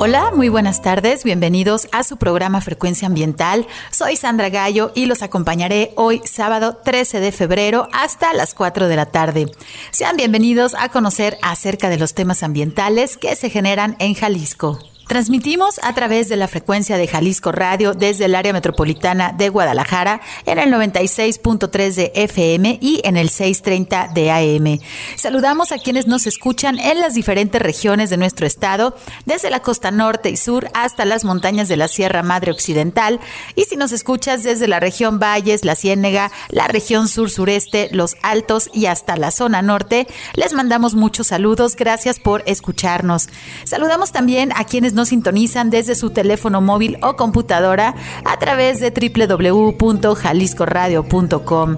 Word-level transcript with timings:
Hola, 0.00 0.30
muy 0.32 0.48
buenas 0.48 0.80
tardes, 0.80 1.24
bienvenidos 1.24 1.88
a 1.90 2.04
su 2.04 2.18
programa 2.18 2.60
Frecuencia 2.60 3.08
Ambiental. 3.08 3.66
Soy 3.90 4.14
Sandra 4.14 4.48
Gallo 4.48 4.92
y 4.94 5.06
los 5.06 5.22
acompañaré 5.22 5.92
hoy 5.96 6.20
sábado 6.24 6.76
13 6.84 7.18
de 7.18 7.32
febrero 7.32 7.88
hasta 7.92 8.32
las 8.32 8.54
4 8.54 8.86
de 8.86 8.94
la 8.94 9.06
tarde. 9.06 9.50
Sean 9.90 10.16
bienvenidos 10.16 10.76
a 10.78 10.90
conocer 10.90 11.36
acerca 11.42 11.88
de 11.88 11.98
los 11.98 12.14
temas 12.14 12.44
ambientales 12.44 13.16
que 13.16 13.34
se 13.34 13.50
generan 13.50 13.96
en 13.98 14.14
Jalisco. 14.14 14.78
Transmitimos 15.08 15.80
a 15.82 15.94
través 15.94 16.28
de 16.28 16.36
la 16.36 16.48
frecuencia 16.48 16.98
de 16.98 17.08
Jalisco 17.08 17.50
Radio 17.50 17.94
desde 17.94 18.26
el 18.26 18.34
área 18.34 18.52
metropolitana 18.52 19.32
de 19.32 19.48
Guadalajara 19.48 20.20
en 20.44 20.58
el 20.58 20.70
96.3 20.70 21.94
de 21.94 22.12
FM 22.14 22.78
y 22.82 23.00
en 23.04 23.16
el 23.16 23.30
630 23.30 24.10
de 24.12 24.30
AM. 24.30 24.78
Saludamos 25.16 25.72
a 25.72 25.78
quienes 25.78 26.06
nos 26.06 26.26
escuchan 26.26 26.78
en 26.78 27.00
las 27.00 27.14
diferentes 27.14 27.62
regiones 27.62 28.10
de 28.10 28.18
nuestro 28.18 28.46
estado, 28.46 28.94
desde 29.24 29.48
la 29.48 29.60
costa 29.60 29.90
norte 29.90 30.28
y 30.28 30.36
sur 30.36 30.68
hasta 30.74 31.06
las 31.06 31.24
montañas 31.24 31.68
de 31.68 31.78
la 31.78 31.88
Sierra 31.88 32.22
Madre 32.22 32.52
Occidental. 32.52 33.18
Y 33.56 33.62
si 33.62 33.76
nos 33.76 33.92
escuchas 33.92 34.42
desde 34.42 34.68
la 34.68 34.78
región 34.78 35.18
Valles, 35.18 35.64
la 35.64 35.74
Ciénega, 35.74 36.30
la 36.50 36.68
región 36.68 37.08
sur-sureste, 37.08 37.88
los 37.92 38.16
Altos 38.20 38.68
y 38.74 38.84
hasta 38.84 39.16
la 39.16 39.30
zona 39.30 39.62
norte, 39.62 40.06
les 40.34 40.52
mandamos 40.52 40.94
muchos 40.94 41.28
saludos. 41.28 41.76
Gracias 41.76 42.20
por 42.20 42.42
escucharnos. 42.44 43.30
Saludamos 43.64 44.12
también 44.12 44.52
a 44.54 44.64
quienes 44.64 44.97
nos 44.98 45.08
sintonizan 45.10 45.70
desde 45.70 45.94
su 45.94 46.10
teléfono 46.10 46.60
móvil 46.60 46.98
o 47.02 47.14
computadora 47.14 47.94
a 48.24 48.36
través 48.38 48.80
de 48.80 48.90
www.jaliscoradio.com. 48.90 51.76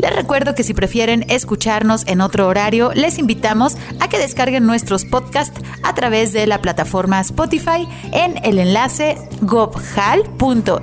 Les 0.00 0.16
recuerdo 0.16 0.54
que 0.54 0.64
si 0.64 0.72
prefieren 0.72 1.26
escucharnos 1.28 2.06
en 2.06 2.22
otro 2.22 2.48
horario, 2.48 2.92
les 2.94 3.18
invitamos 3.18 3.76
a 4.00 4.08
que 4.08 4.18
descarguen 4.18 4.64
nuestros 4.66 5.04
podcasts 5.04 5.60
a 5.82 5.94
través 5.94 6.32
de 6.32 6.46
la 6.46 6.62
plataforma 6.62 7.20
Spotify 7.20 7.86
en 8.10 8.42
el 8.42 8.58
enlace 8.58 9.18
gobhal.mx 9.42 10.80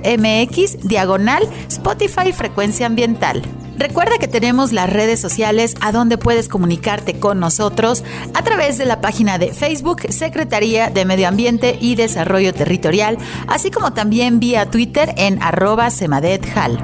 diagonal 0.86 1.42
Spotify 1.68 2.32
Frecuencia 2.32 2.86
Ambiental. 2.86 3.42
Recuerda 3.80 4.18
que 4.18 4.28
tenemos 4.28 4.72
las 4.72 4.90
redes 4.90 5.20
sociales 5.20 5.74
a 5.80 5.90
donde 5.90 6.18
puedes 6.18 6.48
comunicarte 6.48 7.18
con 7.18 7.40
nosotros 7.40 8.04
a 8.34 8.44
través 8.44 8.76
de 8.76 8.84
la 8.84 9.00
página 9.00 9.38
de 9.38 9.54
Facebook 9.54 10.02
Secretaría 10.10 10.90
de 10.90 11.06
Medio 11.06 11.26
Ambiente 11.26 11.78
y 11.80 11.94
Desarrollo 11.94 12.54
Territorial, 12.54 13.18
así 13.48 13.70
como 13.70 13.92
también 13.92 14.40
vía 14.40 14.70
Twitter 14.70 15.14
en 15.16 15.42
arroba 15.42 15.90
semadethal. 15.90 16.78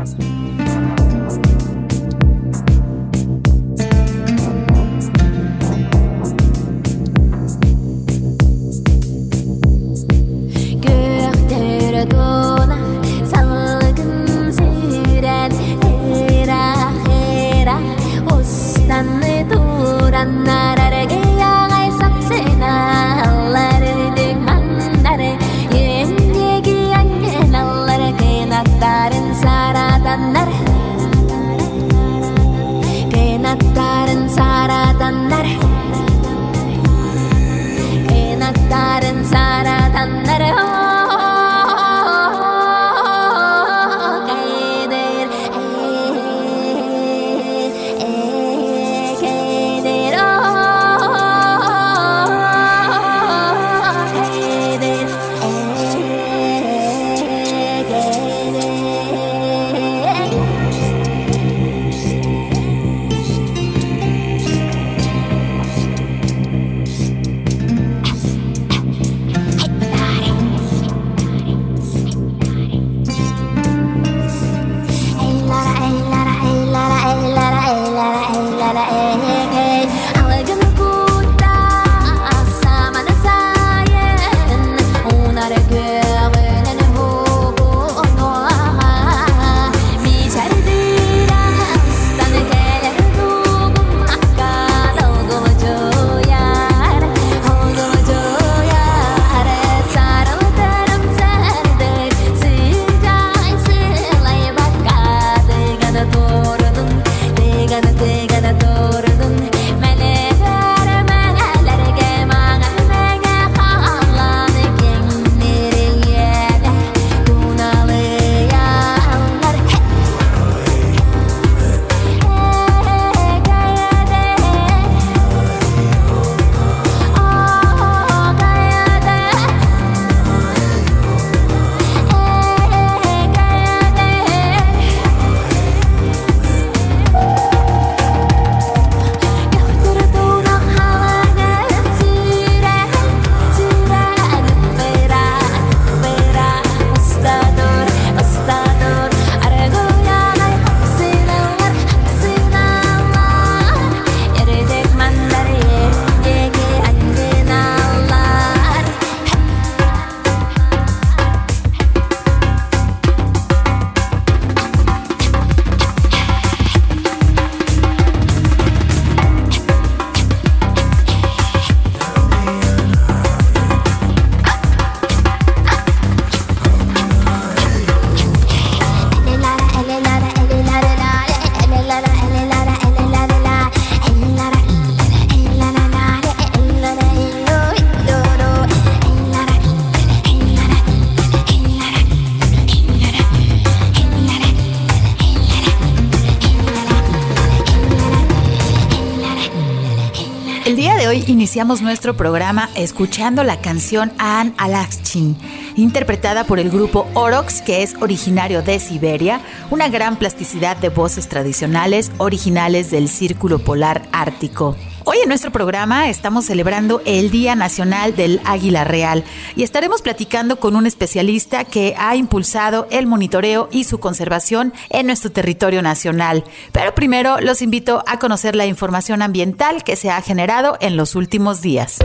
Iniciamos 201.57 201.81
nuestro 201.81 202.15
programa 202.19 202.69
escuchando 202.75 203.43
la 203.43 203.63
canción 203.63 204.13
An 204.19 204.53
Alakchin, 204.59 205.39
interpretada 205.75 206.45
por 206.45 206.59
el 206.59 206.69
grupo 206.69 207.09
Orox, 207.15 207.63
que 207.63 207.83
es 207.83 207.95
originario 208.03 208.61
de 208.61 208.79
Siberia, 208.79 209.41
una 209.71 209.89
gran 209.89 210.17
plasticidad 210.17 210.77
de 210.77 210.91
voces 210.91 211.31
tradicionales 211.31 212.13
originales 212.19 212.91
del 212.91 213.09
Círculo 213.09 213.59
Polar 213.59 214.03
Ártico. 214.13 214.77
Hoy 215.09 215.19
en 215.23 215.29
nuestro 215.29 215.53
programa 215.53 216.11
estamos 216.11 216.47
celebrando 216.47 217.01
el 217.05 217.31
Día 217.31 217.55
Nacional 217.55 218.17
del 218.17 218.41
Águila 218.45 218.83
Real 218.83 219.23
y 219.55 219.63
estaremos 219.63 220.03
platicando 220.03 220.59
con 220.59 220.75
un 220.75 220.85
especialista 220.85 221.63
que 221.63 221.95
ha 221.97 222.17
impulsado 222.17 222.89
el 222.91 223.07
monitoreo 223.07 223.69
y 223.71 223.85
su 223.85 224.01
conservación 224.01 224.75
en 224.91 225.07
nuestro 225.07 225.31
territorio 225.31 225.81
nacional. 225.81 226.43
Pero 226.73 226.93
primero 226.97 227.41
los 227.41 227.63
invito 227.63 228.03
a 228.09 228.19
conocer 228.19 228.57
la 228.57 228.67
información 228.67 229.23
ambiental 229.23 229.85
que 229.85 229.95
se 229.95 230.11
ha 230.11 230.21
generado 230.23 230.77
en 230.81 230.97
los 230.97 231.15
últimos 231.15 231.63
días. 231.63 231.99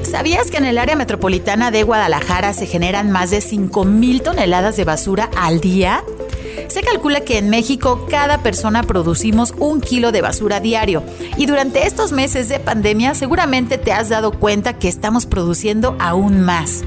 ¿Sabías 0.02 0.50
que 0.50 0.56
en 0.56 0.64
el 0.64 0.78
área 0.78 0.96
metropolitana 0.96 1.70
de 1.70 1.82
Guadalajara 1.82 2.54
se 2.54 2.66
generan 2.66 3.10
más 3.10 3.30
de 3.30 3.38
5.000 3.38 4.22
toneladas 4.22 4.76
de 4.76 4.84
basura 4.84 5.28
al 5.36 5.60
día? 5.60 6.02
Se 6.68 6.82
calcula 6.82 7.22
que 7.22 7.38
en 7.38 7.48
México 7.48 8.06
cada 8.10 8.42
persona 8.42 8.82
producimos 8.82 9.54
un 9.58 9.80
kilo 9.80 10.12
de 10.12 10.20
basura 10.20 10.60
diario 10.60 11.02
y 11.36 11.46
durante 11.46 11.86
estos 11.86 12.12
meses 12.12 12.48
de 12.48 12.60
pandemia 12.60 13.14
seguramente 13.14 13.78
te 13.78 13.92
has 13.92 14.10
dado 14.10 14.32
cuenta 14.32 14.78
que 14.78 14.88
estamos 14.88 15.24
produciendo 15.24 15.96
aún 15.98 16.42
más. 16.42 16.84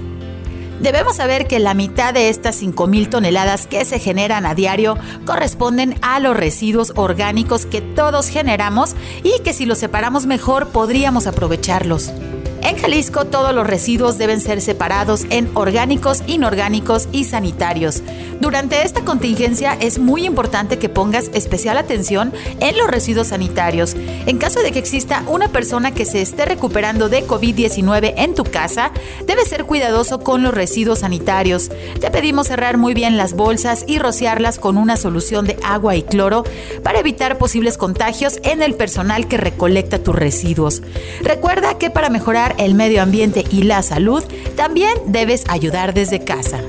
Debemos 0.82 1.18
saber 1.18 1.48
que 1.48 1.60
la 1.60 1.74
mitad 1.74 2.14
de 2.14 2.30
estas 2.30 2.62
5.000 2.62 3.10
toneladas 3.10 3.68
que 3.68 3.86
se 3.86 4.00
generan 4.00 4.46
a 4.46 4.56
diario 4.56 4.98
corresponden 5.26 5.96
a 6.02 6.20
los 6.20 6.36
residuos 6.36 6.94
orgánicos 6.96 7.66
que 7.66 7.82
todos 7.82 8.30
generamos 8.30 8.96
y 9.24 9.42
que 9.44 9.54
si 9.54 9.66
los 9.66 9.78
separamos 9.78 10.26
mejor 10.26 10.70
podríamos 10.70 11.28
aprovecharlos. 11.28 12.12
En 12.62 12.78
Jalisco 12.78 13.26
todos 13.26 13.56
los 13.56 13.66
residuos 13.66 14.18
deben 14.18 14.40
ser 14.40 14.62
separados 14.62 15.26
en 15.30 15.50
orgánicos, 15.56 16.24
inorgánicos 16.28 17.08
y 17.12 17.24
sanitarios. 17.24 18.04
Durante 18.40 18.84
esta 18.84 19.02
contingencia 19.02 19.78
es 19.80 20.00
muy 20.00 20.26
importante 20.26 20.80
que 20.80 20.90
pongas 20.90 21.30
especial 21.34 21.78
atención 21.78 22.34
en 22.60 22.78
los 22.78 22.88
residuos 22.88 23.28
sanitarios. 23.28 23.96
En 24.26 24.38
caso 24.38 24.62
de 24.62 24.72
que 24.72 24.80
exista 24.80 25.24
una 25.28 25.50
persona 25.50 25.92
que 25.92 26.06
se 26.06 26.22
esté 26.22 26.46
recuperando 26.46 27.10
de 27.10 27.26
COVID-19 27.26 28.14
en 28.18 28.34
tu 28.36 28.44
casa, 28.44 28.92
debes 29.26 29.48
ser 29.48 29.66
cuidadoso 29.66 30.20
con 30.20 30.44
los 30.44 30.54
residuos 30.54 31.00
sanitarios. 31.00 31.70
Te 32.00 32.10
pedimos 32.10 32.48
cerrar 32.48 32.78
muy 32.78 32.94
bien 32.94 33.18
las 33.18 33.34
bolsas 33.34 33.84
y 33.88 34.00
rociarlas 34.00 34.60
con 34.60 34.78
una 34.78 34.98
solución 34.98 35.46
de 35.46 35.58
agua 35.64 35.96
y 35.96 36.04
cloro 36.04 36.44
para 36.84 37.00
evitar 37.00 37.38
posibles 37.38 37.78
contagios 37.78 38.40
en 38.44 38.64
el 38.64 38.76
personal 38.76 39.28
que 39.28 39.38
recolecta 39.38 40.00
tus 40.00 40.16
residuos. 40.16 40.82
Recuerda 41.22 41.78
que 41.78 41.90
para 41.90 42.10
mejorar 42.10 42.51
el 42.58 42.74
medio 42.76 43.02
ambiente 43.02 43.44
y 43.50 43.64
la 43.64 43.82
salud, 43.82 44.24
también 44.56 44.94
debes 45.08 45.44
ayudar 45.50 45.94
desde 45.94 46.24
casa 46.24 46.60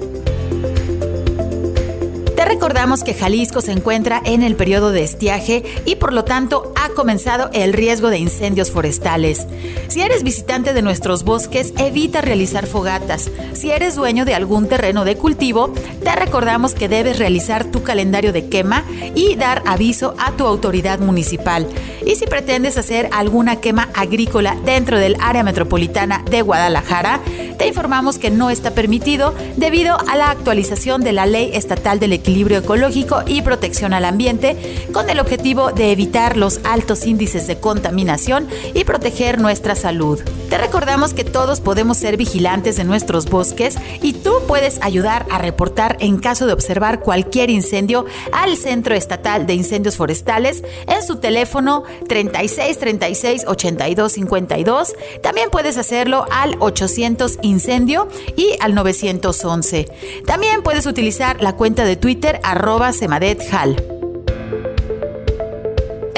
recordamos 2.62 3.02
que 3.02 3.12
Jalisco 3.12 3.60
se 3.60 3.72
encuentra 3.72 4.22
en 4.24 4.44
el 4.44 4.54
periodo 4.54 4.92
de 4.92 5.02
estiaje 5.02 5.64
y 5.84 5.96
por 5.96 6.12
lo 6.12 6.22
tanto 6.22 6.72
ha 6.76 6.90
comenzado 6.90 7.50
el 7.52 7.72
riesgo 7.72 8.08
de 8.08 8.18
incendios 8.18 8.70
forestales. 8.70 9.48
Si 9.88 10.00
eres 10.00 10.22
visitante 10.22 10.72
de 10.72 10.80
nuestros 10.80 11.24
bosques, 11.24 11.74
evita 11.76 12.20
realizar 12.20 12.68
fogatas. 12.68 13.32
Si 13.52 13.72
eres 13.72 13.96
dueño 13.96 14.24
de 14.24 14.36
algún 14.36 14.68
terreno 14.68 15.04
de 15.04 15.16
cultivo, 15.16 15.74
te 16.04 16.14
recordamos 16.14 16.72
que 16.74 16.88
debes 16.88 17.18
realizar 17.18 17.64
tu 17.64 17.82
calendario 17.82 18.32
de 18.32 18.46
quema 18.46 18.84
y 19.16 19.34
dar 19.34 19.64
aviso 19.66 20.14
a 20.20 20.30
tu 20.30 20.46
autoridad 20.46 21.00
municipal. 21.00 21.66
Y 22.06 22.14
si 22.14 22.26
pretendes 22.26 22.78
hacer 22.78 23.08
alguna 23.10 23.56
quema 23.56 23.88
agrícola 23.92 24.56
dentro 24.64 25.00
del 25.00 25.16
área 25.20 25.42
metropolitana 25.42 26.24
de 26.30 26.42
Guadalajara, 26.42 27.22
te 27.58 27.66
informamos 27.66 28.18
que 28.18 28.30
no 28.30 28.50
está 28.50 28.70
permitido 28.70 29.34
debido 29.56 29.98
a 30.08 30.16
la 30.16 30.30
actualización 30.30 31.02
de 31.02 31.12
la 31.12 31.26
Ley 31.26 31.50
Estatal 31.54 31.98
del 31.98 32.12
Equilibrio 32.12 32.51
ecológico 32.58 33.22
y 33.26 33.42
protección 33.42 33.94
al 33.94 34.04
ambiente 34.04 34.56
con 34.92 35.10
el 35.10 35.20
objetivo 35.20 35.72
de 35.72 35.92
evitar 35.92 36.36
los 36.36 36.60
altos 36.64 37.06
índices 37.06 37.46
de 37.46 37.58
contaminación 37.58 38.48
y 38.74 38.84
proteger 38.84 39.40
nuestra 39.40 39.74
salud. 39.74 40.20
Te 40.48 40.58
recordamos 40.58 41.14
que 41.14 41.24
todos 41.24 41.60
podemos 41.60 41.96
ser 41.96 42.16
vigilantes 42.16 42.76
de 42.76 42.84
nuestros 42.84 43.26
bosques 43.26 43.76
y 44.02 44.12
tú 44.12 44.34
puedes 44.46 44.78
ayudar 44.82 45.26
a 45.30 45.38
reportar 45.38 45.96
en 46.00 46.18
caso 46.18 46.46
de 46.46 46.52
observar 46.52 47.00
cualquier 47.00 47.48
incendio 47.48 48.04
al 48.32 48.56
Centro 48.56 48.94
Estatal 48.94 49.46
de 49.46 49.54
Incendios 49.54 49.96
Forestales 49.96 50.62
en 50.86 51.02
su 51.02 51.16
teléfono 51.16 51.84
36 52.08 52.78
36 52.78 53.44
82 53.46 54.12
52. 54.12 54.94
También 55.22 55.50
puedes 55.50 55.78
hacerlo 55.78 56.26
al 56.30 56.56
800 56.60 57.38
incendio 57.42 58.08
y 58.36 58.54
al 58.60 58.74
911. 58.74 59.88
También 60.26 60.62
puedes 60.62 60.86
utilizar 60.86 61.42
la 61.42 61.56
cuenta 61.56 61.84
de 61.84 61.96
Twitter 61.96 62.40
arroba 62.42 62.92
semadethal. 62.92 63.91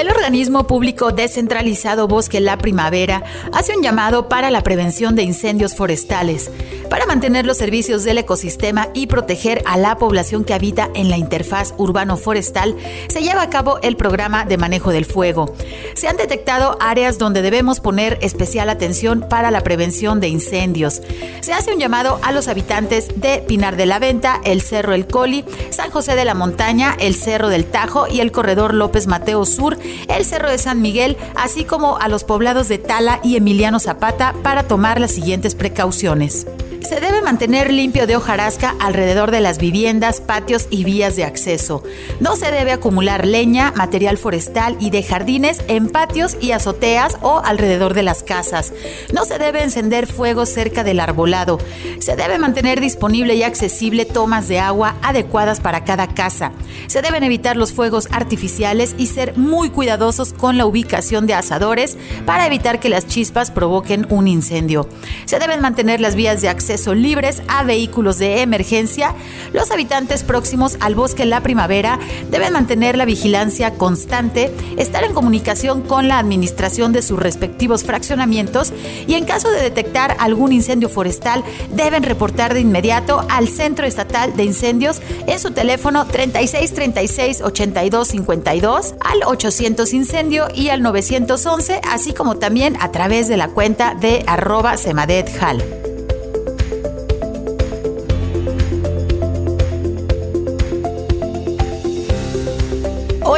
El 0.05 0.11
organismo 0.11 0.67
público 0.67 1.13
descentralizado 1.13 2.07
Bosque 2.07 2.39
La 2.39 2.59
Primavera 2.59 3.25
hace 3.55 3.75
un 3.75 3.83
llamado 3.83 4.29
para 4.29 4.51
la 4.51 4.63
prevención 4.63 5.17
de 5.17 5.23
incendios 5.23 5.75
forestales, 5.75 6.51
para 6.91 7.07
mantener 7.07 7.47
los 7.47 7.57
servicios 7.57 8.05
del 8.05 8.19
ecosistema 8.19 8.89
y 8.93 9.07
proteger 9.07 9.63
a 9.65 9.79
la 9.79 9.97
población 9.97 10.45
que 10.45 10.53
habita 10.53 10.91
en 10.95 11.09
la 11.09 11.17
interfaz 11.17 11.73
urbano-forestal, 11.79 12.77
se 13.09 13.23
lleva 13.23 13.41
a 13.41 13.49
cabo 13.49 13.79
el 13.81 13.97
programa 13.97 14.45
de 14.45 14.59
manejo 14.59 14.91
del 14.91 15.07
fuego. 15.07 15.55
Se 15.95 16.07
han 16.07 16.19
detectado 16.19 16.77
áreas 16.81 17.17
donde 17.17 17.41
debemos 17.41 17.81
poner 17.81 18.19
especial 18.21 18.69
atención 18.69 19.25
para 19.29 19.51
la 19.51 19.63
prevención 19.63 20.21
de 20.21 20.29
incendios. 20.29 21.01
Se 21.41 21.55
hace 21.55 21.73
un 21.73 21.81
llamado 21.81 22.21
a 22.23 22.31
los 22.31 22.49
habitantes 22.49 23.09
de 23.17 23.39
Pinar 23.39 23.77
de 23.77 23.87
la 23.87 23.99
Venta, 23.99 24.41
el 24.45 24.61
Cerro 24.61 24.93
El 24.93 25.07
Coli, 25.07 25.47
San 25.71 25.91
José 25.91 26.15
de 26.15 26.27
la 26.27 26.35
Montaña, 26.35 26.95
el 27.01 27.15
Cerro 27.15 27.49
del 27.49 27.65
Tajo 27.65 28.07
y 28.07 28.21
el 28.21 28.33
Corredor 28.33 28.75
López 28.75 29.07
Mateo 29.07 29.47
Sur 29.47 29.79
el 30.09 30.25
Cerro 30.25 30.51
de 30.51 30.59
San 30.59 30.83
Miguel, 30.83 31.17
así 31.35 31.65
como 31.65 31.99
a 31.99 32.09
los 32.09 32.25
poblados 32.25 32.69
de 32.69 32.79
Tala 32.79 33.21
y 33.23 33.37
Emiliano 33.37 33.81
Zapata 33.81 34.35
para 34.43 34.65
tomar 34.65 35.01
las 35.01 35.13
siguientes 35.13 35.55
precauciones. 35.55 36.47
Se 36.85 37.01
debe 37.01 37.23
mantener 37.23 37.73
limpio 37.73 38.07
de 38.07 38.15
hojarasca 38.15 38.75
alrededor 38.79 39.31
de 39.31 39.41
las 39.41 39.57
viviendas, 39.57 40.21
patios 40.21 40.67
y 40.69 40.85
vías 40.85 41.17
de 41.17 41.25
acceso. 41.25 41.83
No 42.21 42.37
se 42.37 42.51
debe 42.51 42.73
acumular 42.73 43.27
leña, 43.27 43.73
material 43.75 44.19
forestal 44.19 44.77
y 44.81 44.91
de 44.91 45.03
jardines 45.03 45.63
en 45.69 45.89
patios 45.89 46.37
y 46.43 46.53
azoteas 46.53 47.17
o 47.23 47.41
alrededor 47.43 47.95
de 47.95 48.03
las 48.03 48.23
casas. 48.23 48.75
No 49.15 49.25
se 49.25 49.39
debe 49.39 49.63
encender 49.63 50.07
fuego 50.07 50.45
cerca 50.45 50.85
del 50.85 51.01
arbolado. 51.01 51.59
Se 52.01 52.17
debe 52.17 52.39
mantener 52.39 52.83
disponible 52.83 53.35
y 53.35 53.45
accesible 53.45 54.05
tomas 54.05 54.47
de 54.49 54.61
agua 54.61 54.97
adecuadas 55.01 55.61
para 55.61 55.85
cada 55.85 56.09
casa. 56.09 56.53
Se 56.87 57.01
deben 57.01 57.25
evitar 57.25 57.57
los 57.57 57.73
fuegos 57.73 58.09
artificiales 58.13 58.95
y 58.99 59.07
ser 59.07 59.39
muy 59.39 59.71
cuidadosos 59.71 60.35
con 60.35 60.59
la 60.59 60.67
ubicación 60.67 61.27
de 61.27 61.33
asadores 61.33 61.97
para 62.27 62.47
evitar 62.47 62.79
que 62.79 62.91
las 62.91 63.07
chispas 63.07 63.51
provoquen 63.51 64.07
un 64.11 64.29
incendio. 64.29 64.87
Se 65.25 65.39
deben 65.39 65.63
mantener 65.63 66.03
las 66.03 66.15
vías 66.15 66.43
de 66.43 66.51
acceso 66.51 66.74
acceso 66.75 66.95
libres 66.95 67.41
a 67.47 67.63
vehículos 67.63 68.19
de 68.19 68.43
emergencia, 68.43 69.15
los 69.53 69.71
habitantes 69.71 70.25
próximos 70.25 70.77
al 70.81 70.97
bosque 70.97 71.25
La 71.25 71.41
Primavera 71.41 72.01
deben 72.33 72.53
mantener 72.53 72.97
la 72.97 73.05
vigilancia 73.05 73.75
constante, 73.75 74.53
estar 74.77 75.05
en 75.05 75.15
comunicación 75.15 75.83
con 75.83 76.09
la 76.09 76.19
administración 76.19 76.93
de 76.93 77.03
sus 77.03 77.19
respectivos 77.21 77.85
fraccionamientos 77.85 78.73
y 79.07 79.15
en 79.15 79.25
caso 79.25 79.51
de 79.53 79.63
detectar 79.63 80.17
algún 80.19 80.53
incendio 80.53 80.89
forestal 80.89 81.45
deben 81.71 82.03
reportar 82.03 82.55
de 82.55 82.61
inmediato 82.61 83.25
al 83.31 83.47
Centro 83.47 83.87
Estatal 83.87 84.35
de 84.35 84.43
Incendios 84.43 85.01
en 85.29 85.39
su 85.39 85.53
teléfono 85.53 86.07
36 86.07 86.75
36 86.75 87.43
82 87.43 88.09
52 88.09 88.95
al 88.99 89.23
800 89.25 89.93
incendio 89.93 90.49
y 90.53 90.71
al 90.71 90.83
911, 90.83 91.81
así 91.89 92.13
como 92.13 92.39
también 92.39 92.77
a 92.81 92.91
través 92.91 93.29
de 93.29 93.37
la 93.37 93.49
cuenta 93.49 93.95
de 93.95 94.25
arroba 94.27 94.77
semadethal. 94.77 95.84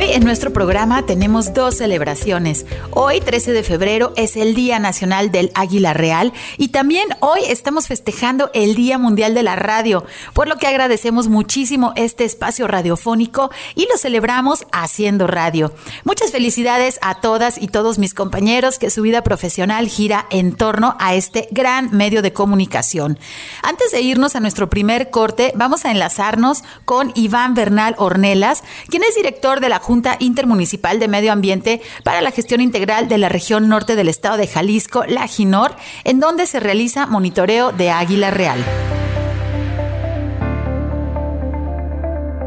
En 0.08 0.24
nuestro 0.24 0.52
programa 0.52 1.04
tenemos 1.04 1.52
dos 1.52 1.78
celebraciones. 1.78 2.64
Hoy, 2.92 3.20
13 3.20 3.52
de 3.52 3.64
febrero, 3.64 4.12
es 4.16 4.36
el 4.36 4.54
Día 4.54 4.78
Nacional 4.78 5.32
del 5.32 5.50
Águila 5.54 5.94
Real 5.94 6.32
y 6.58 6.68
también 6.68 7.08
hoy 7.20 7.40
estamos 7.48 7.88
festejando 7.88 8.50
el 8.54 8.76
Día 8.76 8.98
Mundial 8.98 9.34
de 9.34 9.42
la 9.42 9.56
Radio, 9.56 10.06
por 10.32 10.46
lo 10.46 10.56
que 10.56 10.68
agradecemos 10.68 11.26
muchísimo 11.26 11.92
este 11.96 12.24
espacio 12.24 12.68
radiofónico 12.68 13.50
y 13.74 13.88
lo 13.90 13.98
celebramos 13.98 14.64
haciendo 14.70 15.26
radio. 15.26 15.74
Muchas 16.04 16.30
felicidades 16.30 17.00
a 17.02 17.16
todas 17.20 17.60
y 17.60 17.66
todos 17.66 17.98
mis 17.98 18.14
compañeros 18.14 18.78
que 18.78 18.90
su 18.90 19.02
vida 19.02 19.22
profesional 19.24 19.88
gira 19.88 20.26
en 20.30 20.54
torno 20.54 20.96
a 21.00 21.16
este 21.16 21.48
gran 21.50 21.94
medio 21.94 22.22
de 22.22 22.32
comunicación. 22.32 23.18
Antes 23.62 23.90
de 23.90 24.02
irnos 24.02 24.36
a 24.36 24.40
nuestro 24.40 24.70
primer 24.70 25.10
corte, 25.10 25.52
vamos 25.56 25.84
a 25.84 25.90
enlazarnos 25.90 26.62
con 26.84 27.10
Iván 27.16 27.54
Bernal 27.54 27.96
Ornelas, 27.98 28.62
quien 28.88 29.02
es 29.02 29.16
director 29.16 29.58
de 29.60 29.68
la 29.68 29.80
Junta 29.80 29.95
Intermunicipal 30.20 30.98
de 30.98 31.08
Medio 31.08 31.32
Ambiente 31.32 31.80
para 32.04 32.20
la 32.20 32.30
Gestión 32.30 32.60
Integral 32.60 33.08
de 33.08 33.18
la 33.18 33.28
Región 33.28 33.68
Norte 33.68 33.96
del 33.96 34.08
Estado 34.08 34.36
de 34.36 34.46
Jalisco, 34.46 35.04
la 35.06 35.26
GINOR, 35.26 35.76
en 36.04 36.20
donde 36.20 36.46
se 36.46 36.60
realiza 36.60 37.06
monitoreo 37.06 37.72
de 37.72 37.90
águila 37.90 38.30
real. 38.30 38.58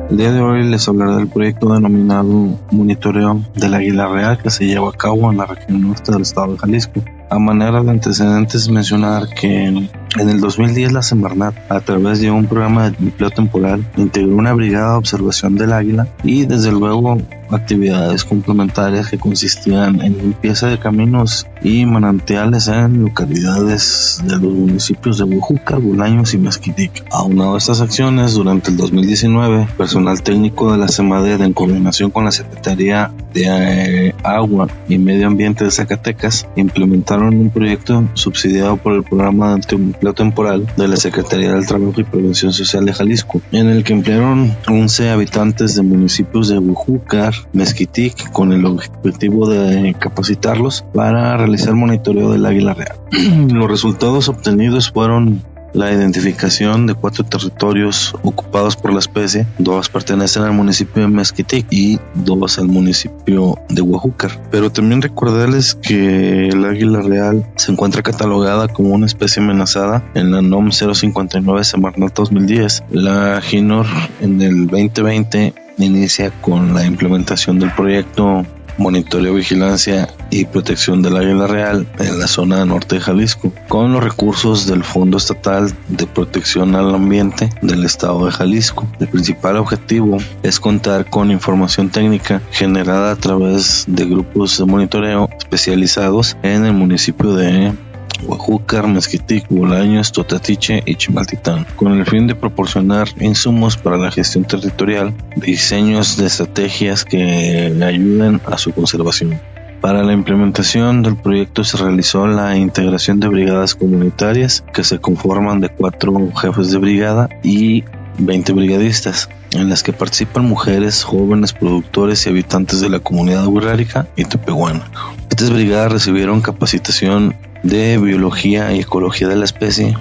El 0.10 0.18
día 0.18 0.32
de 0.32 0.41
hoy 0.41 0.63
les 0.63 0.88
hablaré 0.88 1.18
del 1.18 1.27
proyecto 1.27 1.72
denominado 1.72 2.58
Monitoreo 2.72 3.41
del 3.53 3.75
Águila 3.75 4.08
Real 4.08 4.39
que 4.41 4.50
se 4.50 4.65
lleva 4.65 4.89
a 4.89 4.94
cabo 4.94 5.32
en 5.32 5.38
la 5.38 5.46
región 5.46 5.84
norte 5.84 6.12
del 6.12 6.24
estado 6.24 6.53
de 6.53 6.58
Jalisco. 6.58 7.03
A 7.29 7.38
manera 7.38 7.83
de 7.83 7.91
antecedentes 7.91 8.69
mencionar 8.69 9.29
que 9.29 9.67
en 9.67 9.89
el 10.17 10.39
2010 10.39 10.93
la 10.93 11.03
Semarnat, 11.03 11.53
a 11.69 11.79
través 11.81 12.19
de 12.19 12.31
un 12.31 12.48
programa 12.48 12.89
de 12.89 12.98
empleo 12.98 13.29
temporal, 13.29 13.86
integró 13.98 14.36
una 14.36 14.53
brigada 14.53 14.93
de 14.93 14.98
observación 14.98 15.55
del 15.55 15.74
águila 15.74 16.07
y 16.24 16.45
desde 16.45 16.71
luego 16.71 17.19
actividades 17.51 18.24
complementarias 18.25 19.09
que 19.09 19.17
consistían 19.17 20.01
en 20.01 20.17
limpieza 20.17 20.67
de 20.67 20.79
caminos 20.79 21.48
y 21.62 21.86
manantiales 21.86 22.67
en 22.67 23.03
localidades 23.03 24.21
de 24.24 24.33
los 24.38 24.53
municipios 24.53 25.17
de 25.17 25.24
Huajuca, 25.24 25.77
Bolaños 25.77 26.33
y 26.33 26.38
Mezquitic. 26.38 27.05
Aunado 27.12 27.55
a 27.55 27.57
estas 27.57 27.81
acciones, 27.81 28.33
durante 28.33 28.71
el 28.71 28.77
2019, 28.77 29.67
personal 29.77 30.21
técnico 30.21 30.71
de 30.71 30.77
la 30.77 30.88
CEMADED 30.88 31.41
en 31.41 31.53
coordinación 31.53 32.12
con 32.12 32.25
la 32.25 32.31
Secretaría 32.31 33.12
de 33.33 34.13
Agua 34.24 34.67
y 34.88 34.98
Medio 34.98 35.27
Ambiente 35.27 35.63
de 35.63 35.71
Zacatecas 35.71 36.48
implementaron 36.55 37.18
un 37.23 37.49
proyecto 37.49 38.07
subsidiado 38.13 38.77
por 38.77 38.93
el 38.93 39.03
programa 39.03 39.55
de 39.55 39.75
empleo 39.75 40.13
temporal 40.13 40.67
de 40.77 40.88
la 40.88 40.97
Secretaría 40.97 41.53
del 41.53 41.65
Trabajo 41.65 41.99
y 41.99 42.03
Prevención 42.03 42.53
Social 42.53 42.85
de 42.85 42.93
Jalisco, 42.93 43.41
en 43.51 43.67
el 43.67 43.83
que 43.83 43.93
emplearon 43.93 44.55
11 44.67 45.09
habitantes 45.09 45.75
de 45.75 45.81
municipios 45.83 46.49
de 46.49 46.57
Huajuca, 46.57 47.31
Mezquitic 47.53 48.31
con 48.31 48.53
el 48.53 48.65
objetivo 48.65 49.49
de 49.49 49.95
capacitarlos 49.97 50.85
para 50.93 51.38
realizar 51.38 51.73
monitoreo 51.73 52.31
del 52.31 52.45
águila 52.45 52.73
real. 52.73 52.97
Los 53.53 53.69
resultados 53.69 54.29
obtenidos 54.29 54.91
fueron 54.91 55.41
la 55.73 55.91
identificación 55.91 56.88
de 56.88 56.93
cuatro 56.93 57.23
territorios 57.23 58.15
ocupados 58.23 58.75
por 58.75 58.93
la 58.93 58.99
especie, 58.99 59.47
dos 59.57 59.89
pertenecen 59.89 60.43
al 60.43 60.53
municipio 60.53 61.01
de 61.01 61.07
Mezquitic 61.07 61.67
y 61.69 61.99
dos 62.13 62.59
al 62.59 62.67
municipio 62.67 63.57
de 63.69 63.81
Huajúcar. 63.81 64.39
Pero 64.51 64.71
también 64.71 65.01
recordarles 65.01 65.75
que 65.75 66.47
el 66.49 66.65
águila 66.65 67.01
real 67.01 67.45
se 67.55 67.71
encuentra 67.71 68.01
catalogada 68.01 68.67
como 68.67 68.89
una 68.89 69.05
especie 69.05 69.41
amenazada 69.41 70.03
en 70.13 70.31
la 70.31 70.41
NOM 70.41 70.71
059 70.71 71.63
Semarnat 71.63 72.13
2010. 72.13 72.83
La 72.91 73.41
GINOR 73.41 73.85
en 74.21 74.41
el 74.41 74.67
2020 74.67 75.53
inicia 75.77 76.31
con 76.41 76.73
la 76.73 76.85
implementación 76.85 77.59
del 77.59 77.71
proyecto 77.71 78.45
Monitoreo, 78.79 79.36
Vigilancia 79.36 80.09
y 80.31 80.45
Protección 80.45 81.01
del 81.01 81.17
Águila 81.17 81.45
Real 81.48 81.88
en 82.00 82.17
la 82.17 82.27
zona 82.27 82.65
norte 82.65 82.95
de 82.95 83.01
Jalisco, 83.01 83.53
con 83.67 83.93
los 83.93 84.03
recursos 84.03 84.65
del 84.65 84.83
Fondo 84.83 85.17
Estatal 85.17 85.71
de 85.89 86.07
Protección 86.07 86.75
al 86.75 86.95
Ambiente 86.95 87.50
del 87.62 87.86
Estado 87.86 88.25
de 88.25 88.31
Jalisco. 88.31 88.88
El 89.00 89.09
principal 89.09 89.57
objetivo 89.57 90.17
es 90.43 90.59
contar 90.59 91.09
con 91.09 91.29
información 91.31 91.89
técnica 91.89 92.41
generada 92.51 93.12
a 93.12 93.15
través 93.15 93.83
de 93.88 94.05
grupos 94.05 94.57
de 94.57 94.65
monitoreo 94.65 95.29
especializados 95.38 96.38
en 96.41 96.65
el 96.65 96.74
municipio 96.74 97.36
de 97.36 97.74
Huajúcar, 98.23 98.88
Mezquitic, 98.88 99.47
Bolaños, 99.49 100.11
Totatiche 100.11 100.83
y 100.85 100.95
Chimaltitán, 100.95 101.65
con 101.75 101.93
el 101.93 102.05
fin 102.05 102.27
de 102.27 102.35
proporcionar 102.35 103.07
insumos 103.19 103.77
para 103.77 103.97
la 103.97 104.11
gestión 104.11 104.45
territorial, 104.45 105.13
diseños 105.35 106.17
de 106.17 106.27
estrategias 106.27 107.05
que 107.05 107.73
ayuden 107.83 108.41
a 108.45 108.57
su 108.57 108.71
conservación. 108.71 109.39
Para 109.81 110.03
la 110.03 110.11
implementación 110.11 111.03
del 111.03 111.15
proyecto 111.15 111.63
se 111.63 111.77
realizó 111.77 112.27
la 112.27 112.57
integración 112.57 113.21
de 113.21 113.29
brigadas 113.29 113.75
comunitarias 113.75 114.63
que 114.73 114.83
se 114.83 114.99
conforman 114.99 115.61
de 115.61 115.69
cuatro 115.69 116.31
jefes 116.35 116.71
de 116.71 116.79
brigada 116.79 117.29
y 117.43 117.85
20 118.17 118.51
brigadistas, 118.51 119.29
en 119.51 119.69
las 119.69 119.81
que 119.81 119.93
participan 119.93 120.45
mujeres, 120.45 121.03
jóvenes, 121.03 121.53
productores 121.53 122.25
y 122.25 122.29
habitantes 122.29 122.81
de 122.81 122.89
la 122.89 122.99
comunidad 122.99 123.47
urrárica 123.47 124.07
y 124.17 124.25
tepehuana. 124.25 124.83
Estas 125.29 125.49
brigadas 125.49 125.93
recibieron 125.93 126.41
capacitación 126.41 127.35
de 127.63 127.97
biología 127.97 128.73
y 128.73 128.79
ecología 128.79 129.27
de 129.27 129.35
la 129.35 129.45
especie, 129.45 129.95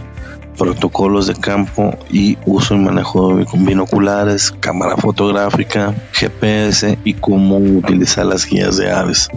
protocolos 0.56 1.26
de 1.26 1.34
campo 1.34 1.96
y 2.10 2.36
uso 2.44 2.74
y 2.74 2.78
manejo 2.78 3.36
de 3.36 3.46
binoculares, 3.54 4.52
cámara 4.60 4.96
fotográfica, 4.96 5.94
GPS 6.12 6.98
y 7.04 7.14
cómo 7.14 7.56
utilizar 7.56 8.26
las 8.26 8.46
guías 8.46 8.76
de 8.76 8.90
aves. 8.90 9.28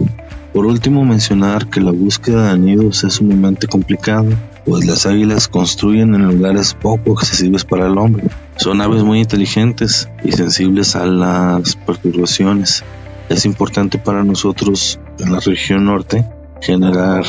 Por 0.52 0.66
último, 0.66 1.04
mencionar 1.04 1.68
que 1.68 1.80
la 1.80 1.92
búsqueda 1.92 2.52
de 2.52 2.58
nidos 2.58 3.04
es 3.04 3.14
sumamente 3.14 3.66
complicado, 3.66 4.28
pues 4.66 4.84
las 4.84 5.06
águilas 5.06 5.48
construyen 5.48 6.14
en 6.14 6.26
lugares 6.26 6.74
poco 6.74 7.12
accesibles 7.12 7.64
para 7.64 7.86
el 7.86 7.96
hombre. 7.96 8.24
Son 8.56 8.82
aves 8.82 9.02
muy 9.02 9.20
inteligentes 9.20 10.10
y 10.22 10.32
sensibles 10.32 10.94
a 10.94 11.06
las 11.06 11.76
perturbaciones. 11.76 12.84
Es 13.30 13.46
importante 13.46 13.96
para 13.96 14.24
nosotros 14.24 15.00
en 15.18 15.32
la 15.32 15.40
región 15.40 15.86
norte 15.86 16.26
generar 16.60 17.24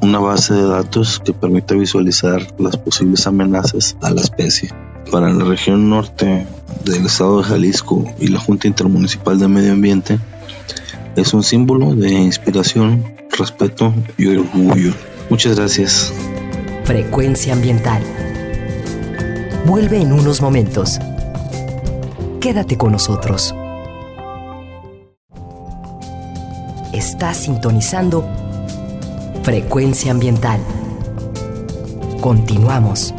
una 0.00 0.18
base 0.18 0.54
de 0.54 0.66
datos 0.66 1.20
que 1.24 1.32
permita 1.32 1.74
visualizar 1.74 2.46
las 2.58 2.76
posibles 2.76 3.26
amenazas 3.26 3.96
a 4.02 4.10
la 4.10 4.20
especie. 4.20 4.70
Para 5.10 5.32
la 5.32 5.44
región 5.44 5.88
norte 5.88 6.46
del 6.84 7.06
estado 7.06 7.38
de 7.38 7.44
Jalisco 7.44 8.04
y 8.18 8.28
la 8.28 8.40
Junta 8.40 8.68
Intermunicipal 8.68 9.38
de 9.38 9.48
Medio 9.48 9.72
Ambiente 9.72 10.18
es 11.16 11.32
un 11.32 11.42
símbolo 11.42 11.94
de 11.94 12.10
inspiración, 12.10 13.04
respeto 13.30 13.94
y 14.18 14.26
orgullo. 14.36 14.92
Muchas 15.30 15.56
gracias. 15.56 16.12
Frecuencia 16.84 17.52
ambiental. 17.52 18.02
Vuelve 19.66 20.00
en 20.00 20.12
unos 20.12 20.40
momentos. 20.40 20.98
Quédate 22.40 22.76
con 22.76 22.92
nosotros. 22.92 23.54
Estás 26.92 27.38
sintonizando 27.38 28.24
Frecuencia 29.46 30.10
ambiental. 30.10 30.58
Continuamos. 32.20 33.14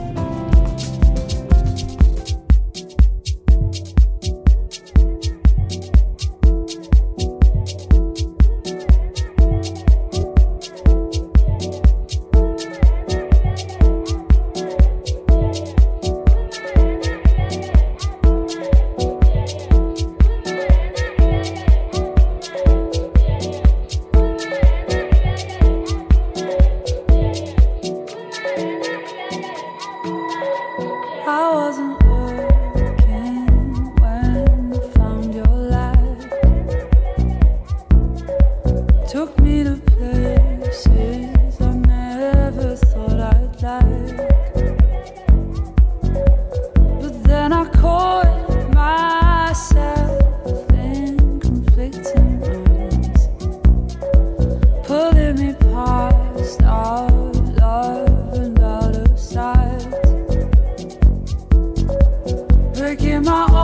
my 63.28 63.57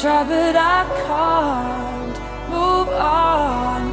try, 0.00 0.24
but 0.24 0.56
I 0.56 0.84
can't 1.04 2.18
move 2.50 2.88
on. 2.88 3.91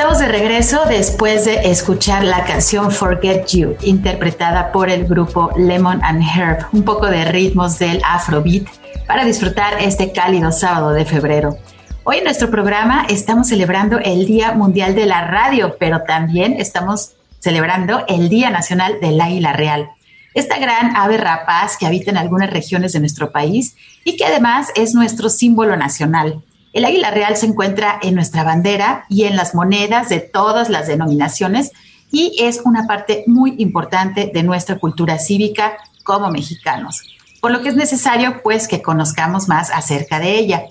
Estamos 0.00 0.18
de 0.18 0.28
regreso 0.28 0.80
después 0.88 1.44
de 1.44 1.70
escuchar 1.70 2.24
la 2.24 2.44
canción 2.44 2.90
Forget 2.90 3.46
You, 3.48 3.76
interpretada 3.82 4.72
por 4.72 4.88
el 4.88 5.04
grupo 5.04 5.50
Lemon 5.58 6.02
and 6.02 6.22
Herb, 6.22 6.68
un 6.72 6.84
poco 6.84 7.04
de 7.08 7.26
ritmos 7.26 7.78
del 7.78 8.00
Afrobeat 8.02 8.66
para 9.06 9.26
disfrutar 9.26 9.74
este 9.78 10.10
cálido 10.10 10.52
sábado 10.52 10.94
de 10.94 11.04
febrero. 11.04 11.58
Hoy 12.04 12.16
en 12.16 12.24
nuestro 12.24 12.50
programa 12.50 13.04
estamos 13.10 13.48
celebrando 13.48 13.98
el 13.98 14.24
Día 14.24 14.52
Mundial 14.52 14.94
de 14.94 15.04
la 15.04 15.26
Radio, 15.26 15.76
pero 15.78 16.00
también 16.04 16.54
estamos 16.58 17.12
celebrando 17.38 18.02
el 18.08 18.30
Día 18.30 18.48
Nacional 18.48 19.00
del 19.02 19.20
Águila 19.20 19.52
Real. 19.52 19.90
Esta 20.32 20.58
gran 20.58 20.96
ave 20.96 21.18
rapaz 21.18 21.76
que 21.76 21.84
habita 21.84 22.10
en 22.10 22.16
algunas 22.16 22.48
regiones 22.48 22.94
de 22.94 23.00
nuestro 23.00 23.32
país 23.32 23.76
y 24.04 24.16
que 24.16 24.24
además 24.24 24.68
es 24.76 24.94
nuestro 24.94 25.28
símbolo 25.28 25.76
nacional. 25.76 26.42
El 26.72 26.84
águila 26.84 27.10
real 27.10 27.36
se 27.36 27.46
encuentra 27.46 27.98
en 28.00 28.14
nuestra 28.14 28.44
bandera 28.44 29.04
y 29.08 29.24
en 29.24 29.36
las 29.36 29.54
monedas 29.54 30.08
de 30.08 30.20
todas 30.20 30.68
las 30.68 30.86
denominaciones 30.86 31.72
y 32.12 32.36
es 32.40 32.60
una 32.64 32.86
parte 32.86 33.24
muy 33.26 33.54
importante 33.58 34.30
de 34.32 34.42
nuestra 34.42 34.78
cultura 34.78 35.18
cívica 35.18 35.76
como 36.04 36.30
mexicanos, 36.30 37.02
por 37.40 37.50
lo 37.50 37.62
que 37.62 37.70
es 37.70 37.76
necesario 37.76 38.40
pues 38.42 38.68
que 38.68 38.82
conozcamos 38.82 39.48
más 39.48 39.70
acerca 39.70 40.18
de 40.20 40.38
ella. 40.38 40.62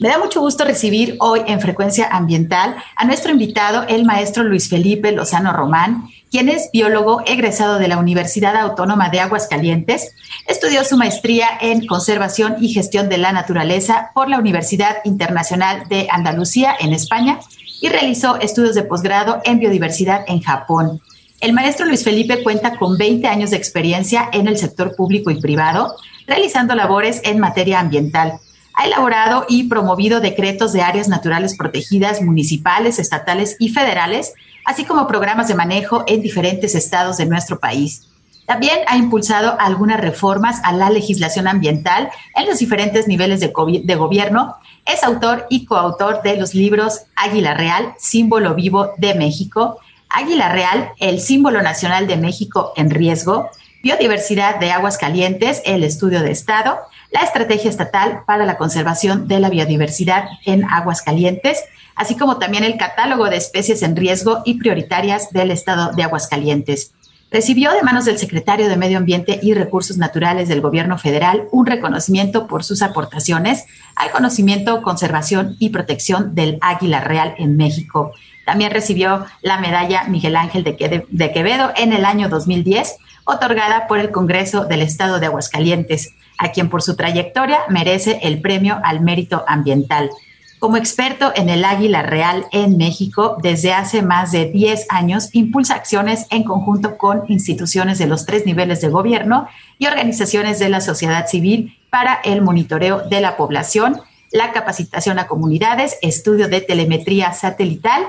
Me 0.00 0.08
da 0.08 0.18
mucho 0.18 0.40
gusto 0.40 0.64
recibir 0.64 1.16
hoy 1.20 1.42
en 1.46 1.60
Frecuencia 1.60 2.08
Ambiental 2.10 2.76
a 2.96 3.04
nuestro 3.04 3.30
invitado, 3.30 3.84
el 3.88 4.04
maestro 4.04 4.42
Luis 4.42 4.68
Felipe 4.68 5.12
Lozano 5.12 5.52
Román, 5.52 6.08
quien 6.34 6.48
es 6.48 6.70
biólogo 6.72 7.22
egresado 7.26 7.78
de 7.78 7.86
la 7.86 7.96
Universidad 7.96 8.56
Autónoma 8.56 9.08
de 9.08 9.20
Aguascalientes. 9.20 10.16
Estudió 10.48 10.82
su 10.82 10.96
maestría 10.96 11.46
en 11.60 11.86
Conservación 11.86 12.56
y 12.58 12.70
Gestión 12.70 13.08
de 13.08 13.18
la 13.18 13.30
Naturaleza 13.30 14.10
por 14.14 14.28
la 14.28 14.40
Universidad 14.40 14.96
Internacional 15.04 15.88
de 15.88 16.08
Andalucía 16.10 16.74
en 16.80 16.92
España 16.92 17.38
y 17.80 17.88
realizó 17.88 18.34
estudios 18.40 18.74
de 18.74 18.82
posgrado 18.82 19.42
en 19.44 19.60
biodiversidad 19.60 20.24
en 20.26 20.42
Japón. 20.42 21.00
El 21.40 21.52
maestro 21.52 21.86
Luis 21.86 22.02
Felipe 22.02 22.42
cuenta 22.42 22.78
con 22.78 22.98
20 22.98 23.28
años 23.28 23.50
de 23.50 23.56
experiencia 23.56 24.28
en 24.32 24.48
el 24.48 24.58
sector 24.58 24.96
público 24.96 25.30
y 25.30 25.40
privado, 25.40 25.94
realizando 26.26 26.74
labores 26.74 27.20
en 27.22 27.38
materia 27.38 27.78
ambiental 27.78 28.40
ha 28.74 28.86
elaborado 28.86 29.46
y 29.48 29.64
promovido 29.64 30.20
decretos 30.20 30.72
de 30.72 30.82
áreas 30.82 31.08
naturales 31.08 31.56
protegidas 31.56 32.20
municipales, 32.20 32.98
estatales 32.98 33.56
y 33.58 33.68
federales, 33.68 34.34
así 34.64 34.84
como 34.84 35.06
programas 35.06 35.48
de 35.48 35.54
manejo 35.54 36.04
en 36.06 36.20
diferentes 36.20 36.74
estados 36.74 37.16
de 37.16 37.26
nuestro 37.26 37.58
país. 37.60 38.08
También 38.46 38.80
ha 38.88 38.96
impulsado 38.96 39.56
algunas 39.58 40.00
reformas 40.00 40.60
a 40.64 40.72
la 40.72 40.90
legislación 40.90 41.48
ambiental 41.48 42.10
en 42.34 42.46
los 42.46 42.58
diferentes 42.58 43.08
niveles 43.08 43.40
de, 43.40 43.48
gobierno. 43.96 44.56
Es 44.84 45.02
autor 45.02 45.46
y 45.48 45.64
coautor 45.64 46.20
de 46.22 46.36
los 46.36 46.54
libros 46.54 47.02
Águila 47.16 47.54
Real, 47.54 47.94
símbolo 47.98 48.54
vivo 48.54 48.90
de 48.98 49.14
México, 49.14 49.78
Águila 50.10 50.50
Real, 50.50 50.90
el 50.98 51.20
símbolo 51.20 51.62
nacional 51.62 52.06
de 52.06 52.18
México 52.18 52.72
en 52.76 52.90
riesgo, 52.90 53.48
Biodiversidad 53.82 54.60
de 54.60 54.70
Aguas 54.70 54.98
Calientes, 54.98 55.62
el 55.64 55.82
estudio 55.82 56.20
de 56.20 56.30
Estado, 56.30 56.78
la 57.14 57.20
Estrategia 57.20 57.70
Estatal 57.70 58.24
para 58.26 58.44
la 58.44 58.56
Conservación 58.56 59.28
de 59.28 59.38
la 59.38 59.48
Biodiversidad 59.48 60.24
en 60.44 60.64
Aguas 60.64 61.00
Calientes, 61.00 61.62
así 61.94 62.16
como 62.16 62.38
también 62.38 62.64
el 62.64 62.76
Catálogo 62.76 63.30
de 63.30 63.36
Especies 63.36 63.84
en 63.84 63.94
Riesgo 63.94 64.42
y 64.44 64.54
Prioritarias 64.54 65.30
del 65.30 65.52
Estado 65.52 65.92
de 65.92 66.02
Aguascalientes. 66.02 66.92
Recibió 67.30 67.70
de 67.70 67.84
manos 67.84 68.04
del 68.04 68.18
secretario 68.18 68.68
de 68.68 68.76
Medio 68.76 68.98
Ambiente 68.98 69.38
y 69.40 69.54
Recursos 69.54 69.96
Naturales 69.96 70.48
del 70.48 70.60
Gobierno 70.60 70.98
Federal 70.98 71.44
un 71.52 71.66
reconocimiento 71.66 72.48
por 72.48 72.64
sus 72.64 72.82
aportaciones 72.82 73.64
al 73.94 74.10
conocimiento, 74.10 74.82
conservación 74.82 75.54
y 75.60 75.68
protección 75.68 76.34
del 76.34 76.58
águila 76.62 77.00
real 77.00 77.36
en 77.38 77.56
México. 77.56 78.10
También 78.44 78.72
recibió 78.72 79.24
la 79.40 79.60
medalla 79.60 80.02
Miguel 80.08 80.34
Ángel 80.34 80.64
de 80.64 81.32
Quevedo 81.32 81.72
en 81.76 81.92
el 81.92 82.04
año 82.04 82.28
2010, 82.28 82.96
otorgada 83.24 83.86
por 83.86 84.00
el 84.00 84.10
Congreso 84.10 84.64
del 84.64 84.82
Estado 84.82 85.20
de 85.20 85.26
Aguascalientes 85.26 86.12
a 86.38 86.52
quien 86.52 86.68
por 86.68 86.82
su 86.82 86.96
trayectoria 86.96 87.60
merece 87.68 88.20
el 88.22 88.40
premio 88.40 88.80
al 88.84 89.00
mérito 89.00 89.44
ambiental. 89.46 90.10
Como 90.58 90.78
experto 90.78 91.30
en 91.36 91.50
el 91.50 91.64
águila 91.64 92.02
real 92.02 92.46
en 92.50 92.78
México, 92.78 93.36
desde 93.42 93.74
hace 93.74 94.00
más 94.00 94.32
de 94.32 94.46
10 94.46 94.86
años 94.88 95.28
impulsa 95.34 95.74
acciones 95.74 96.26
en 96.30 96.42
conjunto 96.44 96.96
con 96.96 97.24
instituciones 97.28 97.98
de 97.98 98.06
los 98.06 98.24
tres 98.24 98.46
niveles 98.46 98.80
de 98.80 98.88
gobierno 98.88 99.46
y 99.78 99.86
organizaciones 99.86 100.58
de 100.58 100.70
la 100.70 100.80
sociedad 100.80 101.26
civil 101.26 101.76
para 101.90 102.14
el 102.24 102.40
monitoreo 102.40 103.06
de 103.08 103.20
la 103.20 103.36
población, 103.36 104.00
la 104.32 104.52
capacitación 104.52 105.18
a 105.18 105.26
comunidades, 105.26 105.98
estudio 106.00 106.48
de 106.48 106.62
telemetría 106.62 107.32
satelital 107.34 108.04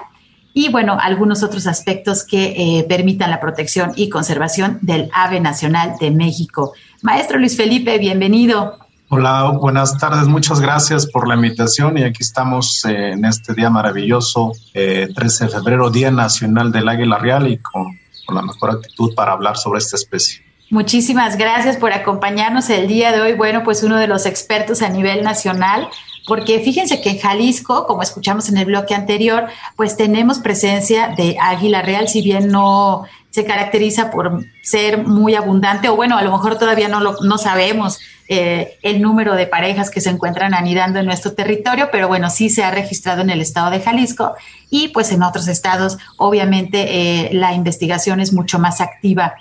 y, 0.58 0.70
bueno, 0.70 0.98
algunos 1.00 1.44
otros 1.44 1.68
aspectos 1.68 2.24
que 2.24 2.80
eh, 2.80 2.86
permitan 2.88 3.30
la 3.30 3.42
protección 3.42 3.92
y 3.98 4.08
conservación 4.08 4.80
del 4.82 5.10
ave 5.14 5.42
nacional 5.42 5.96
de 6.00 6.12
México. 6.12 6.72
Maestro 7.02 7.38
Luis 7.38 7.58
Felipe, 7.58 7.98
bienvenido. 8.00 8.80
Hola, 9.10 9.52
buenas 9.62 9.98
tardes, 9.98 10.30
muchas 10.30 10.62
gracias 10.62 11.08
por 11.08 11.28
la 11.28 11.36
invitación 11.36 11.98
y 11.98 12.04
aquí 12.04 12.24
estamos 12.24 12.86
eh, 12.86 13.12
en 13.12 13.26
este 13.26 13.54
día 13.54 13.70
maravilloso, 13.70 14.54
13 14.72 15.14
eh, 15.14 15.48
de 15.48 15.50
febrero, 15.50 15.90
Día 15.90 16.10
Nacional 16.10 16.72
del 16.72 16.88
Águila 16.88 17.18
Real 17.18 17.48
y 17.48 17.58
con, 17.58 17.88
la 18.34 18.42
mejor 18.42 18.72
actitud 18.72 19.14
para 19.14 19.34
hablar 19.34 19.58
sobre 19.58 19.80
esta 19.80 19.98
especie. 19.98 20.42
Muchísimas 20.70 21.38
gracias 21.38 21.76
por 21.76 21.92
acompañarnos 21.92 22.70
el 22.70 22.88
día 22.88 23.12
de 23.12 23.22
hoy. 23.22 23.34
Bueno, 23.34 23.62
pues 23.64 23.84
uno 23.84 23.98
de 23.98 24.08
los 24.08 24.26
expertos 24.26 24.82
a 24.82 24.90
nivel 24.90 25.22
nacional, 25.22 25.90
porque 26.28 26.60
fíjense 26.60 27.02
que 27.02 27.12
en 27.12 27.20
Jalisco, 27.20 27.86
como 27.86 28.02
escuchamos 28.02 28.50
en 28.50 28.58
el 28.58 28.66
bloque 28.66 28.96
anterior, 28.96 29.48
pues 29.76 29.96
tenemos 29.96 30.40
presencia 30.40 31.14
de 31.16 31.38
águila 31.40 31.82
real, 31.82 32.08
si 32.08 32.22
bien 32.22 32.48
no 32.48 33.06
se 33.30 33.46
caracteriza 33.46 34.12
por 34.12 34.46
ser 34.64 35.06
muy 35.06 35.36
abundante, 35.36 35.90
o 35.90 35.96
bueno, 35.96 36.18
a 36.18 36.24
lo 36.24 36.32
mejor 36.32 36.58
todavía 36.58 36.88
no 36.88 37.02
lo 37.02 37.18
no 37.22 37.38
sabemos 37.38 38.00
eh, 38.28 38.78
el 38.82 39.02
número 39.02 39.36
de 39.36 39.46
parejas 39.46 39.92
que 39.92 40.02
se 40.02 40.10
encuentran 40.10 40.54
anidando 40.54 41.00
en 41.00 41.06
nuestro 41.06 41.34
territorio, 41.34 41.90
pero 41.92 42.08
bueno, 42.08 42.30
sí 42.30 42.50
se 42.50 42.64
ha 42.64 42.72
registrado 42.72 43.22
en 43.22 43.30
el 43.30 43.42
estado 43.42 43.72
de 43.72 43.82
Jalisco 43.82 44.36
y 44.70 44.88
pues 44.88 45.12
en 45.12 45.22
otros 45.22 45.48
estados 45.48 45.98
obviamente 46.18 47.28
eh, 47.28 47.30
la 47.34 47.54
investigación 47.54 48.20
es 48.20 48.34
mucho 48.34 48.58
más 48.58 48.82
activa. 48.82 49.36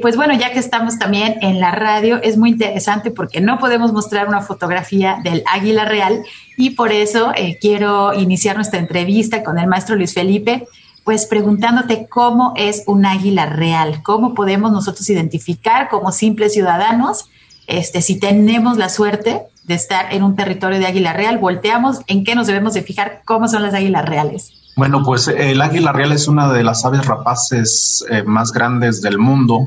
Pues 0.00 0.16
bueno, 0.16 0.34
ya 0.34 0.52
que 0.52 0.58
estamos 0.58 0.98
también 0.98 1.36
en 1.40 1.58
la 1.58 1.72
radio, 1.72 2.20
es 2.22 2.36
muy 2.36 2.50
interesante 2.50 3.10
porque 3.10 3.40
no 3.40 3.58
podemos 3.58 3.92
mostrar 3.92 4.28
una 4.28 4.40
fotografía 4.40 5.18
del 5.24 5.42
águila 5.46 5.84
real 5.84 6.22
y 6.56 6.70
por 6.70 6.92
eso 6.92 7.32
quiero 7.60 8.14
iniciar 8.14 8.54
nuestra 8.54 8.78
entrevista 8.78 9.42
con 9.42 9.58
el 9.58 9.66
maestro 9.66 9.96
Luis 9.96 10.14
Felipe 10.14 10.66
pues 11.04 11.26
preguntándote 11.26 12.06
cómo 12.08 12.52
es 12.56 12.84
un 12.86 13.06
águila 13.06 13.46
real, 13.46 14.02
cómo 14.02 14.34
podemos 14.34 14.72
nosotros 14.72 15.08
identificar 15.10 15.88
como 15.88 16.12
simples 16.12 16.52
ciudadanos, 16.52 17.28
este, 17.66 18.02
si 18.02 18.18
tenemos 18.18 18.78
la 18.78 18.88
suerte 18.88 19.42
de 19.64 19.74
estar 19.74 20.12
en 20.12 20.22
un 20.22 20.36
territorio 20.36 20.78
de 20.78 20.86
águila 20.86 21.12
real, 21.12 21.38
volteamos, 21.38 22.00
¿en 22.06 22.24
qué 22.24 22.34
nos 22.34 22.46
debemos 22.46 22.74
de 22.74 22.82
fijar? 22.82 23.22
¿Cómo 23.24 23.48
son 23.48 23.62
las 23.62 23.74
águilas 23.74 24.04
reales? 24.04 24.61
Bueno, 24.76 25.02
pues 25.04 25.28
el 25.28 25.60
águila 25.60 25.92
real 25.92 26.12
es 26.12 26.28
una 26.28 26.52
de 26.52 26.64
las 26.64 26.84
aves 26.84 27.04
rapaces 27.04 28.04
eh, 28.08 28.22
más 28.22 28.52
grandes 28.52 29.02
del 29.02 29.18
mundo. 29.18 29.66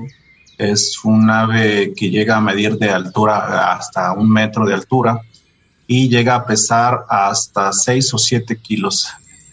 Es 0.57 1.03
un 1.03 1.29
ave 1.29 1.93
que 1.95 2.09
llega 2.09 2.37
a 2.37 2.41
medir 2.41 2.77
de 2.77 2.89
altura 2.89 3.73
hasta 3.73 4.13
un 4.13 4.31
metro 4.31 4.65
de 4.65 4.73
altura 4.73 5.21
y 5.85 6.09
llega 6.09 6.35
a 6.35 6.45
pesar 6.45 7.05
hasta 7.09 7.71
6 7.71 8.13
o 8.13 8.17
7 8.17 8.57
kilos 8.57 9.07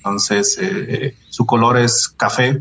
entonces 0.04 0.58
eh, 0.58 0.86
eh, 0.88 1.16
su 1.28 1.46
color 1.46 1.78
es 1.78 2.08
café. 2.08 2.60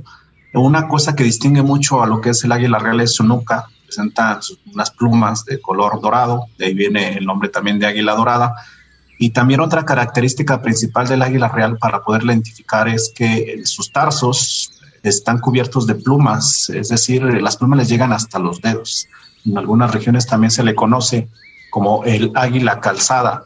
Una 0.54 0.88
cosa 0.88 1.16
que 1.16 1.24
distingue 1.24 1.64
mucho 1.64 2.04
a 2.04 2.08
lo 2.08 2.22
que 2.22 2.30
es 2.30 2.44
el 2.44 2.52
águila 2.52 2.78
real 2.78 3.02
es 3.02 3.16
su 3.16 3.24
nuca, 3.24 3.68
presenta 3.84 4.40
unas 4.72 4.92
plumas 4.92 5.44
de 5.46 5.60
color 5.60 6.00
dorado, 6.00 6.46
de 6.60 6.68
ahí 6.68 6.74
viene 6.76 7.18
el 7.18 7.26
nombre 7.26 7.50
también 7.50 7.80
de 7.80 7.88
águila 7.88 8.14
dorada. 8.14 8.54
Y 9.22 9.30
también 9.30 9.60
otra 9.60 9.86
característica 9.86 10.64
principal 10.64 11.08
del 11.08 11.22
águila 11.22 11.48
real 11.48 11.78
para 11.78 12.02
poderla 12.02 12.34
identificar 12.34 12.88
es 12.88 13.14
que 13.16 13.62
sus 13.66 13.92
tarsos 13.92 14.72
están 15.04 15.38
cubiertos 15.38 15.86
de 15.86 15.94
plumas, 15.94 16.72
es 16.72 16.90
decir, 16.90 17.22
las 17.40 17.56
plumas 17.56 17.78
les 17.78 17.90
llegan 17.90 18.14
hasta 18.14 18.40
los 18.40 18.62
dedos. 18.62 19.08
En 19.46 19.56
algunas 19.60 19.94
regiones 19.94 20.26
también 20.26 20.50
se 20.50 20.64
le 20.64 20.74
conoce 20.74 21.30
como 21.70 22.04
el 22.04 22.32
águila 22.34 22.80
calzada, 22.80 23.46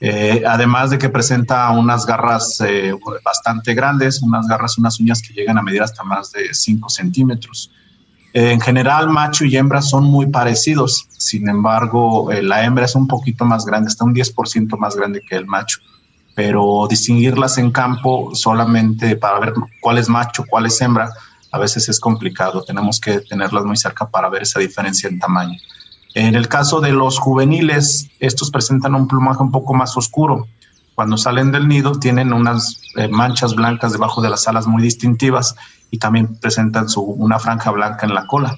eh, 0.00 0.44
además 0.46 0.90
de 0.90 0.98
que 0.98 1.08
presenta 1.08 1.68
unas 1.72 2.06
garras 2.06 2.60
eh, 2.60 2.94
bastante 3.24 3.74
grandes, 3.74 4.22
unas 4.22 4.46
garras, 4.46 4.78
unas 4.78 5.00
uñas 5.00 5.20
que 5.20 5.34
llegan 5.34 5.58
a 5.58 5.62
medir 5.62 5.82
hasta 5.82 6.04
más 6.04 6.30
de 6.30 6.54
5 6.54 6.88
centímetros. 6.88 7.72
Eh, 8.38 8.52
en 8.52 8.60
general, 8.60 9.08
macho 9.08 9.44
y 9.44 9.56
hembra 9.56 9.82
son 9.82 10.04
muy 10.04 10.26
parecidos, 10.26 11.08
sin 11.10 11.48
embargo, 11.48 12.30
la 12.40 12.64
hembra 12.64 12.84
es 12.84 12.94
un 12.94 13.08
poquito 13.08 13.44
más 13.44 13.66
grande, 13.66 13.88
está 13.88 14.04
un 14.04 14.14
10% 14.14 14.78
más 14.78 14.94
grande 14.94 15.20
que 15.28 15.34
el 15.34 15.44
macho, 15.44 15.80
pero 16.36 16.86
distinguirlas 16.88 17.58
en 17.58 17.72
campo 17.72 18.32
solamente 18.36 19.16
para 19.16 19.40
ver 19.40 19.54
cuál 19.80 19.98
es 19.98 20.08
macho, 20.08 20.44
cuál 20.48 20.66
es 20.66 20.80
hembra, 20.80 21.10
a 21.50 21.58
veces 21.58 21.88
es 21.88 21.98
complicado, 21.98 22.62
tenemos 22.62 23.00
que 23.00 23.18
tenerlas 23.22 23.64
muy 23.64 23.76
cerca 23.76 24.08
para 24.08 24.28
ver 24.28 24.42
esa 24.42 24.60
diferencia 24.60 25.08
en 25.08 25.18
tamaño. 25.18 25.58
En 26.14 26.36
el 26.36 26.46
caso 26.46 26.80
de 26.80 26.92
los 26.92 27.18
juveniles, 27.18 28.08
estos 28.20 28.52
presentan 28.52 28.94
un 28.94 29.08
plumaje 29.08 29.42
un 29.42 29.50
poco 29.50 29.74
más 29.74 29.96
oscuro. 29.96 30.46
Cuando 30.98 31.16
salen 31.16 31.52
del 31.52 31.68
nido 31.68 31.92
tienen 32.00 32.32
unas 32.32 32.80
eh, 32.96 33.06
manchas 33.06 33.54
blancas 33.54 33.92
debajo 33.92 34.20
de 34.20 34.30
las 34.30 34.48
alas 34.48 34.66
muy 34.66 34.82
distintivas 34.82 35.54
y 35.92 35.98
también 35.98 36.34
presentan 36.40 36.86
una 36.96 37.38
franja 37.38 37.70
blanca 37.70 38.04
en 38.04 38.14
la 38.14 38.26
cola. 38.26 38.56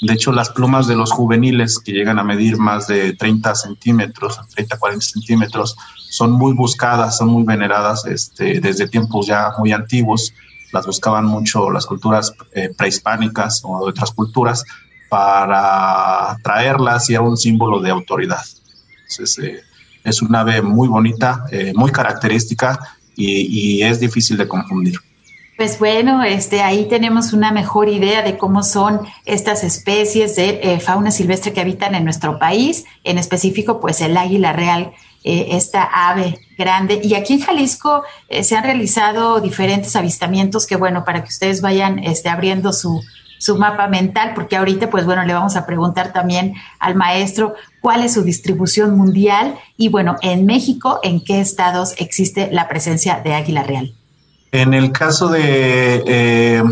De 0.00 0.14
hecho, 0.14 0.32
las 0.32 0.48
plumas 0.48 0.86
de 0.86 0.96
los 0.96 1.12
juveniles, 1.12 1.78
que 1.78 1.92
llegan 1.92 2.18
a 2.18 2.24
medir 2.24 2.56
más 2.56 2.86
de 2.86 3.12
30 3.12 3.54
centímetros, 3.54 4.40
30, 4.54 4.78
40 4.78 5.04
centímetros, 5.04 5.76
son 6.08 6.32
muy 6.32 6.54
buscadas, 6.54 7.18
son 7.18 7.28
muy 7.28 7.44
veneradas 7.44 8.06
este, 8.06 8.58
desde 8.58 8.88
tiempos 8.88 9.26
ya 9.26 9.52
muy 9.58 9.72
antiguos. 9.72 10.32
Las 10.72 10.86
buscaban 10.86 11.26
mucho 11.26 11.70
las 11.70 11.84
culturas 11.84 12.32
eh, 12.54 12.70
prehispánicas 12.74 13.60
o 13.64 13.84
de 13.84 13.90
otras 13.90 14.12
culturas 14.12 14.64
para 15.10 16.38
traerlas 16.42 17.10
y 17.10 17.12
era 17.12 17.22
un 17.22 17.36
símbolo 17.36 17.82
de 17.82 17.90
autoridad. 17.90 18.46
Entonces, 19.10 19.38
eh, 19.44 19.62
es 20.04 20.22
una 20.22 20.40
ave 20.40 20.62
muy 20.62 20.88
bonita, 20.88 21.44
eh, 21.50 21.72
muy 21.74 21.90
característica 21.90 22.78
y, 23.16 23.82
es 23.82 24.00
difícil 24.00 24.36
de 24.36 24.48
confundir. 24.48 24.98
Pues 25.56 25.78
bueno, 25.78 26.24
este, 26.24 26.62
ahí 26.62 26.86
tenemos 26.88 27.32
una 27.32 27.52
mejor 27.52 27.88
idea 27.88 28.22
de 28.22 28.38
cómo 28.38 28.62
son 28.62 29.00
estas 29.26 29.62
especies 29.64 30.34
de 30.36 30.60
eh, 30.62 30.80
fauna 30.80 31.10
silvestre 31.10 31.52
que 31.52 31.60
habitan 31.60 31.94
en 31.94 32.04
nuestro 32.04 32.38
país, 32.38 32.84
en 33.04 33.18
específico 33.18 33.80
pues 33.80 34.00
el 34.00 34.16
águila 34.16 34.52
real, 34.52 34.92
esta 35.24 35.84
ave 35.84 36.36
grande. 36.58 37.00
Y 37.04 37.14
aquí 37.14 37.34
en 37.34 37.42
Jalisco 37.42 38.02
se 38.28 38.56
han 38.56 38.64
realizado 38.64 39.40
diferentes 39.40 39.94
avistamientos 39.94 40.66
que 40.66 40.74
bueno, 40.74 41.04
para 41.04 41.22
que 41.22 41.28
ustedes 41.28 41.60
vayan 41.60 42.00
este, 42.00 42.28
abriendo 42.28 42.72
su, 42.72 43.00
su 43.42 43.58
mapa 43.58 43.88
mental, 43.88 44.34
porque 44.36 44.56
ahorita, 44.56 44.88
pues 44.88 45.04
bueno, 45.04 45.24
le 45.24 45.34
vamos 45.34 45.56
a 45.56 45.66
preguntar 45.66 46.12
también 46.12 46.54
al 46.78 46.94
maestro 46.94 47.56
cuál 47.80 48.04
es 48.04 48.14
su 48.14 48.22
distribución 48.22 48.96
mundial 48.96 49.56
y 49.76 49.88
bueno, 49.88 50.14
en 50.22 50.46
México, 50.46 51.00
en 51.02 51.24
qué 51.24 51.40
estados 51.40 51.96
existe 51.98 52.50
la 52.52 52.68
presencia 52.68 53.20
de 53.24 53.34
águila 53.34 53.64
real. 53.64 53.94
En 54.52 54.74
el 54.74 54.92
caso 54.92 55.26
de 55.28 56.04
eh, 56.06 56.62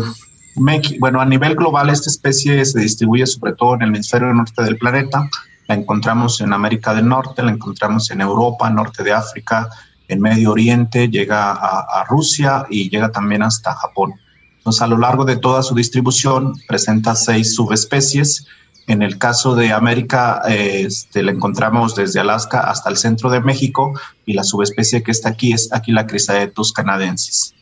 México, 0.55 0.95
bueno, 1.01 1.19
a 1.19 1.25
nivel 1.25 1.55
global 1.55 1.89
esta 1.89 2.09
especie 2.09 2.63
se 2.63 2.79
distribuye 2.79 3.27
sobre 3.27 3.51
todo 3.51 3.75
en 3.75 3.81
el 3.81 3.89
hemisferio 3.89 4.33
norte 4.33 4.63
del 4.63 4.77
planeta. 4.77 5.29
La 5.67 5.75
encontramos 5.75 6.39
en 6.39 6.53
América 6.53 6.93
del 6.93 7.05
Norte, 7.05 7.43
la 7.43 7.51
encontramos 7.51 8.09
en 8.11 8.21
Europa, 8.21 8.69
norte 8.69 9.03
de 9.03 9.11
África, 9.11 9.67
en 10.07 10.21
Medio 10.21 10.51
Oriente, 10.51 11.09
llega 11.09 11.51
a 11.51 12.05
Rusia 12.07 12.65
y 12.69 12.89
llega 12.89 13.11
también 13.11 13.43
hasta 13.43 13.75
Japón. 13.75 14.20
Entonces, 14.61 14.83
a 14.83 14.87
lo 14.87 14.99
largo 14.99 15.25
de 15.25 15.37
toda 15.37 15.63
su 15.63 15.73
distribución 15.73 16.53
presenta 16.67 17.15
seis 17.15 17.55
subespecies. 17.55 18.45
En 18.85 19.01
el 19.01 19.17
caso 19.17 19.55
de 19.55 19.73
América, 19.73 20.43
este, 20.47 21.23
la 21.23 21.31
encontramos 21.31 21.95
desde 21.95 22.19
Alaska 22.19 22.59
hasta 22.59 22.91
el 22.91 22.97
centro 22.97 23.31
de 23.31 23.41
México 23.41 23.99
y 24.23 24.33
la 24.33 24.43
subespecie 24.43 25.01
que 25.01 25.09
está 25.09 25.29
aquí 25.29 25.51
es 25.51 25.73
Aquila 25.73 26.05
crisaetus 26.05 26.73
canadensis. 26.73 27.55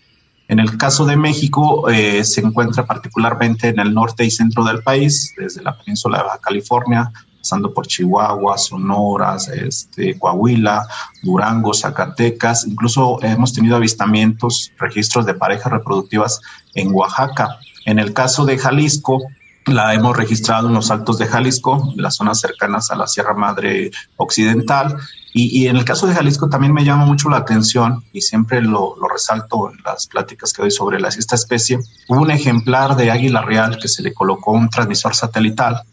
En 0.49 0.59
el 0.59 0.77
caso 0.77 1.05
de 1.05 1.15
México, 1.15 1.89
eh, 1.89 2.25
se 2.25 2.41
encuentra 2.41 2.85
particularmente 2.85 3.69
en 3.69 3.79
el 3.79 3.93
norte 3.93 4.25
y 4.25 4.31
centro 4.31 4.65
del 4.65 4.83
país, 4.83 5.33
desde 5.37 5.63
la 5.63 5.77
península 5.77 6.17
de 6.17 6.23
Baja 6.25 6.39
California 6.39 7.13
pasando 7.39 7.73
por 7.73 7.87
Chihuahua, 7.87 8.57
Sonora, 8.57 9.37
este, 9.53 10.17
Coahuila, 10.19 10.87
Durango, 11.23 11.73
Zacatecas, 11.73 12.67
incluso 12.67 13.21
hemos 13.23 13.53
tenido 13.53 13.75
avistamientos, 13.75 14.71
registros 14.77 15.25
de 15.25 15.33
parejas 15.33 15.71
reproductivas 15.71 16.41
en 16.75 16.93
Oaxaca. 16.93 17.57
En 17.85 17.97
el 17.97 18.13
caso 18.13 18.45
de 18.45 18.57
Jalisco, 18.57 19.19
la 19.65 19.93
hemos 19.93 20.15
registrado 20.15 20.67
en 20.67 20.73
los 20.73 20.89
altos 20.91 21.17
de 21.17 21.27
Jalisco, 21.27 21.93
las 21.95 22.15
zonas 22.15 22.39
cercanas 22.39 22.91
a 22.91 22.95
la 22.95 23.07
Sierra 23.07 23.33
Madre 23.33 23.91
Occidental. 24.17 24.97
Y, 25.31 25.67
en 25.67 25.77
el 25.77 25.85
caso 25.85 26.07
de 26.07 26.15
Jalisco 26.15 26.49
también 26.49 26.73
me 26.73 26.83
llama 26.83 27.05
mucho 27.05 27.29
la 27.29 27.37
atención 27.37 28.03
y 28.11 28.21
siempre 28.21 28.61
lo, 28.61 28.95
lo 28.99 29.07
resalto 29.07 29.69
en 29.71 29.77
las 29.85 30.07
pláticas 30.07 30.53
que 30.53 30.63
doy 30.63 30.71
sobre 30.71 30.99
la, 30.99 31.09
esta 31.09 31.35
especie. 31.35 31.79
Hubo 32.07 32.21
un 32.21 32.31
ejemplar 32.31 32.95
de 32.95 33.11
águila 33.11 33.43
real 33.43 33.77
que 33.79 33.87
se 33.87 34.01
le 34.01 34.11
colocó 34.11 34.51
un 34.51 34.69
transmisor 34.69 35.15
satelital 35.15 35.83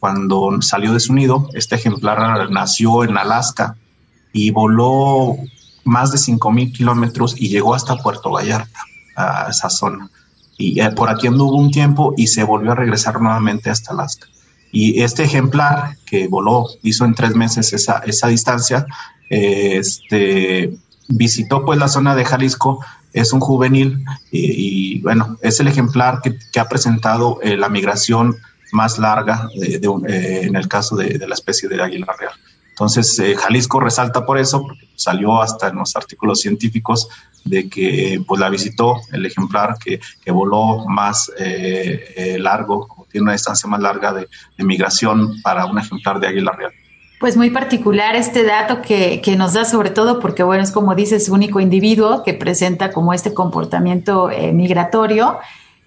cuando 0.00 0.60
salió 0.62 0.92
de 0.94 1.00
su 1.00 1.12
nido, 1.12 1.48
este 1.52 1.76
ejemplar 1.76 2.50
nació 2.50 3.04
en 3.04 3.16
Alaska 3.16 3.76
y 4.32 4.50
voló 4.50 5.36
más 5.84 6.10
de 6.10 6.18
5.000 6.18 6.72
kilómetros 6.72 7.34
y 7.38 7.48
llegó 7.48 7.74
hasta 7.74 7.96
Puerto 7.96 8.30
Vallarta, 8.30 8.80
a 9.14 9.48
esa 9.50 9.68
zona. 9.68 10.10
Y 10.56 10.80
eh, 10.80 10.90
por 10.90 11.10
aquí 11.10 11.26
anduvo 11.26 11.56
un 11.56 11.70
tiempo 11.70 12.14
y 12.16 12.26
se 12.28 12.44
volvió 12.44 12.72
a 12.72 12.74
regresar 12.74 13.20
nuevamente 13.20 13.70
hasta 13.70 13.92
Alaska. 13.92 14.26
Y 14.72 15.02
este 15.02 15.24
ejemplar 15.24 15.96
que 16.06 16.28
voló, 16.28 16.66
hizo 16.82 17.04
en 17.04 17.14
tres 17.14 17.34
meses 17.34 17.72
esa, 17.72 17.98
esa 17.98 18.28
distancia, 18.28 18.86
este, 19.28 20.76
visitó 21.08 21.64
pues 21.64 21.78
la 21.78 21.88
zona 21.88 22.14
de 22.14 22.24
Jalisco, 22.24 22.84
es 23.12 23.32
un 23.32 23.40
juvenil 23.40 24.04
y, 24.30 25.00
bueno, 25.00 25.36
es 25.42 25.58
el 25.60 25.68
ejemplar 25.68 26.20
que, 26.22 26.60
ha 26.60 26.68
presentado 26.68 27.40
eh, 27.42 27.56
la 27.56 27.68
migración 27.68 28.36
más 28.72 28.98
larga 28.98 29.48
de, 29.54 29.76
eh, 30.08 30.40
en 30.44 30.56
el 30.56 30.68
caso 30.68 30.96
de, 30.96 31.18
la 31.26 31.34
especie 31.34 31.68
de 31.68 31.82
águila 31.82 32.14
real. 32.18 32.32
Entonces, 32.70 33.18
eh, 33.18 33.36
Jalisco 33.36 33.78
resalta 33.80 34.24
por 34.24 34.38
eso, 34.38 34.62
porque 34.62 34.88
salió 34.94 35.40
hasta 35.42 35.68
en 35.68 35.76
los 35.76 35.94
artículos 35.96 36.40
científicos 36.40 37.08
de 37.44 37.68
que 37.68 38.22
pues, 38.26 38.40
la 38.40 38.48
visitó 38.48 38.96
el 39.12 39.26
ejemplar 39.26 39.76
que, 39.78 40.00
voló 40.30 40.86
más 40.86 41.30
eh, 41.38 42.36
largo, 42.38 43.06
tiene 43.10 43.24
una 43.24 43.32
distancia 43.32 43.68
más 43.68 43.80
larga 43.80 44.12
de, 44.14 44.28
migración 44.58 45.40
para 45.42 45.66
un 45.66 45.78
ejemplar 45.78 46.20
de 46.20 46.28
águila 46.28 46.52
real. 46.52 46.72
Pues 47.18 47.36
muy 47.36 47.50
particular 47.50 48.16
este 48.16 48.44
dato 48.44 48.80
que, 48.80 49.20
que, 49.20 49.36
nos 49.36 49.52
da 49.52 49.66
sobre 49.66 49.90
todo 49.90 50.20
porque, 50.20 50.42
bueno, 50.42 50.62
es 50.62 50.70
como 50.70 50.94
dices, 50.94 51.28
único 51.28 51.60
individuo 51.60 52.22
que 52.22 52.32
presenta 52.32 52.92
como 52.92 53.12
este 53.12 53.34
comportamiento 53.34 54.30
migratorio 54.54 55.38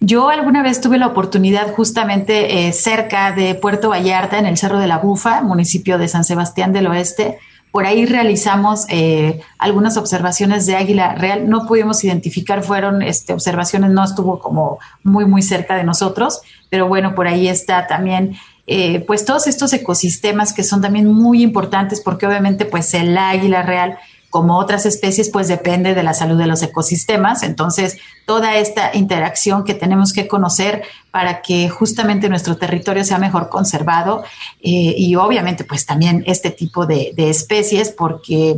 Yo 0.05 0.27
alguna 0.27 0.63
vez 0.63 0.81
tuve 0.81 0.97
la 0.97 1.07
oportunidad 1.07 1.71
justamente 1.71 2.67
eh, 2.67 2.73
cerca 2.73 3.31
de 3.31 3.55
Puerto 3.55 3.87
Vallarta, 3.87 4.37
en 4.37 4.45
el 4.45 4.57
Cerro 4.57 4.77
de 4.77 4.87
la 4.87 4.97
Bufa, 4.97 5.41
municipio 5.43 5.97
de 5.97 6.09
San 6.09 6.25
Sebastián 6.25 6.73
del 6.73 6.87
Oeste. 6.87 7.37
Por 7.71 7.85
ahí 7.85 8.05
realizamos 8.05 8.85
eh, 8.89 9.39
algunas 9.57 9.95
observaciones 9.95 10.65
de 10.65 10.75
águila 10.75 11.15
real. 11.15 11.47
No 11.49 11.65
pudimos 11.67 12.03
identificar, 12.03 12.63
fueron 12.63 13.01
este, 13.01 13.31
observaciones, 13.31 13.91
no 13.91 14.03
estuvo 14.03 14.39
como 14.39 14.77
muy, 15.03 15.23
muy 15.23 15.41
cerca 15.41 15.77
de 15.77 15.85
nosotros, 15.85 16.41
pero 16.69 16.89
bueno, 16.89 17.15
por 17.15 17.27
ahí 17.27 17.47
está 17.47 17.87
también 17.87 18.35
eh, 18.67 19.05
pues 19.07 19.23
todos 19.23 19.47
estos 19.47 19.71
ecosistemas 19.71 20.51
que 20.51 20.63
son 20.63 20.81
también 20.81 21.07
muy 21.07 21.43
importantes 21.43 22.01
porque 22.01 22.27
obviamente 22.27 22.65
pues 22.65 22.93
el 22.93 23.17
águila 23.17 23.61
real 23.61 23.97
como 24.33 24.57
otras 24.57 24.87
especies, 24.87 25.29
pues 25.29 25.47
depende 25.47 25.93
de 25.93 26.01
la 26.01 26.15
salud 26.15 26.39
de 26.39 26.47
los 26.47 26.63
ecosistemas. 26.63 27.43
Entonces, 27.43 27.99
toda 28.25 28.57
esta 28.57 28.89
interacción 28.95 29.63
que 29.63 29.75
tenemos 29.75 30.11
que 30.11 30.27
conocer 30.27 30.81
para 31.11 31.43
que 31.43 31.69
justamente 31.69 32.29
nuestro 32.29 32.57
territorio 32.57 33.03
sea 33.03 33.19
mejor 33.19 33.47
conservado 33.49 34.23
eh, 34.59 34.95
y 34.97 35.15
obviamente, 35.17 35.65
pues 35.65 35.85
también 35.85 36.23
este 36.25 36.49
tipo 36.49 36.87
de, 36.87 37.13
especies, 37.15 37.91
porque 37.91 38.57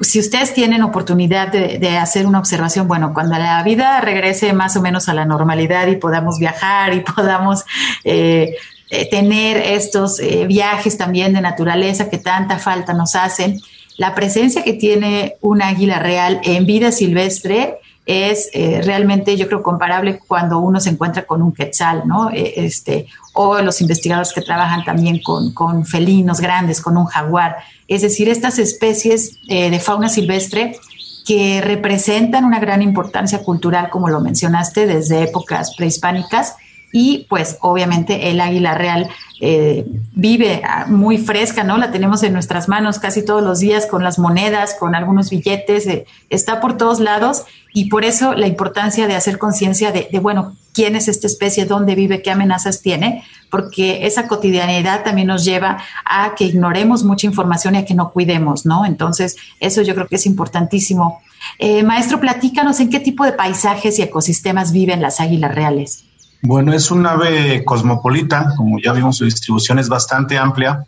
si 0.00 0.20
ustedes 0.20 0.54
tienen 0.54 0.84
oportunidad 0.84 1.48
de, 1.50 1.98
hacer 1.98 2.24
una 2.24 2.38
observación, 2.38 2.86
bueno, 2.86 3.12
cuando 3.12 3.36
la 3.36 3.60
vida 3.64 4.00
regrese 4.00 4.52
más 4.52 4.76
o 4.76 4.80
menos 4.80 5.08
a 5.08 5.14
la 5.14 5.24
normalidad 5.24 5.88
y 5.88 5.96
podamos 5.96 6.38
viajar 6.38 6.94
y 6.94 7.00
podamos 7.16 7.64
eh, 8.04 8.54
eh, 8.90 9.10
tener 9.10 9.56
estos 9.56 10.20
viajes 10.46 10.96
también 10.96 11.32
de 11.32 11.40
naturaleza 11.40 12.08
que 12.08 12.18
tanta 12.18 12.60
falta 12.60 12.94
nos 12.94 13.16
hacen, 13.16 13.60
la 13.96 14.14
presencia 14.14 14.62
que 14.62 14.72
tiene 14.72 15.36
un 15.40 15.62
águila 15.62 15.98
real 15.98 16.40
en 16.44 16.66
vida 16.66 16.92
silvestre 16.92 17.78
es 18.06 18.50
eh, 18.52 18.82
realmente, 18.84 19.36
yo 19.36 19.46
creo, 19.46 19.62
comparable 19.62 20.20
cuando 20.26 20.58
uno 20.58 20.78
se 20.78 20.90
encuentra 20.90 21.24
con 21.24 21.40
un 21.40 21.52
quetzal, 21.52 22.02
¿no? 22.06 22.30
Eh, 22.30 22.52
este, 22.56 23.06
o 23.32 23.58
los 23.60 23.80
investigadores 23.80 24.32
que 24.32 24.42
trabajan 24.42 24.84
también 24.84 25.22
con, 25.22 25.86
felinos 25.86 26.40
grandes, 26.40 26.82
con 26.82 26.96
un 26.96 27.06
jaguar. 27.06 27.56
Es 27.88 28.02
decir, 28.02 28.28
estas 28.28 28.58
especies 28.58 29.38
eh, 29.48 29.70
de 29.70 29.80
fauna 29.80 30.08
silvestre 30.08 30.76
que 31.24 31.62
representan 31.62 32.44
una 32.44 32.60
gran 32.60 32.82
importancia 32.82 33.42
cultural, 33.42 33.88
como 33.88 34.08
lo 34.08 34.20
mencionaste, 34.20 34.86
desde 34.86 35.22
épocas 35.22 35.74
prehispánicas 35.74 36.56
y 36.96 37.26
pues 37.28 37.58
obviamente 37.60 38.30
el 38.30 38.40
águila 38.40 38.76
real 38.76 39.08
eh, 39.40 39.84
vive 40.12 40.62
ah, 40.64 40.86
muy 40.86 41.18
fresca, 41.18 41.64
¿no? 41.64 41.76
La 41.76 41.90
tenemos 41.90 42.22
en 42.22 42.32
nuestras 42.32 42.68
manos 42.68 43.00
casi 43.00 43.24
todos 43.24 43.42
los 43.42 43.58
días 43.58 43.86
con 43.86 44.04
las 44.04 44.20
monedas, 44.20 44.76
con 44.78 44.94
algunos 44.94 45.28
billetes, 45.28 45.88
eh, 45.88 46.06
está 46.30 46.60
por 46.60 46.76
todos 46.76 47.00
lados 47.00 47.46
y 47.72 47.86
por 47.86 48.04
eso 48.04 48.34
la 48.34 48.46
importancia 48.46 49.08
de 49.08 49.16
hacer 49.16 49.38
conciencia 49.38 49.90
de, 49.90 50.08
bueno, 50.20 50.54
quién 50.72 50.94
es 50.94 51.08
esta 51.08 51.26
especie, 51.26 51.66
dónde 51.66 51.96
vive, 51.96 52.22
qué 52.22 52.30
amenazas 52.30 52.80
tiene, 52.80 53.24
porque 53.50 54.06
esa 54.06 54.28
cotidianidad 54.28 55.02
también 55.02 55.26
nos 55.26 55.44
lleva 55.44 55.78
a 56.04 56.36
que 56.36 56.44
ignoremos 56.44 57.02
mucha 57.02 57.26
información 57.26 57.74
y 57.74 57.78
a 57.78 57.84
que 57.84 57.94
no 57.94 58.12
cuidemos, 58.12 58.66
¿no? 58.66 58.86
Entonces, 58.86 59.34
eso 59.58 59.82
yo 59.82 59.96
creo 59.96 60.06
que 60.06 60.14
es 60.14 60.26
importantísimo. 60.26 61.20
Eh, 61.58 61.82
maestro, 61.82 62.20
platícanos 62.20 62.78
en 62.78 62.88
qué 62.88 63.00
tipo 63.00 63.24
de 63.24 63.32
paisajes 63.32 63.98
y 63.98 64.02
ecosistemas 64.02 64.70
viven 64.70 65.02
las 65.02 65.18
águilas 65.18 65.52
reales. 65.52 66.03
Bueno, 66.46 66.74
es 66.74 66.90
un 66.90 67.06
ave 67.06 67.64
cosmopolita, 67.64 68.52
como 68.54 68.78
ya 68.78 68.92
vimos, 68.92 69.16
su 69.16 69.24
distribución 69.24 69.78
es 69.78 69.88
bastante 69.88 70.36
amplia. 70.36 70.84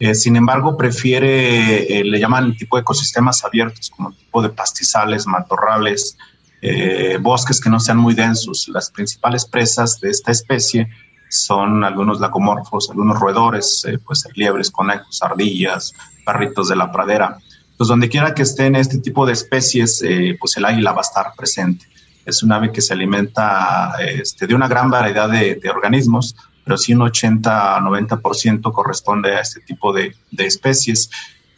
Eh, 0.00 0.16
sin 0.16 0.34
embargo, 0.34 0.76
prefiere, 0.76 2.00
eh, 2.00 2.02
le 2.02 2.18
llaman 2.18 2.56
tipo 2.56 2.76
de 2.76 2.80
ecosistemas 2.80 3.44
abiertos, 3.44 3.88
como 3.88 4.10
tipo 4.10 4.42
de 4.42 4.48
pastizales, 4.48 5.28
matorrales, 5.28 6.18
eh, 6.60 7.18
bosques 7.20 7.60
que 7.60 7.70
no 7.70 7.78
sean 7.78 7.98
muy 7.98 8.14
densos. 8.14 8.66
Las 8.66 8.90
principales 8.90 9.44
presas 9.44 10.00
de 10.00 10.10
esta 10.10 10.32
especie 10.32 10.88
son 11.28 11.84
algunos 11.84 12.18
lacomorfos, 12.18 12.90
algunos 12.90 13.16
roedores, 13.16 13.86
pues 14.04 14.26
liebres, 14.34 14.72
conejos, 14.72 15.22
ardillas, 15.22 15.94
perritos 16.24 16.68
de 16.68 16.74
la 16.74 16.90
pradera. 16.90 17.38
Pues 17.76 17.86
donde 17.86 18.08
quiera 18.08 18.34
que 18.34 18.42
estén 18.42 18.74
este 18.74 18.98
tipo 18.98 19.24
de 19.24 19.34
especies, 19.34 20.02
pues 20.40 20.56
el 20.56 20.64
águila 20.64 20.90
va 20.90 20.98
a 20.98 21.02
estar 21.02 21.32
presente 21.36 21.86
es 22.26 22.42
un 22.42 22.52
ave 22.52 22.72
que 22.72 22.82
se 22.82 22.92
alimenta 22.92 23.94
este, 24.00 24.46
de 24.46 24.54
una 24.54 24.66
gran 24.66 24.90
variedad 24.90 25.30
de, 25.30 25.60
organismos, 25.70 26.34
pero 26.64 26.76
sí 26.76 26.92
un 26.92 27.00
80-90% 27.00 28.72
corresponde 28.72 29.36
a 29.36 29.40
este 29.40 29.60
tipo 29.60 29.92
de, 29.92 30.14
especies. 30.36 31.08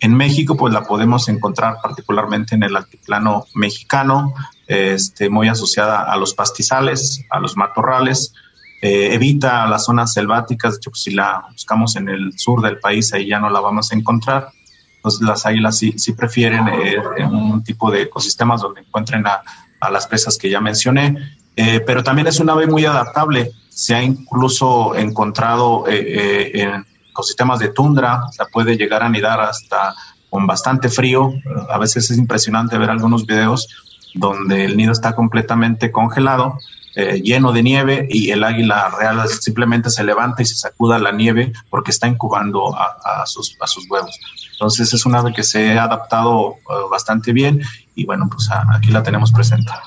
En 0.00 0.14
México, 0.14 0.56
pues 0.56 0.72
la 0.72 0.84
podemos 0.84 1.28
encontrar 1.28 1.78
particularmente 1.82 2.54
en 2.54 2.62
el 2.62 2.76
altiplano 2.76 3.46
mexicano, 3.54 4.34
este, 4.66 5.30
muy 5.30 5.48
asociada 5.48 6.02
a 6.02 6.16
los 6.18 6.34
pastizales, 6.34 7.24
a 7.30 7.40
los 7.40 7.56
matorrales, 7.56 8.34
eh, 8.82 9.14
evita 9.14 9.66
las 9.66 9.86
zonas 9.86 10.12
selváticas, 10.12 10.74
de 10.74 10.90
pues, 10.90 11.02
si 11.02 11.12
la 11.12 11.46
buscamos 11.50 11.96
en 11.96 12.10
el 12.10 12.38
sur 12.38 12.60
del 12.60 12.78
país, 12.78 13.12
ahí 13.14 13.26
ya 13.26 13.40
no 13.40 13.48
la 13.48 13.60
vamos 13.60 13.90
a 13.90 13.96
encontrar. 13.96 14.50
Entonces, 14.96 15.22
las 15.22 15.46
águilas 15.46 15.78
sí, 15.78 15.94
sí 15.96 16.12
prefieren 16.12 16.68
eh, 16.68 16.98
un 17.24 17.64
tipo 17.64 17.90
de 17.90 18.02
ecosistemas 18.02 18.60
donde 18.60 18.82
encuentren 18.82 19.26
a, 19.26 19.42
a 19.80 19.90
las 19.90 20.06
presas 20.06 20.36
que 20.36 20.50
ya 20.50 20.60
mencioné, 20.60 21.16
eh, 21.56 21.80
pero 21.80 22.02
también 22.02 22.26
es 22.28 22.40
un 22.40 22.50
ave 22.50 22.66
muy 22.66 22.84
adaptable. 22.84 23.52
Se 23.68 23.94
ha 23.94 24.02
incluso 24.02 24.94
encontrado 24.94 25.86
eh, 25.88 25.98
eh, 25.98 26.62
en 26.62 26.86
ecosistemas 27.10 27.58
de 27.58 27.68
tundra, 27.68 28.22
se 28.30 28.44
puede 28.46 28.76
llegar 28.76 29.02
a 29.02 29.06
anidar 29.06 29.40
hasta 29.40 29.94
con 30.30 30.46
bastante 30.46 30.88
frío. 30.88 31.32
A 31.68 31.78
veces 31.78 32.10
es 32.10 32.18
impresionante 32.18 32.78
ver 32.78 32.90
algunos 32.90 33.26
videos 33.26 33.68
donde 34.14 34.64
el 34.64 34.76
nido 34.76 34.92
está 34.92 35.14
completamente 35.14 35.90
congelado, 35.90 36.58
lleno 36.94 37.52
de 37.52 37.62
nieve 37.62 38.08
y 38.10 38.30
el 38.30 38.42
águila 38.42 38.90
real 38.98 39.28
simplemente 39.28 39.90
se 39.90 40.02
levanta 40.02 40.42
y 40.42 40.46
se 40.46 40.56
sacuda 40.56 40.98
la 40.98 41.12
nieve 41.12 41.52
porque 41.70 41.90
está 41.90 42.08
incubando 42.08 42.74
a, 42.76 43.24
sus, 43.26 43.56
a 43.60 43.66
huevos. 43.88 44.18
Entonces 44.52 44.92
es 44.92 45.06
un 45.06 45.14
ave 45.14 45.32
que 45.32 45.44
se 45.44 45.78
ha 45.78 45.84
adaptado 45.84 46.56
bastante 46.90 47.32
bien 47.32 47.62
y 47.94 48.04
bueno, 48.04 48.28
pues 48.30 48.48
aquí 48.74 48.90
la 48.90 49.02
tenemos 49.02 49.30
presentada. 49.30 49.82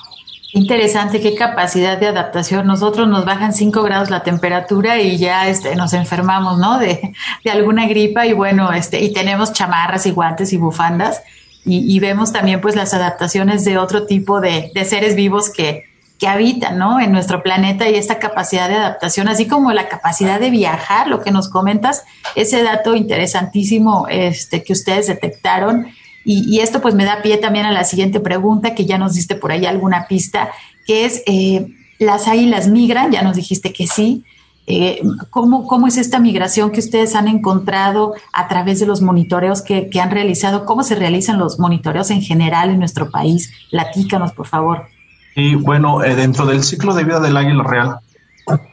Interesante, 0.54 1.22
qué 1.22 1.34
capacidad 1.34 1.98
de 1.98 2.08
adaptación. 2.08 2.66
Nosotros 2.66 3.08
nos 3.08 3.24
bajan 3.24 3.54
5 3.54 3.82
grados 3.82 4.10
la 4.10 4.22
temperatura 4.22 5.00
y 5.00 5.16
ya 5.16 5.48
este, 5.48 5.74
nos 5.76 5.94
enfermamos, 5.94 6.58
¿no? 6.58 6.78
De, 6.78 7.14
alguna 7.50 7.86
gripa 7.86 8.26
y 8.26 8.34
bueno, 8.34 8.70
este, 8.72 9.02
y 9.02 9.14
tenemos 9.14 9.54
chamarras 9.54 10.04
y 10.04 10.10
guantes 10.10 10.52
y 10.52 10.58
bufandas 10.58 11.22
y, 11.64 11.98
vemos 12.00 12.32
también 12.32 12.60
pues 12.60 12.74
las 12.74 12.92
adaptaciones 12.92 13.64
de 13.64 13.78
otro 13.78 14.04
tipo 14.04 14.40
de 14.40 14.72
seres 14.84 15.14
vivos 15.14 15.48
que, 15.48 15.91
que 16.22 16.28
habitan, 16.28 16.78
¿no? 16.78 17.00
En 17.00 17.10
nuestro 17.10 17.42
planeta 17.42 17.90
y 17.90 17.96
esta 17.96 18.20
capacidad 18.20 18.68
de 18.68 18.76
adaptación, 18.76 19.26
así 19.26 19.48
como 19.48 19.72
la 19.72 19.88
capacidad 19.88 20.38
de 20.38 20.50
viajar, 20.50 21.08
lo 21.08 21.20
que 21.20 21.32
nos 21.32 21.48
comentas, 21.48 22.04
ese 22.36 22.62
dato 22.62 22.94
interesantísimo 22.94 24.06
este, 24.08 24.62
que 24.62 24.72
ustedes 24.72 25.08
detectaron 25.08 25.88
y, 26.24 26.60
esto 26.60 26.80
pues 26.80 26.94
me 26.94 27.04
da 27.04 27.22
pie 27.22 27.38
también 27.38 27.66
a 27.66 27.72
la 27.72 27.82
siguiente 27.82 28.20
pregunta, 28.20 28.72
que 28.76 28.86
ya 28.86 28.98
nos 28.98 29.14
diste 29.14 29.34
por 29.34 29.50
ahí 29.50 29.66
alguna 29.66 30.06
pista, 30.06 30.50
que 30.86 31.06
es, 31.06 31.24
eh, 31.26 31.66
¿las 31.98 32.28
águilas 32.28 32.68
migran? 32.68 33.10
Ya 33.10 33.22
nos 33.22 33.34
dijiste 33.34 33.72
que 33.72 33.88
sí. 33.88 34.22
Eh, 34.68 35.02
¿cómo, 35.30 35.66
¿cómo, 35.66 35.88
es 35.88 35.96
esta 35.96 36.20
migración 36.20 36.70
que 36.70 36.78
ustedes 36.78 37.16
han 37.16 37.26
encontrado 37.26 38.14
a 38.32 38.46
través 38.46 38.78
de 38.78 38.86
los 38.86 39.02
monitoreos 39.02 39.60
que, 39.60 39.90
han 40.00 40.12
realizado? 40.12 40.66
¿Cómo 40.66 40.84
se 40.84 40.94
realizan 40.94 41.40
los 41.40 41.58
monitoreos 41.58 42.12
en 42.12 42.22
general 42.22 42.70
en 42.70 42.78
nuestro 42.78 43.10
país? 43.10 43.52
Platícanos, 43.72 44.30
por 44.30 44.46
favor. 44.46 44.86
Y 45.34 45.54
bueno, 45.54 46.02
eh, 46.02 46.14
dentro 46.14 46.46
del 46.46 46.62
ciclo 46.62 46.94
de 46.94 47.04
vida 47.04 47.20
del 47.20 47.36
águila 47.36 47.62
real, 47.62 47.96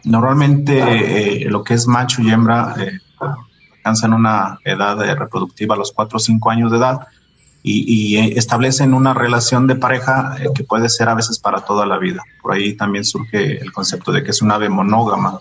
normalmente 0.03 1.45
lo 1.49 1.63
que 1.63 1.75
es 1.75 1.87
macho 1.87 2.21
y 2.21 2.31
hembra 2.31 2.75
alcanzan 3.77 4.13
una 4.13 4.59
edad 4.65 4.97
reproductiva 5.15 5.75
a 5.75 5.77
los 5.77 5.91
4 5.91 6.17
o 6.17 6.19
5 6.19 6.49
años 6.49 6.71
de 6.71 6.77
edad 6.77 7.07
y, 7.61 8.17
eh, 8.17 8.33
establecen 8.37 8.93
una 8.93 9.13
relación 9.13 9.67
de 9.67 9.75
pareja 9.75 10.37
eh, 10.39 10.49
que 10.55 10.63
puede 10.63 10.89
ser 10.89 11.09
a 11.09 11.15
veces 11.15 11.39
para 11.39 11.61
toda 11.61 11.85
la 11.85 11.97
vida. 11.97 12.23
Por 12.41 12.53
ahí 12.53 12.73
también 12.73 13.03
surge 13.03 13.61
el 13.61 13.71
concepto 13.71 14.11
de 14.11 14.23
que 14.23 14.31
es 14.31 14.41
un 14.41 14.51
ave 14.51 14.69
monógama. 14.69 15.39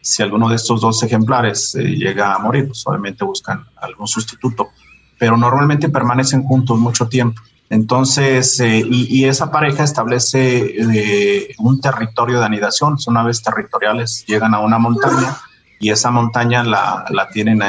Si 0.00 0.22
alguno 0.22 0.48
de 0.48 0.56
estos 0.56 0.80
dos 0.80 1.02
ejemplares 1.02 1.74
eh, 1.74 1.82
llega 1.82 2.34
a 2.34 2.38
morir, 2.38 2.66
pues 2.66 2.82
obviamente 2.86 3.24
buscan 3.24 3.66
algún 3.76 4.08
sustituto, 4.08 4.70
pero 5.18 5.36
normalmente 5.36 5.90
permanecen 5.90 6.42
juntos 6.44 6.78
mucho 6.78 7.08
tiempo. 7.08 7.42
Entonces, 7.70 8.60
y, 8.60 9.24
esa 9.24 9.50
pareja 9.50 9.84
establece 9.84 10.76
un 11.58 11.80
territorio 11.80 12.40
de 12.40 12.46
anidación, 12.46 12.98
son 12.98 13.16
aves 13.16 13.42
territoriales, 13.42 14.24
llegan 14.26 14.54
a 14.54 14.58
una 14.60 14.78
montaña 14.78 15.36
y 15.78 15.90
esa 15.90 16.10
montaña 16.10 16.62
la, 16.64 17.06
la 17.10 17.28
tienen 17.28 17.62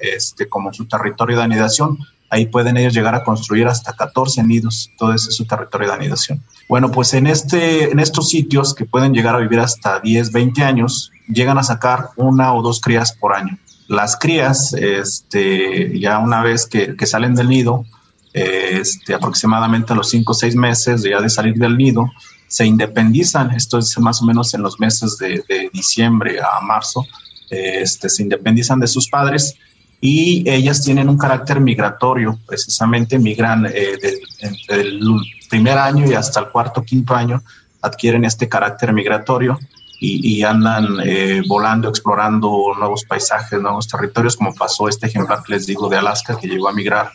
este, 0.00 0.48
como 0.48 0.72
su 0.72 0.86
territorio 0.86 1.36
de 1.36 1.44
anidación 1.44 1.98
Ahí 2.32 2.46
pueden 2.46 2.78
ellos 2.78 2.94
llegar 2.94 3.14
a 3.14 3.24
construir 3.24 3.68
hasta 3.68 3.92
14 3.92 4.42
nidos, 4.44 4.90
todo 4.96 5.12
ese 5.12 5.28
es 5.28 5.36
su 5.36 5.44
territorio 5.44 5.88
de 5.88 5.94
anidación. 5.96 6.42
Bueno, 6.66 6.90
pues 6.90 7.12
en, 7.12 7.26
este, 7.26 7.92
en 7.92 7.98
estos 7.98 8.30
sitios 8.30 8.74
que 8.74 8.86
pueden 8.86 9.12
llegar 9.12 9.34
a 9.34 9.38
vivir 9.38 9.60
hasta 9.60 10.00
10, 10.00 10.32
20 10.32 10.64
años, 10.64 11.12
llegan 11.28 11.58
a 11.58 11.62
sacar 11.62 12.08
una 12.16 12.54
o 12.54 12.62
dos 12.62 12.80
crías 12.80 13.12
por 13.12 13.34
año. 13.34 13.58
Las 13.86 14.16
crías, 14.16 14.72
este, 14.72 16.00
ya 16.00 16.20
una 16.20 16.42
vez 16.42 16.66
que, 16.66 16.96
salen 17.04 17.34
del 17.34 17.50
nido, 17.50 17.84
este, 18.32 19.14
aproximadamente 19.14 19.92
a 19.92 19.96
los 19.96 20.10
5 20.10 20.32
o 20.32 20.34
6 20.34 20.56
meses 20.56 21.02
ya 21.02 21.20
de 21.20 21.28
salir 21.28 21.54
del 21.54 21.76
nido, 21.76 22.10
se 22.48 22.66
independizan, 22.66 23.50
esto 23.52 23.78
es 23.78 23.98
más 23.98 24.20
o 24.20 24.26
menos 24.26 24.52
en 24.54 24.62
los 24.62 24.78
meses 24.78 25.16
de, 25.18 25.42
diciembre 25.72 26.38
a 26.40 26.60
marzo, 26.60 27.06
este, 27.50 28.08
se 28.08 28.22
independizan 28.22 28.78
de 28.80 28.86
sus 28.86 29.08
padres 29.08 29.56
y 30.00 30.48
ellas 30.50 30.82
tienen 30.82 31.08
un 31.08 31.16
carácter 31.16 31.60
migratorio, 31.60 32.38
precisamente 32.46 33.18
migran 33.18 33.66
eh, 33.66 33.96
entre 34.40 34.80
el 34.80 35.00
primer 35.48 35.78
año 35.78 36.10
y 36.10 36.14
hasta 36.14 36.40
el 36.40 36.48
cuarto, 36.48 36.82
quinto 36.82 37.14
año, 37.14 37.42
adquieren 37.80 38.24
este 38.24 38.48
carácter 38.48 38.92
migratorio 38.92 39.58
y, 40.04 40.42
andan 40.42 40.96
eh, 41.04 41.42
volando, 41.46 41.88
explorando 41.88 42.72
nuevos 42.76 43.04
paisajes, 43.04 43.60
nuevos 43.60 43.86
territorios, 43.86 44.36
como 44.36 44.52
pasó 44.52 44.88
este 44.88 45.06
ejemplar 45.06 45.44
que 45.44 45.52
les 45.52 45.64
digo 45.64 45.88
de 45.88 45.96
Alaska, 45.96 46.36
que 46.36 46.48
llegó 46.48 46.68
a 46.68 46.72
migrar 46.72 47.12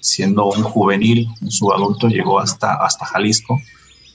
siendo 0.00 0.46
un 0.46 0.62
juvenil, 0.62 1.28
un 1.40 1.50
subadulto, 1.50 2.08
llegó 2.08 2.40
hasta, 2.40 2.74
hasta 2.74 3.06
Jalisco. 3.06 3.60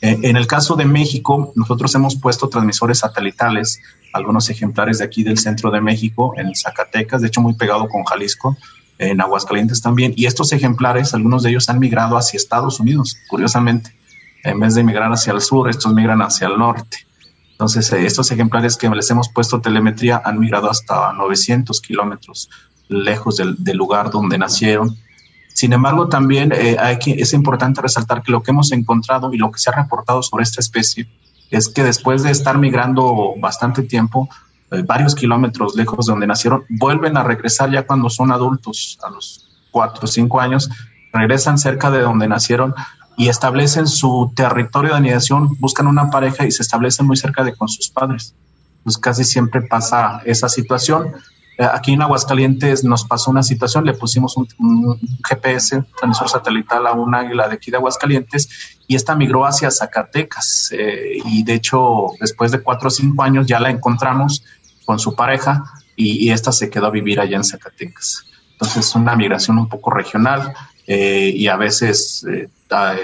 Eh, 0.02 0.20
en 0.24 0.36
el 0.36 0.48
caso 0.48 0.76
de 0.76 0.86
México, 0.86 1.54
nosotros 1.56 1.94
hemos 1.96 2.16
puesto 2.16 2.50
transmisores 2.50 3.00
satelitales, 3.00 3.82
algunos 4.14 4.50
ejemplares 4.50 5.00
de 5.00 5.06
aquí 5.06 5.24
del 5.24 5.38
centro 5.38 5.72
de 5.72 5.82
México, 5.82 6.34
en 6.38 6.54
Zacatecas, 6.56 7.22
de 7.22 7.28
hecho 7.28 7.42
muy 7.42 7.54
pegado 7.54 7.88
con 7.88 8.04
Jalisco, 8.04 8.58
en 9.00 9.22
Aguascalientes 9.22 9.82
también, 9.82 10.14
y 10.16 10.26
estos 10.26 10.52
ejemplares, 10.54 11.14
algunos 11.14 11.44
de 11.44 11.50
ellos 11.50 11.70
han 11.70 11.80
migrado 11.80 12.18
hacia 12.18 12.38
Estados 12.38 12.80
Unidos, 12.80 13.18
curiosamente. 13.30 13.96
En 14.44 14.60
vez 14.60 14.76
de 14.76 14.84
migrar 14.84 15.12
hacia 15.12 15.34
el 15.34 15.42
sur, 15.42 15.70
estos 15.70 15.94
migran 15.94 16.22
hacia 16.22 16.48
el 16.48 16.58
norte. 16.58 16.98
Entonces, 17.52 17.92
eh, 17.94 18.06
estos 18.06 18.30
ejemplares 18.32 18.76
que 18.76 18.90
les 18.90 19.10
hemos 19.10 19.30
puesto 19.30 19.62
telemetría 19.62 20.22
han 20.24 20.40
migrado 20.40 20.70
hasta 20.70 21.14
900 21.14 21.80
kilómetros 21.80 22.50
lejos 22.90 23.38
del, 23.38 23.78
lugar 23.78 24.12
donde 24.12 24.38
nacieron. 24.38 24.98
Sin 25.54 25.72
embargo, 25.74 26.10
también 26.10 26.52
eh, 26.52 26.78
es 27.06 27.34
importante 27.34 27.82
resaltar 27.82 28.22
que 28.24 28.32
lo 28.32 28.42
que 28.42 28.52
hemos 28.52 28.72
encontrado 28.72 29.34
y 29.34 29.38
lo 29.38 29.52
que 29.52 29.60
se 29.60 29.70
ha 29.70 29.74
reportado 29.74 30.24
sobre 30.24 30.44
esta 30.44 30.60
especie 30.60 31.08
es 31.52 31.70
que 31.70 31.84
después 31.84 32.24
de 32.24 32.32
estar 32.32 32.58
migrando 32.58 33.36
bastante 33.38 33.84
tiempo, 33.84 34.28
eh, 34.72 34.82
varios 34.86 35.14
kilómetros 35.14 35.76
lejos 35.76 36.08
de 36.08 36.14
donde 36.14 36.28
nacieron, 36.28 36.66
vuelven 36.70 37.16
a 37.16 37.24
regresar 37.24 37.72
ya 37.72 37.86
cuando 37.86 38.10
son 38.10 38.32
adultos, 38.32 38.98
a 39.04 39.10
los 39.12 39.48
4 39.72 40.00
o 40.04 40.08
5 40.08 40.42
años, 40.42 40.70
regresan 41.12 41.60
cerca 41.60 41.92
de 41.92 42.02
donde 42.02 42.28
nacieron 42.28 42.74
y 43.16 43.28
establecen 43.28 43.88
su 43.88 44.32
territorio 44.36 44.92
de 44.92 44.98
anidación, 44.98 45.56
buscan 45.60 45.86
una 45.86 46.10
pareja 46.10 46.46
y 46.46 46.52
se 46.52 46.64
establecen 46.64 47.06
muy 47.06 47.18
cerca 47.18 47.44
de 47.44 47.56
con 47.56 47.68
sus 47.68 47.90
padres. 47.90 48.34
Pues 48.84 48.98
casi 48.98 49.24
siempre 49.24 49.62
pasa 49.62 50.22
esa 50.26 50.50
situación. 50.50 51.14
Eh, 51.58 51.64
aquí 51.72 51.94
en 51.94 52.02
Aguascalientes 52.02 52.84
nos 52.84 53.06
pasó 53.06 53.30
una 53.30 53.44
situación, 53.44 53.86
le 53.86 53.94
pusimos 53.94 54.36
un, 54.38 54.48
GPS, 55.28 55.84
transmisor 55.98 56.30
satelital 56.30 56.88
a 56.88 56.94
un 56.94 57.14
águila 57.14 57.48
de 57.48 57.56
aquí 57.56 57.70
de 57.70 57.78
Aguascalientes 57.78 58.78
y 58.88 58.96
esta 58.96 59.16
migró 59.16 59.46
hacia 59.46 59.70
Zacatecas 59.70 60.70
eh, 60.72 61.20
y 61.26 61.44
de 61.44 61.54
hecho 61.54 62.08
después 62.20 62.52
de 62.52 62.62
cuatro 62.62 62.88
o 62.88 62.92
cinco 62.92 63.24
años 63.24 63.46
ya 63.46 63.60
la 63.60 63.70
encontramos 63.70 64.44
con 64.86 64.98
su 65.00 65.16
pareja 65.16 65.64
y, 65.96 66.28
y 66.28 66.32
esta 66.32 66.52
se 66.52 66.70
quedó 66.70 66.88
a 66.88 66.92
vivir 66.92 67.20
allá 67.20 67.38
en 67.38 67.44
Zacatecas. 67.44 68.26
Entonces 68.54 68.96
una 68.96 69.16
migración 69.16 69.58
un 69.60 69.70
poco 69.70 69.92
regional 69.92 70.54
eh, 70.88 71.32
y 71.36 71.48
a 71.48 71.56
veces 71.56 72.26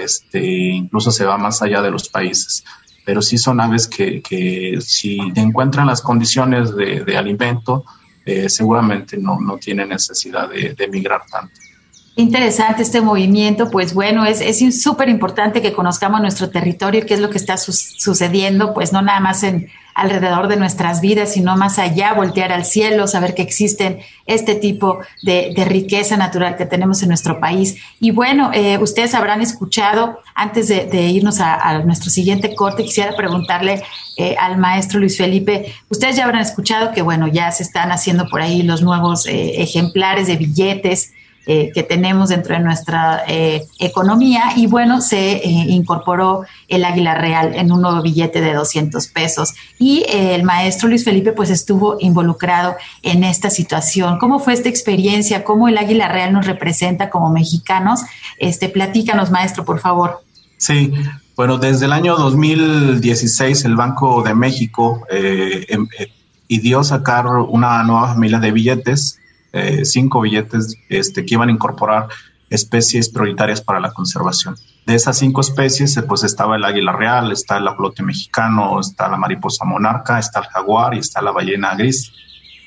este, 0.02 0.44
incluso 0.44 1.10
se 1.12 1.24
va 1.24 1.38
más 1.38 1.62
allá 1.62 1.82
de 1.82 1.90
los 1.90 2.08
países. 2.08 2.64
Pero 3.04 3.22
sí 3.22 3.38
son 3.38 3.60
aves 3.60 3.86
que, 3.86 4.20
que 4.22 4.78
si 4.80 5.18
encuentran 5.34 5.86
las 5.86 6.02
condiciones 6.02 6.74
de, 6.74 7.04
de 7.04 7.16
alimento, 7.16 7.84
eh, 8.24 8.48
seguramente 8.48 9.16
no, 9.16 9.40
no 9.40 9.56
tienen 9.58 9.88
necesidad 9.88 10.48
de, 10.48 10.74
de 10.74 10.88
migrar 10.88 11.22
tanto. 11.30 11.54
Interesante 12.16 12.82
este 12.82 13.00
movimiento, 13.00 13.70
pues 13.70 13.94
bueno, 13.94 14.26
es 14.26 14.82
súper 14.82 15.08
importante 15.08 15.62
que 15.62 15.72
conozcamos 15.72 16.20
nuestro 16.20 16.50
territorio, 16.50 17.06
qué 17.06 17.14
es 17.14 17.20
lo 17.20 17.30
que 17.30 17.38
está 17.38 17.56
sucediendo, 17.56 18.74
pues 18.74 18.92
no 18.92 19.00
nada 19.00 19.20
más 19.20 19.42
en 19.42 19.68
alrededor 20.00 20.48
de 20.48 20.56
nuestras 20.56 21.02
vidas, 21.02 21.34
sino 21.34 21.56
más 21.58 21.78
allá, 21.78 22.14
voltear 22.14 22.52
al 22.52 22.64
cielo, 22.64 23.06
saber 23.06 23.34
que 23.34 23.42
existen 23.42 23.98
este 24.24 24.54
tipo 24.54 25.00
de, 25.22 25.52
riqueza 25.68 26.16
natural 26.16 26.56
que 26.56 26.64
tenemos 26.64 27.02
en 27.02 27.08
nuestro 27.08 27.38
país. 27.38 27.76
Y 28.00 28.10
bueno, 28.10 28.50
eh, 28.54 28.78
ustedes 28.78 29.14
habrán 29.14 29.42
escuchado, 29.42 30.20
antes 30.34 30.68
de, 30.68 31.06
irnos 31.08 31.38
a, 31.40 31.80
nuestro 31.80 32.08
siguiente 32.10 32.54
corte, 32.54 32.82
quisiera 32.82 33.14
preguntarle 33.14 33.82
eh, 34.16 34.36
al 34.40 34.56
maestro 34.56 34.98
Luis 34.98 35.18
Felipe, 35.18 35.74
ustedes 35.90 36.16
ya 36.16 36.24
habrán 36.24 36.40
escuchado 36.40 36.92
que 36.92 37.02
bueno, 37.02 37.28
ya 37.28 37.52
se 37.52 37.62
están 37.62 37.92
haciendo 37.92 38.26
por 38.28 38.40
ahí 38.40 38.62
los 38.62 38.80
nuevos 38.80 39.26
eh, 39.26 39.60
ejemplares 39.62 40.26
de 40.28 40.36
billetes 40.36 41.12
eh, 41.46 41.70
que 41.74 41.82
tenemos 41.82 42.28
dentro 42.28 42.54
de 42.54 42.60
nuestra 42.60 43.22
eh, 43.26 43.66
economía 43.78 44.52
y 44.56 44.66
bueno, 44.66 45.00
se 45.00 45.36
eh, 45.36 45.42
incorporó 45.68 46.44
el 46.68 46.84
águila 46.84 47.14
real 47.14 47.54
en 47.54 47.72
un 47.72 47.80
nuevo 47.80 48.02
billete 48.02 48.40
de 48.40 48.52
200 48.54 49.06
pesos 49.08 49.54
y 49.78 50.04
el 50.08 50.42
maestro 50.42 50.88
Luis 50.88 51.04
Felipe 51.04 51.32
pues 51.32 51.50
estuvo 51.50 51.96
involucrado 51.98 52.76
en 53.02 53.24
esta 53.24 53.50
situación. 53.50 54.18
¿Cómo 54.18 54.38
fue 54.38 54.52
esta 54.52 54.68
experiencia? 54.68 55.42
¿Cómo 55.44 55.68
el 55.68 55.78
águila 55.78 56.08
real 56.08 56.32
nos 56.32 56.46
representa 56.46 57.10
como 57.10 57.30
mexicanos? 57.30 58.00
Este, 58.38 58.68
platícanos, 58.68 59.30
maestro, 59.30 59.64
por 59.64 59.80
favor. 59.80 60.22
Sí, 60.58 60.92
bueno, 61.36 61.56
desde 61.56 61.86
el 61.86 61.94
año 61.94 62.16
2016 62.16 63.64
el 63.64 63.76
Banco 63.76 64.22
de 64.22 64.34
México 64.34 65.06
eh, 65.10 65.64
em, 65.70 65.88
dio 66.48 66.84
sacar 66.84 67.26
una 67.26 67.82
nueva 67.82 68.08
familia 68.08 68.40
de 68.40 68.52
billetes 68.52 69.19
eh, 69.52 69.84
cinco 69.84 70.20
billetes 70.20 70.76
este, 70.88 71.24
que 71.24 71.34
iban 71.34 71.48
a 71.48 71.52
incorporar 71.52 72.08
especies 72.48 73.08
prioritarias 73.08 73.60
para 73.60 73.80
la 73.80 73.92
conservación. 73.92 74.56
De 74.86 74.94
esas 74.94 75.18
cinco 75.18 75.40
especies, 75.40 75.96
eh, 75.96 76.02
pues 76.02 76.24
estaba 76.24 76.56
el 76.56 76.64
águila 76.64 76.92
real, 76.92 77.32
está 77.32 77.58
el 77.58 77.68
ajolote 77.68 78.02
mexicano, 78.02 78.80
está 78.80 79.08
la 79.08 79.16
mariposa 79.16 79.64
monarca, 79.64 80.18
está 80.18 80.40
el 80.40 80.46
jaguar 80.46 80.94
y 80.94 80.98
está 80.98 81.20
la 81.22 81.32
ballena 81.32 81.74
gris. 81.74 82.12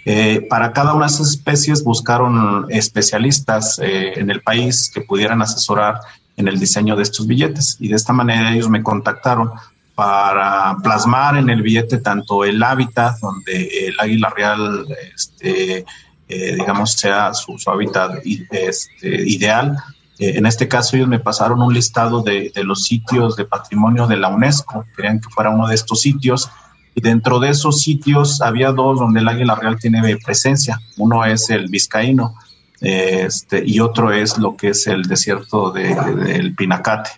Eh, 0.05 0.45
para 0.49 0.73
cada 0.73 0.93
una 0.93 1.05
de 1.05 1.13
esas 1.13 1.29
especies 1.29 1.83
buscaron 1.83 2.67
especialistas 2.69 3.79
en 3.79 4.29
el 4.29 4.41
país 4.41 4.91
que 4.93 4.99
pudieran 4.99 5.41
asesorar 5.41 5.99
en 6.35 6.49
el 6.49 6.59
diseño 6.59 6.97
de 6.97 7.03
estos 7.03 7.25
billetes 7.25 7.77
y 7.79 7.87
de 7.87 7.95
esta 7.95 8.11
manera 8.11 8.53
ellos 8.53 8.69
me 8.69 8.83
contactaron 8.83 9.51
para 9.95 10.75
plasmar 10.81 11.37
en 11.37 11.49
el 11.49 11.61
billete 11.61 11.99
tanto 11.99 12.43
el 12.43 12.61
hábitat 12.63 13.19
donde 13.19 13.87
el 13.87 13.95
águila 13.99 14.29
real 14.35 14.85
este, 15.15 15.85
eh, 16.33 16.55
digamos, 16.55 16.93
sea 16.93 17.33
su, 17.33 17.57
hábitat 17.67 18.21
este, 18.23 19.29
ideal. 19.29 19.77
Eh, 20.17 20.33
en 20.37 20.45
este 20.45 20.67
caso 20.67 20.95
ellos 20.95 21.07
me 21.07 21.19
pasaron 21.19 21.61
un 21.61 21.73
listado 21.73 22.21
de, 22.21 22.51
los 22.63 22.83
sitios 22.83 23.35
de 23.35 23.45
patrimonio 23.45 24.07
de 24.07 24.17
la 24.17 24.29
UNESCO, 24.29 24.85
querían 24.95 25.19
que 25.19 25.29
fuera 25.29 25.51
uno 25.51 25.67
de 25.67 25.75
estos 25.75 26.01
sitios, 26.01 26.49
y 26.95 27.01
dentro 27.01 27.39
de 27.39 27.49
esos 27.49 27.81
sitios 27.81 28.41
había 28.41 28.71
dos 28.71 28.99
donde 28.99 29.19
el 29.19 29.27
águila 29.27 29.55
real 29.55 29.77
tiene 29.79 30.17
presencia. 30.17 30.79
Uno 30.97 31.25
es 31.25 31.49
el 31.49 31.67
vizcaíno 31.67 32.35
este, 32.81 33.63
y 33.65 33.79
otro 33.79 34.11
es 34.11 34.37
lo 34.37 34.55
que 34.55 34.69
es 34.69 34.85
el 34.87 35.03
desierto 35.03 35.71
del 35.71 36.55
Pinacate. 36.55 37.09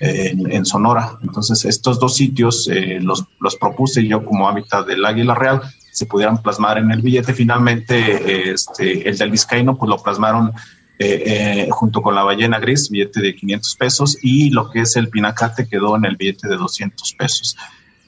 En, 0.00 0.64
Sonora. 0.64 1.18
Entonces, 1.24 1.64
estos 1.64 1.98
dos 1.98 2.14
sitios 2.14 2.68
eh, 2.70 3.00
los, 3.00 3.24
los 3.40 3.56
propuse 3.56 4.06
yo 4.06 4.24
como 4.24 4.48
hábitat 4.48 4.86
del 4.86 5.04
águila 5.04 5.34
real 5.34 5.60
se 5.90 6.06
pudieran 6.06 6.42
plasmar 6.42 6.78
en 6.78 6.90
el 6.90 7.02
billete. 7.02 7.32
Finalmente, 7.34 8.50
este, 8.52 9.08
el 9.08 9.18
del 9.18 9.30
vizcaíno, 9.30 9.76
pues 9.76 9.88
lo 9.88 10.02
plasmaron 10.02 10.52
eh, 11.00 11.22
eh, 11.26 11.68
junto 11.70 12.02
con 12.02 12.16
la 12.16 12.24
ballena 12.24 12.58
gris, 12.58 12.90
billete 12.90 13.20
de 13.20 13.36
500 13.36 13.76
pesos, 13.76 14.18
y 14.20 14.50
lo 14.50 14.68
que 14.68 14.80
es 14.80 14.96
el 14.96 15.08
pinacate 15.08 15.68
quedó 15.68 15.96
en 15.96 16.04
el 16.04 16.16
billete 16.16 16.48
de 16.48 16.56
200 16.56 17.12
pesos. 17.12 17.56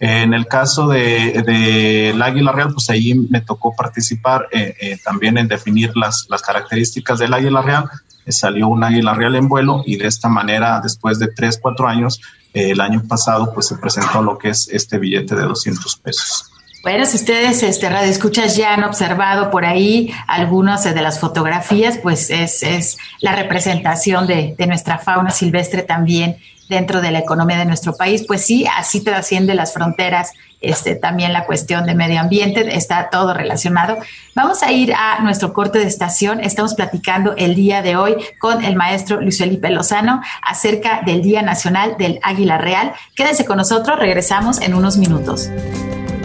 En 0.00 0.34
el 0.34 0.48
caso 0.48 0.88
del 0.88 1.44
de, 1.44 2.20
águila 2.20 2.50
real, 2.50 2.72
pues 2.72 2.90
ahí 2.90 3.14
me 3.14 3.42
tocó 3.42 3.76
participar 3.76 4.48
eh, 4.50 4.98
también 5.04 5.38
en 5.38 5.46
definir 5.46 5.96
las, 5.96 6.26
las 6.28 6.42
características 6.42 7.20
del 7.20 7.32
águila 7.32 7.62
real. 7.62 7.88
salió 8.26 8.66
un 8.66 8.82
águila 8.82 9.14
real 9.14 9.36
en 9.36 9.48
vuelo 9.48 9.84
y 9.86 9.96
de 9.96 10.08
esta 10.08 10.28
manera, 10.28 10.80
después 10.82 11.20
de 11.20 11.28
3, 11.28 11.60
4 11.62 11.86
años, 11.86 12.20
el 12.52 12.80
año 12.80 13.04
pasado, 13.06 13.52
pues 13.54 13.68
se 13.68 13.76
presentó 13.76 14.20
lo 14.20 14.36
que 14.36 14.48
es 14.48 14.68
este 14.72 14.98
billete 14.98 15.36
de 15.36 15.42
200 15.42 15.96
pesos. 15.96 16.49
Bueno, 16.82 17.04
si 17.04 17.16
ustedes, 17.16 17.62
este, 17.62 17.90
Radio 17.90 18.10
Escuchas, 18.10 18.56
ya 18.56 18.72
han 18.72 18.84
observado 18.84 19.50
por 19.50 19.66
ahí 19.66 20.10
algunas 20.26 20.82
de 20.82 21.02
las 21.02 21.18
fotografías, 21.18 21.98
pues 21.98 22.30
es, 22.30 22.96
la 23.20 23.36
representación 23.36 24.26
de, 24.26 24.54
de, 24.56 24.66
nuestra 24.66 24.96
fauna 24.98 25.30
silvestre 25.30 25.82
también 25.82 26.38
dentro 26.70 27.02
de 27.02 27.10
la 27.10 27.18
economía 27.18 27.58
de 27.58 27.66
nuestro 27.66 27.94
país. 27.94 28.24
Pues 28.26 28.46
sí, 28.46 28.64
así 28.78 29.04
trasciende 29.04 29.54
las 29.54 29.74
fronteras, 29.74 30.32
este, 30.62 30.94
también 30.94 31.34
la 31.34 31.44
cuestión 31.44 31.84
de 31.84 31.94
medio 31.94 32.18
ambiente, 32.18 32.74
está 32.74 33.10
todo 33.10 33.34
relacionado. 33.34 33.98
Vamos 34.34 34.62
a 34.62 34.72
ir 34.72 34.94
a 34.94 35.20
nuestro 35.20 35.52
corte 35.52 35.80
de 35.80 35.86
estación. 35.86 36.40
Estamos 36.40 36.74
platicando 36.74 37.34
el 37.36 37.54
día 37.54 37.82
de 37.82 37.96
hoy 37.96 38.16
con 38.38 38.64
el 38.64 38.76
maestro 38.76 39.20
Luis 39.20 39.36
Felipe 39.36 39.68
Lozano 39.68 40.22
acerca 40.42 41.02
del 41.04 41.20
Día 41.20 41.42
Nacional 41.42 41.96
del 41.98 42.20
Águila 42.22 42.56
Real. 42.56 42.92
Quédense 43.14 43.44
con 43.44 43.58
nosotros, 43.58 43.98
regresamos 43.98 44.62
en 44.62 44.74
unos 44.74 44.96
minutos. 44.96 45.50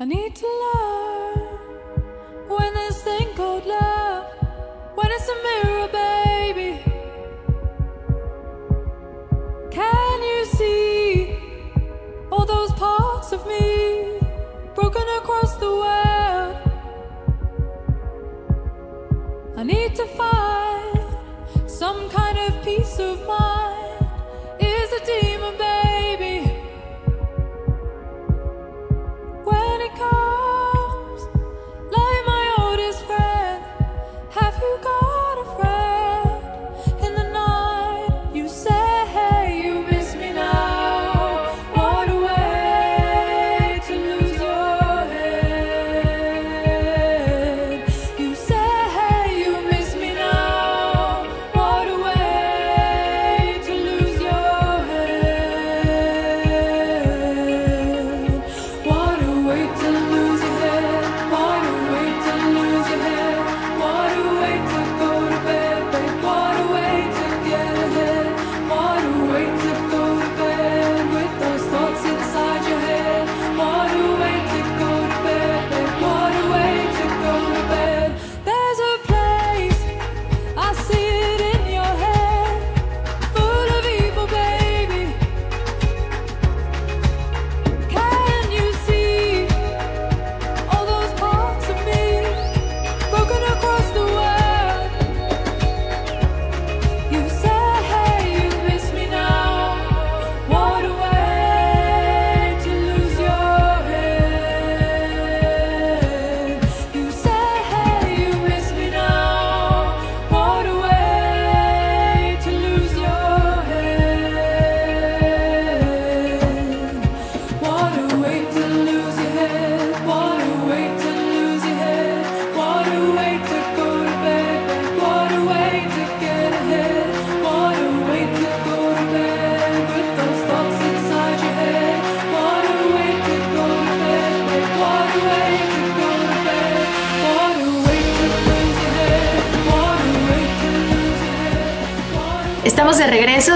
I 0.00 0.04
need 0.04 0.32
to 0.36 0.46
learn 0.46 1.58
when 2.46 2.72
this 2.72 3.02
thing 3.02 3.34
called 3.34 3.66
love, 3.66 4.26
when 4.94 5.08
it's 5.10 5.28
a 5.28 5.34
mirror, 5.48 5.88
baby. 5.88 6.80
Can 9.72 10.22
you 10.22 10.44
see 10.56 11.36
all 12.30 12.46
those 12.46 12.72
parts 12.74 13.32
of 13.32 13.44
me 13.48 14.20
broken 14.76 15.02
across 15.16 15.56
the 15.56 15.72
world? 15.82 16.56
I 19.56 19.64
need 19.64 19.96
to 19.96 20.06
find. 20.06 20.47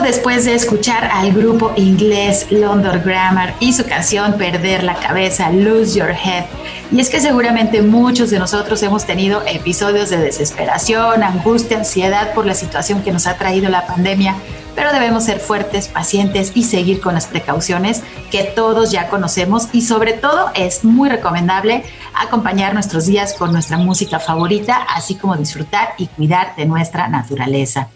Después 0.03 0.45
de 0.45 0.55
escuchar 0.55 1.05
al 1.05 1.33
grupo 1.33 1.73
inglés 1.77 2.47
London 2.51 3.03
Grammar 3.05 3.55
y 3.61 3.73
su 3.73 3.85
canción 3.85 4.35
Perder 4.35 4.83
la 4.83 4.95
cabeza, 4.95 5.51
Lose 5.51 5.99
Your 5.99 6.11
Head. 6.11 6.45
Y 6.91 7.01
es 7.01 7.09
que 7.09 7.21
seguramente 7.21 7.83
muchos 7.83 8.31
de 8.31 8.39
nosotros 8.39 8.83
hemos 8.83 9.05
tenido 9.05 9.43
episodios 9.47 10.11
de 10.11 10.19
desesperación, 10.19 11.23
angustia, 11.23 11.79
ansiedad 11.79 12.35
por 12.35 12.47
la 12.47 12.55
situación 12.55 13.03
que 13.03 13.13
nos 13.13 13.27
ha 13.27 13.37
traído 13.39 13.71
la 13.71 13.87
pandemia, 13.87 14.35
pero 14.75 14.93
debemos 14.93 15.25
ser 15.25 15.39
fuertes, 15.39 15.89
pacientes 15.89 16.53
y 16.55 16.65
seguir 16.65 17.01
con 17.01 17.15
las 17.15 17.27
precauciones 17.27 18.03
que 18.31 18.45
todos 18.45 18.91
ya 18.91 19.09
conocemos 19.09 19.69
y 19.73 19.83
sobre 19.83 20.13
todo 20.13 20.51
es 20.55 20.85
muy 20.85 21.09
recomendable 21.09 21.85
acompañar 22.15 22.75
nuestros 22.75 23.07
días 23.07 23.35
con 23.35 23.53
nuestra 23.53 23.79
música 23.79 24.19
favorita, 24.21 24.87
así 24.95 25.15
como 25.15 25.37
disfrutar 25.37 25.95
y 25.97 26.07
cuidar 26.09 26.55
de 26.57 26.67
nuestra 26.67 27.09
naturaleza. 27.09 27.89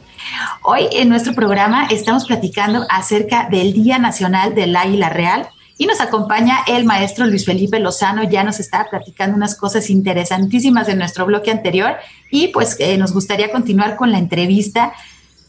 Hoy 0.63 0.89
en 0.93 1.09
nuestro 1.09 1.35
programa 1.35 1.87
estamos 1.91 2.27
platicando 2.27 2.87
acerca 2.91 3.49
del 3.49 3.73
Día 3.73 3.99
Nacional 3.99 4.55
del 4.55 4.75
Águila 4.75 5.09
Real 5.09 5.49
y 5.79 5.87
nos 5.87 6.01
acompaña 6.01 6.59
el 6.67 6.85
maestro 6.85 7.27
Luis 7.27 7.45
Felipe 7.45 7.79
Lozano, 7.79 8.25
ya 8.25 8.43
nos 8.43 8.61
está 8.61 8.87
platicando 8.91 9.37
unas 9.37 9.55
cosas 9.55 9.91
interesantísimas 9.91 10.87
de 10.87 10.97
nuestro 10.97 11.27
bloque 11.27 11.51
anterior 11.51 11.97
y 12.31 12.49
pues 12.49 12.77
eh, 12.79 12.97
nos 12.97 13.13
gustaría 13.13 13.53
continuar 13.53 13.97
con 13.97 14.11
la 14.11 14.19
entrevista. 14.19 14.93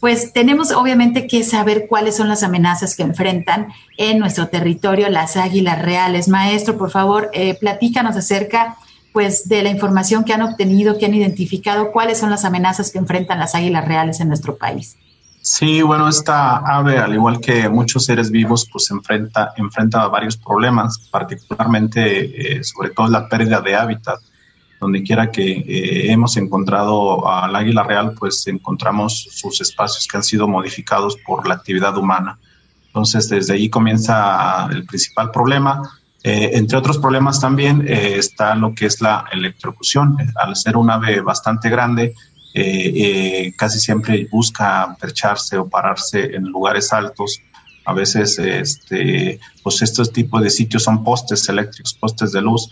Pues 0.00 0.32
tenemos 0.32 0.70
obviamente 0.70 1.26
que 1.26 1.42
saber 1.42 1.86
cuáles 1.88 2.16
son 2.16 2.28
las 2.28 2.42
amenazas 2.42 2.94
que 2.94 3.02
enfrentan 3.02 3.68
en 3.96 4.18
nuestro 4.18 4.48
territorio 4.48 5.08
las 5.08 5.36
águilas 5.36 5.82
reales. 5.82 6.28
Maestro, 6.28 6.78
por 6.78 6.90
favor, 6.90 7.30
eh, 7.32 7.54
platícanos 7.58 8.16
acerca 8.16 8.76
pues 9.18 9.48
de 9.48 9.64
la 9.64 9.70
información 9.70 10.22
que 10.22 10.32
han 10.32 10.42
obtenido, 10.42 10.96
que 10.96 11.06
han 11.06 11.12
identificado, 11.12 11.90
cuáles 11.90 12.18
son 12.18 12.30
las 12.30 12.44
amenazas 12.44 12.92
que 12.92 12.98
enfrentan 12.98 13.40
las 13.40 13.56
águilas 13.56 13.84
reales 13.84 14.20
en 14.20 14.28
nuestro 14.28 14.56
país. 14.56 14.96
Sí, 15.40 15.82
bueno, 15.82 16.06
esta 16.08 16.58
ave, 16.58 16.98
al 16.98 17.14
igual 17.14 17.40
que 17.40 17.68
muchos 17.68 18.04
seres 18.04 18.30
vivos, 18.30 18.68
pues 18.70 18.88
enfrenta, 18.92 19.54
enfrenta 19.56 20.06
varios 20.06 20.36
problemas, 20.36 21.00
particularmente, 21.10 22.58
eh, 22.58 22.62
sobre 22.62 22.90
todo 22.90 23.08
la 23.08 23.28
pérdida 23.28 23.60
de 23.60 23.74
hábitat. 23.74 24.20
Donde 24.78 25.02
quiera 25.02 25.32
que 25.32 25.50
eh, 25.50 26.12
hemos 26.12 26.36
encontrado 26.36 27.28
al 27.28 27.56
águila 27.56 27.82
real, 27.82 28.14
pues 28.16 28.46
encontramos 28.46 29.26
sus 29.32 29.60
espacios 29.60 30.06
que 30.06 30.16
han 30.16 30.22
sido 30.22 30.46
modificados 30.46 31.16
por 31.26 31.48
la 31.48 31.54
actividad 31.54 31.98
humana. 31.98 32.38
Entonces, 32.86 33.28
desde 33.28 33.54
ahí 33.54 33.68
comienza 33.68 34.68
el 34.70 34.86
principal 34.86 35.32
problema. 35.32 35.97
Eh, 36.22 36.50
entre 36.54 36.76
otros 36.76 36.98
problemas 36.98 37.40
también 37.40 37.86
eh, 37.86 38.16
está 38.16 38.54
lo 38.54 38.74
que 38.74 38.86
es 38.86 39.00
la 39.00 39.26
electrocución. 39.30 40.16
Al 40.34 40.56
ser 40.56 40.76
un 40.76 40.90
ave 40.90 41.20
bastante 41.20 41.68
grande, 41.70 42.14
eh, 42.54 43.52
casi 43.56 43.78
siempre 43.78 44.26
busca 44.30 44.96
percharse 45.00 45.56
o 45.58 45.68
pararse 45.68 46.34
en 46.34 46.44
lugares 46.44 46.92
altos. 46.92 47.40
A 47.84 47.92
veces, 47.92 48.38
este, 48.38 49.40
pues 49.62 49.80
estos 49.82 50.12
tipos 50.12 50.42
de 50.42 50.50
sitios 50.50 50.82
son 50.82 51.04
postes 51.04 51.48
eléctricos, 51.48 51.94
postes 51.94 52.32
de 52.32 52.42
luz. 52.42 52.68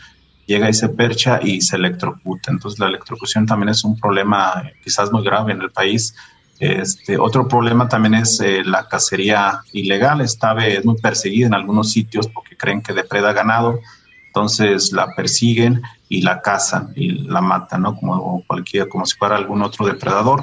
Llega 0.46 0.68
y 0.68 0.74
se 0.74 0.88
percha 0.88 1.40
y 1.42 1.60
se 1.60 1.76
electrocuta. 1.76 2.50
Entonces, 2.50 2.78
la 2.78 2.88
electrocución 2.88 3.46
también 3.46 3.70
es 3.70 3.84
un 3.84 3.98
problema 3.98 4.62
quizás 4.82 5.10
muy 5.12 5.24
grave 5.24 5.52
en 5.52 5.62
el 5.62 5.70
país 5.70 6.14
este, 6.58 7.18
otro 7.18 7.46
problema 7.46 7.88
también 7.88 8.14
es 8.14 8.40
eh, 8.40 8.62
la 8.64 8.88
cacería 8.88 9.62
ilegal. 9.72 10.20
Esta 10.20 10.54
es 10.66 10.84
muy 10.84 10.96
perseguida 10.96 11.46
en 11.48 11.54
algunos 11.54 11.92
sitios 11.92 12.28
porque 12.28 12.56
creen 12.56 12.82
que 12.82 12.92
depreda 12.92 13.32
ganado, 13.32 13.80
entonces 14.28 14.92
la 14.92 15.14
persiguen 15.14 15.82
y 16.08 16.22
la 16.22 16.40
cazan 16.40 16.92
y 16.94 17.10
la 17.28 17.40
matan, 17.40 17.82
¿no? 17.82 17.96
Como 17.96 18.42
cualquier, 18.46 18.88
como 18.88 19.04
si 19.06 19.16
fuera 19.16 19.36
algún 19.36 19.62
otro 19.62 19.86
depredador. 19.86 20.42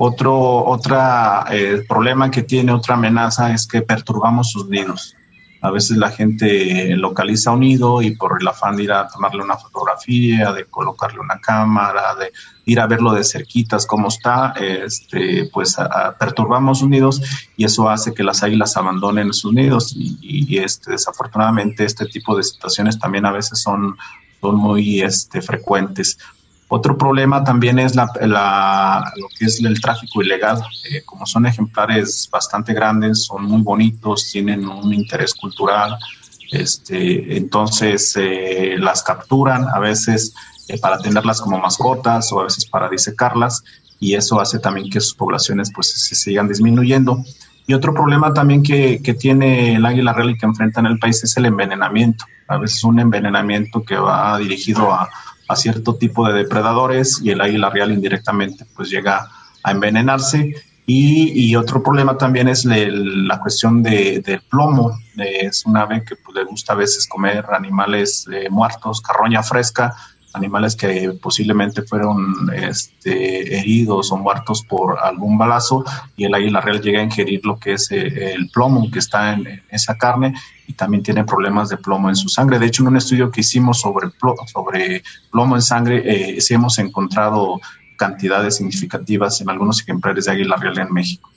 Otro 0.00 0.64
otra, 0.64 1.44
eh, 1.50 1.84
problema 1.88 2.30
que 2.30 2.42
tiene, 2.42 2.72
otra 2.72 2.94
amenaza 2.94 3.52
es 3.52 3.66
que 3.66 3.82
perturbamos 3.82 4.50
sus 4.50 4.68
nidos. 4.68 5.16
A 5.60 5.70
veces 5.70 5.96
la 5.96 6.10
gente 6.10 6.94
localiza 6.96 7.50
un 7.50 7.60
nido 7.60 8.00
y 8.00 8.14
por 8.14 8.38
el 8.40 8.46
afán 8.46 8.76
de 8.76 8.84
ir 8.84 8.92
a 8.92 9.08
tomarle 9.08 9.42
una 9.42 9.56
fotografía, 9.56 10.52
de 10.52 10.66
colocarle 10.66 11.18
una 11.18 11.40
cámara, 11.40 12.14
de 12.14 12.32
ir 12.64 12.78
a 12.78 12.86
verlo 12.86 13.12
de 13.12 13.24
cerquitas 13.24 13.86
cómo 13.86 14.08
está, 14.08 14.54
este, 14.60 15.50
pues 15.52 15.76
perturbamos 16.18 16.80
sus 16.80 16.88
nidos 16.88 17.22
y 17.56 17.64
eso 17.64 17.88
hace 17.88 18.14
que 18.14 18.22
las 18.22 18.42
águilas 18.42 18.76
abandonen 18.76 19.32
sus 19.32 19.52
nidos 19.52 19.94
y, 19.96 20.58
este, 20.58 20.92
desafortunadamente 20.92 21.84
este 21.84 22.06
tipo 22.06 22.36
de 22.36 22.42
situaciones 22.42 22.98
también 22.98 23.26
a 23.26 23.32
veces 23.32 23.60
son, 23.60 23.96
son 24.40 24.56
muy 24.56 25.00
este, 25.00 25.40
frecuentes. 25.42 26.18
Otro 26.70 26.98
problema 26.98 27.42
también 27.42 27.78
es 27.78 27.96
la, 27.96 28.10
lo 29.16 29.28
que 29.38 29.46
es 29.46 29.58
el 29.64 29.80
tráfico 29.80 30.22
ilegal. 30.22 30.62
Eh, 30.90 31.02
como 31.02 31.24
son 31.24 31.46
ejemplares 31.46 32.28
bastante 32.30 32.74
grandes, 32.74 33.24
son 33.24 33.44
muy 33.44 33.62
bonitos, 33.62 34.30
tienen 34.30 34.68
un 34.68 34.92
interés 34.92 35.32
cultural, 35.34 35.96
este, 36.52 37.36
entonces 37.36 38.14
eh, 38.16 38.76
las 38.78 39.02
capturan 39.02 39.66
a 39.68 39.78
veces 39.78 40.34
eh, 40.68 40.78
para 40.78 40.98
tenerlas 40.98 41.40
como 41.40 41.58
mascotas 41.58 42.32
o 42.32 42.40
a 42.40 42.44
veces 42.44 42.66
para 42.66 42.88
disecarlas 42.88 43.64
y 44.00 44.14
eso 44.14 44.40
hace 44.40 44.58
también 44.58 44.90
que 44.90 45.00
sus 45.00 45.14
poblaciones 45.14 45.72
pues 45.74 45.88
se 45.90 46.14
sigan 46.14 46.48
disminuyendo. 46.48 47.24
Y 47.66 47.74
otro 47.74 47.92
problema 47.92 48.32
también 48.32 48.62
que, 48.62 49.02
que 49.02 49.14
tiene 49.14 49.76
el 49.76 49.84
águila 49.84 50.12
real 50.12 50.30
y 50.30 50.38
que 50.38 50.46
enfrenta 50.46 50.80
en 50.80 50.86
el 50.86 50.98
país 50.98 51.22
es 51.24 51.36
el 51.36 51.46
envenenamiento. 51.46 52.24
A 52.46 52.56
veces 52.56 52.82
un 52.84 52.98
envenenamiento 52.98 53.82
que 53.82 53.96
va 53.96 54.38
dirigido 54.38 54.92
a 54.92 55.08
a 55.48 55.56
cierto 55.56 55.96
tipo 55.96 56.26
de 56.28 56.34
depredadores 56.34 57.20
y 57.22 57.30
el 57.30 57.40
águila 57.40 57.70
real 57.70 57.90
indirectamente 57.90 58.66
pues 58.76 58.90
llega 58.90 59.26
a 59.62 59.70
envenenarse. 59.70 60.54
Y, 60.90 61.54
otro 61.54 61.82
problema 61.82 62.16
también 62.16 62.48
es 62.48 62.64
la 62.64 63.38
cuestión 63.40 63.82
de, 63.82 64.22
del 64.24 64.40
plomo. 64.40 64.98
es 65.16 65.66
un 65.66 65.76
ave 65.76 66.02
que 66.02 66.16
pues, 66.16 66.34
le 66.34 66.44
gusta 66.44 66.72
a 66.72 66.76
veces 66.76 67.06
comer 67.06 67.44
animales 67.52 68.26
eh, 68.32 68.48
muertos, 68.48 69.02
carroña 69.02 69.42
fresca, 69.42 69.94
animales 70.34 70.76
que 70.76 71.12
posiblemente 71.20 71.82
fueron 71.82 72.50
este, 72.54 73.58
heridos 73.58 74.12
o 74.12 74.16
muertos 74.16 74.62
por 74.62 74.98
algún 74.98 75.38
balazo 75.38 75.84
y 76.16 76.24
el 76.24 76.34
águila 76.34 76.60
real 76.60 76.80
llega 76.80 77.00
a 77.00 77.04
ingerir 77.04 77.44
lo 77.44 77.58
que 77.58 77.72
es 77.74 77.90
eh, 77.90 78.34
el 78.34 78.50
plomo 78.50 78.90
que 78.90 78.98
está 78.98 79.32
en, 79.32 79.62
esa 79.70 79.96
carne 79.96 80.34
y 80.66 80.74
también 80.74 81.02
tiene 81.02 81.24
problemas 81.24 81.68
de 81.68 81.78
plomo 81.78 82.08
en 82.08 82.16
su 82.16 82.28
sangre. 82.28 82.58
De 82.58 82.66
hecho, 82.66 82.82
en 82.82 82.88
un 82.88 82.96
estudio 82.96 83.30
que 83.30 83.40
hicimos 83.40 83.80
sobre 83.80 84.10
plomo, 84.10 84.46
sobre 84.46 85.02
plomo 85.30 85.56
en 85.56 85.62
sangre, 85.62 86.02
eh, 86.36 86.40
sí 86.40 86.54
hemos 86.54 86.78
encontrado 86.78 87.60
cantidades 87.96 88.56
significativas 88.56 89.40
en 89.40 89.50
algunos 89.50 89.80
ejemplares 89.80 90.26
de 90.26 90.32
águila 90.32 90.56
real 90.56 90.78
en 90.78 90.92
México. 90.92 91.30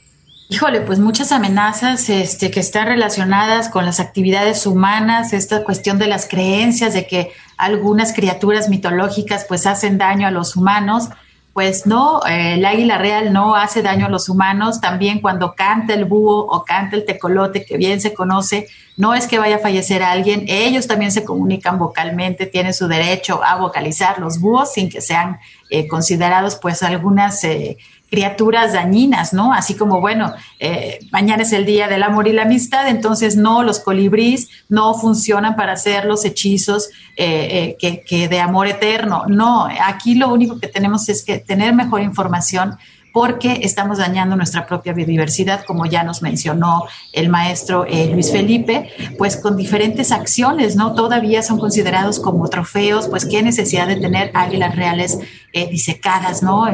Híjole, 0.52 0.82
pues 0.82 0.99
muchas 0.99 1.32
amenazas 1.32 2.10
este, 2.10 2.52
que 2.52 2.60
están 2.60 2.86
relacionadas 2.86 3.70
con 3.70 3.86
las 3.86 4.02
actividades 4.02 4.66
humanas, 4.66 5.32
esta 5.32 5.64
cuestión 5.64 5.97
de 5.97 6.08
las 6.08 6.28
creencias 6.28 6.93
de 6.93 7.08
que 7.08 7.32
algunas 7.56 8.12
criaturas 8.12 8.68
mitológicas 8.68 9.45
pues 9.47 9.66
hacen 9.66 9.97
daño 9.97 10.28
a 10.28 10.32
los 10.32 10.58
humanos. 10.58 11.08
Pues 11.54 11.86
no, 11.86 12.26
eh, 12.26 12.56
el 12.56 12.66
águila 12.66 12.97
real 12.97 13.32
no 13.32 13.56
hace 13.56 13.82
daño 13.82 14.08
a 14.08 14.10
los 14.10 14.28
humanos. 14.28 14.82
También 14.82 15.22
cuando 15.22 15.56
canta 15.56 15.93
el 15.93 16.04
búho 16.04 16.45
o 16.47 16.66
canta 16.66 16.97
el 16.97 17.06
tecolote, 17.06 17.64
que 17.64 17.78
bien 17.78 18.02
se 18.02 18.14
conoce, 18.14 18.68
no 18.97 19.14
es 19.14 19.28
que 19.28 19.39
vaya 19.39 19.56
a 19.56 19.60
fallecer 19.60 20.04
alguien, 20.04 20.43
ellos 20.49 20.86
también 20.86 21.14
se 21.14 21.24
comunican 21.24 21.80
vocalmente, 21.80 22.45
tienen 22.45 22.74
su 22.74 22.89
derecho 22.89 23.41
a 23.41 23.56
vocalizar 23.56 24.20
los 24.20 24.41
búhos 24.41 24.74
sin 24.74 24.89
que 24.89 24.99
sean 24.99 25.39
eh, 25.70 25.88
considerados 25.88 26.58
pues 26.58 26.84
algunas 26.84 27.41
eh, 27.45 27.78
criaturas 28.12 28.74
dañinas, 28.74 29.32
¿no? 29.32 29.53
Así 29.53 29.76
como, 29.76 30.01
bueno, 30.01 30.34
eh, 30.59 30.99
mañana 31.12 31.43
es 31.43 31.53
el 31.53 31.66
día 31.66 31.88
del 31.88 32.03
amor 32.03 32.28
y 32.28 32.34
la 32.34 32.41
amistad, 32.41 32.89
entonces 32.89 33.38
no, 33.38 33.64
los 33.64 33.80
colibríes 33.80 34.49
no 34.68 34.93
funcionan 34.93 35.55
para 35.55 35.72
hacer 35.72 36.03
los 36.03 36.26
hechizos 36.26 36.89
eh, 37.16 37.78
eh, 37.82 38.03
que, 38.05 38.28
de 38.28 38.39
amor 38.41 38.68
eterno. 38.68 39.24
No, 39.28 39.66
aquí 39.86 40.16
lo 40.16 40.28
único 40.28 40.59
que 40.59 40.68
tenemos 40.68 41.07
es 41.07 41.24
que 41.24 41.39
tener 41.39 41.74
mejor 41.74 42.01
información 42.01 42.78
porque 43.14 43.59
estamos 43.64 43.97
dañando 43.97 44.36
nuestra 44.36 44.66
propia 44.66 44.93
biodiversidad, 44.93 45.64
como 45.66 45.86
ya 45.86 46.03
nos 46.03 46.22
mencionó 46.22 46.86
el 47.14 47.30
maestro 47.30 47.86
Luis 47.86 48.32
Felipe, 48.32 48.89
pues 49.18 49.38
con 49.38 49.57
diferentes 49.57 50.12
acciones, 50.12 50.76
¿no? 50.76 50.93
Todavía 50.93 51.43
son 51.43 51.59
considerados 51.59 52.20
como 52.20 52.47
trofeos, 52.49 53.07
pues 53.07 53.26
qué 53.26 53.41
necesidad 53.43 53.88
de 53.88 53.97
tener 53.97 54.32
águilas 54.34 54.76
reales 54.76 55.20
disecadas, 55.53 56.41
¿no? 56.41 56.68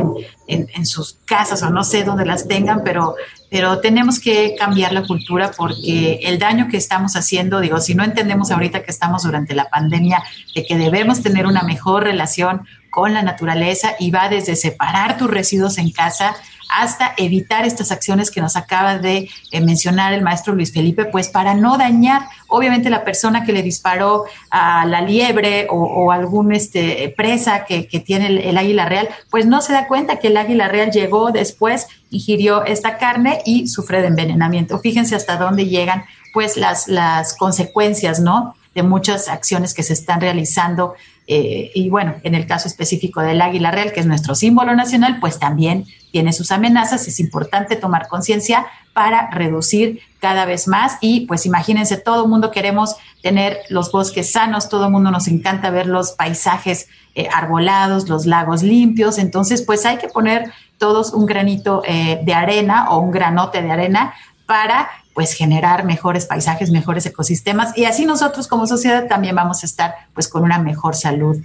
en, 0.48 0.86
sus 0.86 1.20
casas 1.26 1.62
o 1.64 1.70
no 1.70 1.84
sé 1.84 2.04
dónde 2.04 2.26
las 2.26 2.48
tengan, 2.48 2.82
pero, 2.84 3.16
pero 3.52 3.80
tenemos 3.80 4.20
que 4.20 4.56
cambiar 4.58 4.94
la 4.94 5.06
cultura 5.06 5.52
porque 5.56 6.20
el 6.24 6.40
daño 6.40 6.68
que 6.70 6.78
estamos 6.78 7.16
haciendo, 7.16 7.60
digo, 7.60 7.80
si 7.80 7.96
no 7.96 8.04
entendemos 8.04 8.52
ahorita 8.52 8.84
que 8.84 8.92
estamos 8.92 9.24
durante 9.24 9.54
la 9.54 9.70
pandemia, 9.70 10.24
de 10.56 10.66
que 10.66 10.78
debemos 10.78 11.22
tener 11.22 11.46
una 11.46 11.64
mejor 11.64 12.04
relación 12.04 12.66
con 12.98 13.14
la 13.14 13.22
naturaleza 13.22 13.94
y 14.00 14.10
va 14.10 14.28
desde 14.28 14.56
separar 14.56 15.20
tus 15.20 15.30
residuos 15.30 15.78
en 15.78 15.92
casa 15.92 16.36
hasta 16.68 17.14
evitar 17.16 17.64
estas 17.64 17.92
acciones 17.92 18.32
que 18.32 18.42
nos 18.42 18.56
acaba 18.56 18.98
de 18.98 19.30
eh, 19.52 19.62
mencionar 19.62 20.14
el 20.14 20.24
maestro 20.24 20.56
Luis 20.56 20.74
Felipe, 20.74 21.06
pues 21.06 21.30
para 21.30 21.54
no 21.54 21.78
dañar, 21.78 22.24
obviamente, 22.48 22.90
la 22.90 23.04
persona 23.04 23.46
que 23.46 23.54
le 23.54 23.62
disparó 23.62 24.26
a 24.50 24.84
la 24.88 25.02
liebre 25.02 25.68
o, 25.70 26.12
algún 26.12 26.52
este, 26.54 27.14
presa 27.16 27.66
que, 27.66 27.84
tiene 28.04 28.50
el, 28.50 28.58
águila 28.58 28.90
real, 28.90 29.08
pues 29.30 29.46
no 29.46 29.62
se 29.62 29.74
da 29.74 29.86
cuenta 29.86 30.18
que 30.18 30.30
el 30.30 30.38
águila 30.38 30.68
real 30.68 30.90
llegó 30.90 31.32
después, 31.32 31.86
ingirió 32.10 32.66
esta 32.66 32.98
carne 32.98 33.44
y 33.46 33.68
sufre 33.68 34.02
de 34.02 34.08
envenenamiento. 34.08 34.80
Fíjense 34.80 35.14
hasta 35.14 35.38
dónde 35.38 35.68
llegan 35.68 36.04
pues 36.34 36.58
las, 36.58 36.88
las 36.88 37.36
consecuencias, 37.36 38.20
¿no? 38.20 38.56
De 38.74 38.82
muchas 38.82 39.28
acciones 39.28 39.76
que 39.76 39.84
se 39.84 39.94
están 39.94 40.20
realizando 40.20 40.96
eh, 41.28 41.72
y 41.76 41.90
bueno, 41.90 42.16
en 42.24 42.36
el 42.36 42.48
caso 42.48 42.70
específico 42.70 43.22
del 43.22 43.42
águila 43.42 43.70
real, 43.70 43.92
que 43.92 44.00
es 44.00 44.06
nuestro 44.06 44.34
símbolo 44.34 44.74
nacional, 44.76 45.20
pues 45.20 45.40
también 45.40 45.86
tiene 46.12 46.32
sus 46.32 46.52
amenazas. 46.52 47.08
Es 47.08 47.20
importante 47.20 47.76
tomar 47.76 48.08
conciencia 48.08 48.66
para 48.94 49.30
reducir 49.30 50.00
cada 50.20 50.46
vez 50.46 50.68
más. 50.68 50.98
Y 51.02 51.28
pues 51.28 51.46
imagínense, 51.46 51.98
todo 51.98 52.24
el 52.24 52.30
mundo 52.30 52.50
queremos 52.50 52.96
tener 53.22 53.60
los 53.70 53.92
bosques 53.92 54.32
sanos, 54.32 54.70
todo 54.70 54.86
el 54.86 54.92
mundo 54.92 55.12
nos 55.12 55.28
encanta 55.28 55.70
ver 55.70 55.86
los 55.86 56.14
paisajes 56.14 56.88
eh, 57.14 57.28
arbolados, 57.34 58.08
los 58.08 58.26
lagos 58.26 58.64
limpios. 58.64 59.18
Entonces, 59.18 59.62
pues 59.62 59.86
hay 59.86 59.98
que 59.98 60.08
poner 60.08 60.52
todos 60.78 61.14
un 61.14 61.26
granito 61.26 61.82
eh, 61.86 62.22
de 62.24 62.34
arena 62.34 62.90
o 62.90 63.00
un 63.00 63.12
granote 63.12 63.62
de 63.62 63.72
arena 63.72 64.14
para 64.46 64.90
pues 65.18 65.34
generar 65.34 65.84
mejores 65.84 66.28
paisajes, 66.28 66.70
mejores 66.70 67.04
ecosistemas 67.08 67.76
y 67.76 67.86
así 67.86 68.06
nosotros 68.06 68.48
como 68.48 68.68
sociedad 68.68 69.08
también 69.08 69.36
vamos 69.36 69.64
a 69.64 69.66
estar 69.66 69.96
pues 70.14 70.28
con 70.28 70.44
una 70.44 70.60
mejor 70.60 70.96
salud. 70.96 71.38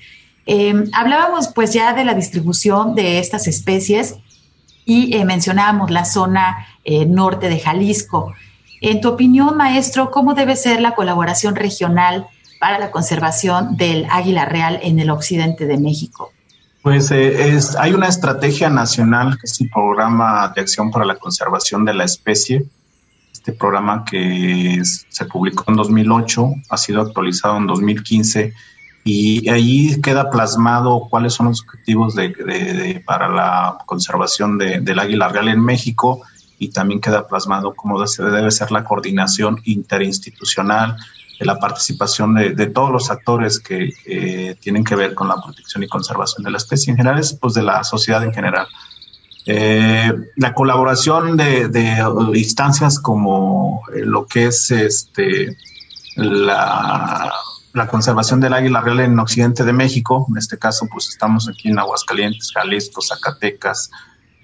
Em, 0.44 0.90
hablábamos 0.92 1.48
pues 1.48 1.72
ya 1.72 1.94
de 1.94 2.04
la 2.04 2.12
distribución 2.12 2.94
de 2.94 3.18
estas 3.18 3.46
especies 3.46 4.16
y 4.84 5.16
eh, 5.16 5.24
mencionábamos 5.24 5.90
la 5.90 6.04
zona 6.04 6.66
eh, 6.84 7.06
norte 7.06 7.48
de 7.48 7.60
Jalisco. 7.60 8.34
En 8.82 9.00
tu 9.00 9.08
opinión, 9.08 9.56
maestro, 9.56 10.10
¿cómo 10.10 10.34
debe 10.34 10.54
ser 10.54 10.82
la 10.82 10.94
colaboración 10.94 11.56
regional 11.56 12.26
para 12.60 12.78
la 12.78 12.90
conservación 12.90 13.78
del 13.78 14.06
águila 14.10 14.44
real 14.44 14.80
en 14.82 15.00
el 15.00 15.08
occidente 15.08 15.64
de 15.64 15.78
México? 15.78 16.30
Pues 16.82 17.10
eh, 17.10 17.56
es, 17.56 17.74
hay 17.76 17.94
una 17.94 18.08
estrategia 18.08 18.68
nacional 18.68 19.38
que 19.38 19.46
es 19.46 19.58
el 19.62 19.70
Programa 19.70 20.52
de 20.54 20.60
Acción 20.60 20.90
para 20.90 21.06
la 21.06 21.14
Conservación 21.14 21.86
de 21.86 21.94
la 21.94 22.04
Especie, 22.04 22.66
este 23.42 23.52
programa 23.54 24.04
que 24.04 24.80
se 24.84 25.24
publicó 25.24 25.64
en 25.66 25.74
2008, 25.74 26.54
ha 26.70 26.76
sido 26.76 27.02
actualizado 27.02 27.56
en 27.56 27.66
2015 27.66 28.54
y 29.02 29.48
ahí 29.48 30.00
queda 30.00 30.30
plasmado 30.30 31.08
cuáles 31.10 31.34
son 31.34 31.48
los 31.48 31.62
objetivos 31.62 32.14
de, 32.14 33.02
para 33.04 33.28
la 33.28 33.78
conservación 33.84 34.58
del 34.58 34.96
águila 34.96 35.26
real 35.26 35.48
en 35.48 35.60
México 35.60 36.22
y 36.60 36.68
también 36.68 37.00
queda 37.00 37.26
plasmado 37.26 37.74
cómo 37.74 37.98
debe 38.00 38.50
ser 38.52 38.70
la 38.70 38.84
coordinación 38.84 39.60
interinstitucional, 39.64 40.96
de 41.40 41.44
la 41.44 41.58
participación 41.58 42.36
de, 42.36 42.66
todos 42.68 42.92
los 42.92 43.10
actores 43.10 43.58
que 43.58 44.56
tienen 44.60 44.84
que 44.84 44.94
ver 44.94 45.14
con 45.14 45.26
la 45.26 45.42
protección 45.42 45.82
y 45.82 45.88
conservación 45.88 46.44
de 46.44 46.52
la 46.52 46.58
especie 46.58 46.92
en 46.92 46.96
general, 46.96 47.20
pues 47.40 47.54
de 47.54 47.62
la 47.62 47.82
sociedad 47.82 48.22
en 48.22 48.32
general. 48.32 48.68
Eh, 49.44 50.12
la 50.36 50.54
colaboración 50.54 51.36
de, 51.36 51.98
instancias 52.34 53.00
como 53.00 53.82
eh, 53.92 54.02
lo 54.04 54.24
que 54.26 54.46
es 54.46 54.70
este 54.70 55.56
la, 56.14 57.32
conservación 57.90 58.38
del 58.38 58.52
águila 58.52 58.80
real 58.82 59.00
en 59.00 59.18
occidente 59.18 59.64
de 59.64 59.72
México, 59.72 60.26
en 60.30 60.36
este 60.36 60.58
caso 60.58 60.86
pues 60.92 61.08
estamos 61.08 61.48
aquí 61.48 61.70
en 61.70 61.78
Aguascalientes, 61.78 62.52
Jalisco, 62.52 63.00
Zacatecas, 63.02 63.90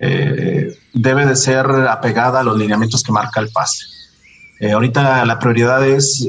eh, 0.01 0.77
debe 0.93 1.27
de 1.27 1.37
ser 1.37 1.67
apegada 1.89 2.41
a 2.41 2.43
los 2.43 2.59
lineamientos 2.59 3.03
que 3.03 3.13
marca 3.13 3.41
el 3.41 3.51
PASE. 3.51 3.85
ahorita 4.73 5.25
la 5.25 5.39
prioridad 5.39 5.87
es 5.87 6.29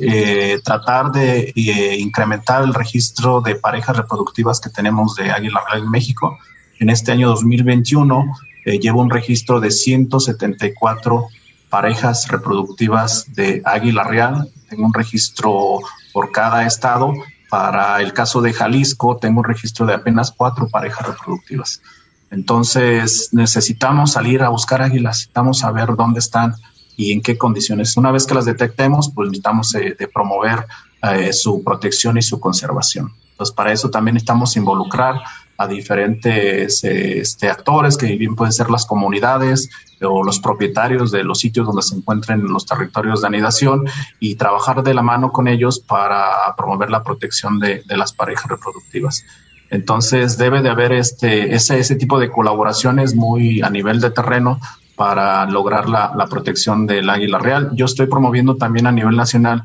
tratar 0.64 1.12
de 1.12 1.52
incrementar 1.56 2.64
el 2.64 2.74
registro 2.74 3.42
de 3.42 3.56
parejas 3.56 3.98
reproductivas 3.98 4.60
que 4.60 4.70
tenemos 4.70 5.16
de 5.16 5.32
águila 5.32 5.62
real 5.68 5.86
en 5.86 5.90
México. 5.90 6.38
En 6.80 6.90
este 6.90 7.12
año 7.12 7.30
2021 7.30 8.26
eh, 8.66 8.80
lleva 8.80 9.02
un 9.02 9.10
registro 9.10 9.60
de 9.60 9.72
174 9.72 11.28
parejas 11.70 12.28
reproductivas 12.28 13.34
de 13.34 13.62
águila 13.64 14.04
real 14.04 14.50
tengo 14.70 14.86
un 14.86 14.94
registro 14.94 15.80
por 16.14 16.32
cada 16.32 16.66
estado. 16.66 17.14
Para 17.50 18.00
el 18.02 18.14
caso 18.14 18.42
de 18.42 18.54
Jalisco, 18.54 19.18
tengo 19.18 19.40
un 19.40 19.46
registro 19.46 19.86
de 19.86 19.96
apenas 19.96 20.32
cuatro 20.32 20.70
parejas 20.70 21.08
reproductivas. 21.08 21.82
Entonces, 22.30 23.30
necesitamos 23.32 24.12
salir 24.12 24.44
a 24.44 24.50
buscar 24.50 24.84
águilas, 24.84 25.18
necesitamos 25.18 25.60
saber 25.60 25.96
dónde 25.96 26.20
están 26.20 26.54
y 26.96 27.12
en 27.12 27.22
qué 27.22 27.40
condiciones. 27.40 27.98
Una 27.98 28.12
vez 28.12 28.28
que 28.28 28.36
las 28.36 28.46
detectemos, 28.46 29.12
pues 29.14 29.30
necesitamos 29.30 29.74
eh, 29.74 29.96
de 29.98 30.08
promover 30.08 30.68
eh, 31.02 31.34
su 31.34 31.64
protección 31.64 32.20
y 32.20 32.22
su 32.22 32.40
conservación. 32.40 33.12
Entonces, 33.32 33.56
para 33.56 33.72
eso 33.72 33.90
también 33.90 34.14
necesitamos 34.14 34.56
involucrar 34.56 35.16
a 35.60 35.68
diferentes 35.68 36.86
este, 36.86 37.50
actores, 37.50 37.98
que 37.98 38.16
bien 38.16 38.34
pueden 38.34 38.54
ser 38.54 38.70
las 38.70 38.86
comunidades 38.86 39.70
o 40.02 40.24
los 40.24 40.40
propietarios 40.40 41.12
de 41.12 41.26
los 41.26 41.40
sitios 41.40 41.68
donde 41.68 41.82
se 41.82 41.96
encuentren 41.98 42.46
los 42.46 42.66
territorios 42.66 43.20
de 43.20 43.28
anidación 43.28 43.86
y 44.22 44.36
trabajar 44.36 44.84
de 44.84 44.94
la 44.94 45.02
mano 45.02 45.34
con 45.34 45.50
ellos 45.50 45.82
para 45.82 46.56
promover 46.56 46.90
la 46.90 47.04
protección 47.04 47.60
de, 47.60 47.84
de 47.86 47.98
las 47.98 48.14
parejas 48.14 48.50
reproductivas. 48.50 49.26
Entonces 49.70 50.38
debe 50.38 50.62
de 50.62 50.70
haber 50.70 50.94
este, 50.94 51.54
ese, 51.54 51.78
ese 51.78 51.96
tipo 51.96 52.20
de 52.20 52.32
colaboraciones 52.32 53.14
muy 53.14 53.62
a 53.62 53.70
nivel 53.70 54.00
de 54.00 54.12
terreno 54.12 54.62
para 54.96 55.46
lograr 55.46 55.90
la, 55.90 56.14
la 56.16 56.28
protección 56.28 56.88
del 56.88 57.10
águila 57.10 57.38
real. 57.38 57.72
Yo 57.74 57.84
estoy 57.84 58.08
promoviendo 58.08 58.56
también 58.56 58.88
a 58.88 58.94
nivel 58.94 59.18
nacional 59.18 59.64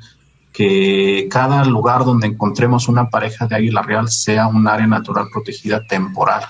que 0.54 1.26
cada 1.28 1.64
lugar 1.64 2.04
donde 2.04 2.28
encontremos 2.28 2.86
una 2.88 3.10
pareja 3.10 3.48
de 3.48 3.56
águila 3.56 3.82
real 3.82 4.08
sea 4.08 4.46
un 4.46 4.68
área 4.68 4.86
natural 4.86 5.26
protegida 5.32 5.84
temporal 5.84 6.44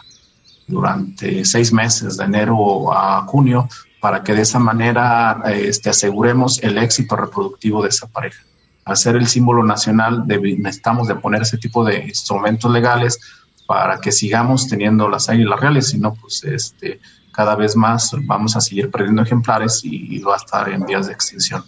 durante 0.67 1.43
seis 1.47 1.73
meses, 1.73 2.19
de 2.19 2.25
enero 2.25 2.93
a 2.93 3.23
junio, 3.23 3.67
para 4.01 4.23
que 4.23 4.35
de 4.35 4.43
esa 4.43 4.59
manera 4.59 5.43
este, 5.47 5.89
aseguremos 5.89 6.63
el 6.63 6.77
éxito 6.77 7.17
reproductivo 7.17 7.83
de 7.83 7.89
esa 7.89 8.07
pareja. 8.07 8.43
Hacer 8.85 9.17
el 9.17 9.27
símbolo 9.27 9.65
nacional, 9.65 10.25
necesitamos 10.27 11.09
de 11.09 11.15
poner 11.15 11.41
ese 11.41 11.57
tipo 11.57 11.83
de 11.83 12.05
instrumentos 12.05 12.71
legales 12.71 13.19
para 13.67 13.99
que 13.99 14.13
sigamos 14.13 14.69
teniendo 14.69 15.09
las 15.09 15.31
águilas 15.31 15.59
reales, 15.59 15.89
si 15.89 15.99
no, 15.99 16.13
pues 16.13 16.45
este, 16.45 17.01
cada 17.33 17.57
vez 17.57 17.75
más 17.75 18.15
vamos 18.27 18.55
a 18.55 18.61
seguir 18.61 18.91
perdiendo 18.91 19.23
ejemplares 19.23 19.81
y, 19.83 20.19
va 20.19 20.35
a 20.35 20.37
estar 20.37 20.69
en 20.69 20.85
vías 20.85 21.07
de 21.07 21.15
extinción. 21.15 21.65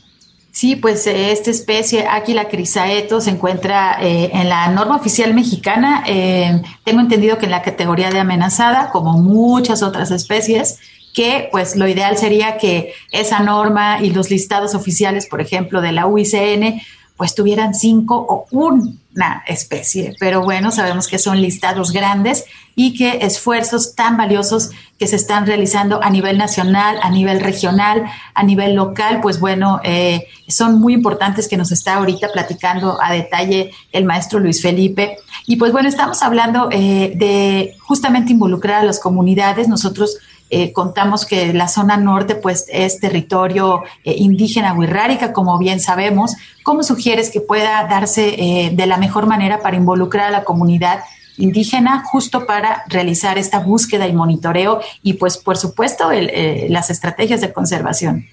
Sí, 0.56 0.74
pues 0.74 1.06
eh, 1.06 1.32
esta 1.32 1.50
especie, 1.50 2.06
Águila 2.06 2.48
crisaeto, 2.48 3.20
se 3.20 3.28
encuentra 3.28 3.98
eh, 4.00 4.30
en 4.32 4.48
la 4.48 4.66
norma 4.68 4.96
oficial 4.96 5.34
mexicana. 5.34 6.02
Eh, 6.06 6.62
tengo 6.82 7.02
entendido 7.02 7.36
que 7.36 7.44
en 7.44 7.50
la 7.50 7.60
categoría 7.60 8.08
de 8.08 8.20
amenazada, 8.20 8.88
como 8.90 9.18
muchas 9.18 9.82
otras 9.82 10.10
especies, 10.10 10.78
que 11.12 11.50
pues 11.52 11.76
lo 11.76 11.86
ideal 11.86 12.16
sería 12.16 12.56
que 12.56 12.94
esa 13.12 13.40
norma 13.40 14.02
y 14.02 14.12
los 14.12 14.30
listados 14.30 14.74
oficiales, 14.74 15.26
por 15.26 15.42
ejemplo, 15.42 15.82
de 15.82 15.92
la 15.92 16.06
UICN, 16.06 16.80
pues 17.16 17.34
tuvieran 17.34 17.74
cinco 17.74 18.16
o 18.28 18.46
una 18.50 19.42
especie. 19.46 20.14
Pero 20.20 20.42
bueno, 20.42 20.70
sabemos 20.70 21.08
que 21.08 21.18
son 21.18 21.40
listados 21.40 21.92
grandes 21.92 22.44
y 22.74 22.94
que 22.94 23.18
esfuerzos 23.22 23.94
tan 23.94 24.16
valiosos 24.16 24.70
que 24.98 25.06
se 25.06 25.16
están 25.16 25.46
realizando 25.46 26.02
a 26.02 26.10
nivel 26.10 26.36
nacional, 26.36 26.98
a 27.02 27.10
nivel 27.10 27.40
regional, 27.40 28.04
a 28.34 28.42
nivel 28.42 28.74
local, 28.74 29.20
pues 29.22 29.40
bueno, 29.40 29.80
eh, 29.82 30.26
son 30.48 30.78
muy 30.78 30.92
importantes 30.92 31.48
que 31.48 31.56
nos 31.56 31.72
está 31.72 31.94
ahorita 31.94 32.32
platicando 32.32 32.98
a 33.02 33.12
detalle 33.12 33.72
el 33.92 34.04
maestro 34.04 34.38
Luis 34.38 34.60
Felipe. 34.60 35.18
Y 35.46 35.56
pues 35.56 35.72
bueno, 35.72 35.88
estamos 35.88 36.22
hablando 36.22 36.68
eh, 36.70 37.12
de 37.16 37.76
justamente 37.80 38.32
involucrar 38.32 38.82
a 38.82 38.84
las 38.84 39.00
comunidades. 39.00 39.68
Nosotros 39.68 40.18
eh, 40.48 40.72
contamos 40.72 41.26
que 41.26 41.52
la 41.52 41.66
zona 41.66 41.96
norte 41.96 42.36
pues 42.36 42.66
es 42.70 43.00
territorio 43.00 43.82
eh, 44.04 44.14
indígena 44.16 44.74
huirrárica, 44.74 45.32
como 45.32 45.58
bien 45.58 45.80
sabemos. 45.80 46.36
¿Cómo 46.62 46.82
sugieres 46.84 47.30
que 47.30 47.40
pueda 47.40 47.84
darse 47.88 48.34
eh, 48.38 48.70
de 48.72 48.86
la 48.86 48.96
mejor 48.96 49.26
manera 49.26 49.60
para 49.60 49.76
involucrar 49.76 50.28
a 50.28 50.30
la 50.30 50.44
comunidad 50.44 51.00
indígena 51.36 52.04
justo 52.04 52.46
para 52.46 52.84
realizar 52.88 53.38
esta 53.38 53.58
búsqueda 53.58 54.06
y 54.06 54.12
monitoreo 54.12 54.80
y 55.02 55.14
pues 55.14 55.36
por 55.36 55.58
supuesto 55.58 56.10
las 56.68 56.88
estrategias 56.88 57.42
de 57.42 57.52
conservación? 57.52 58.24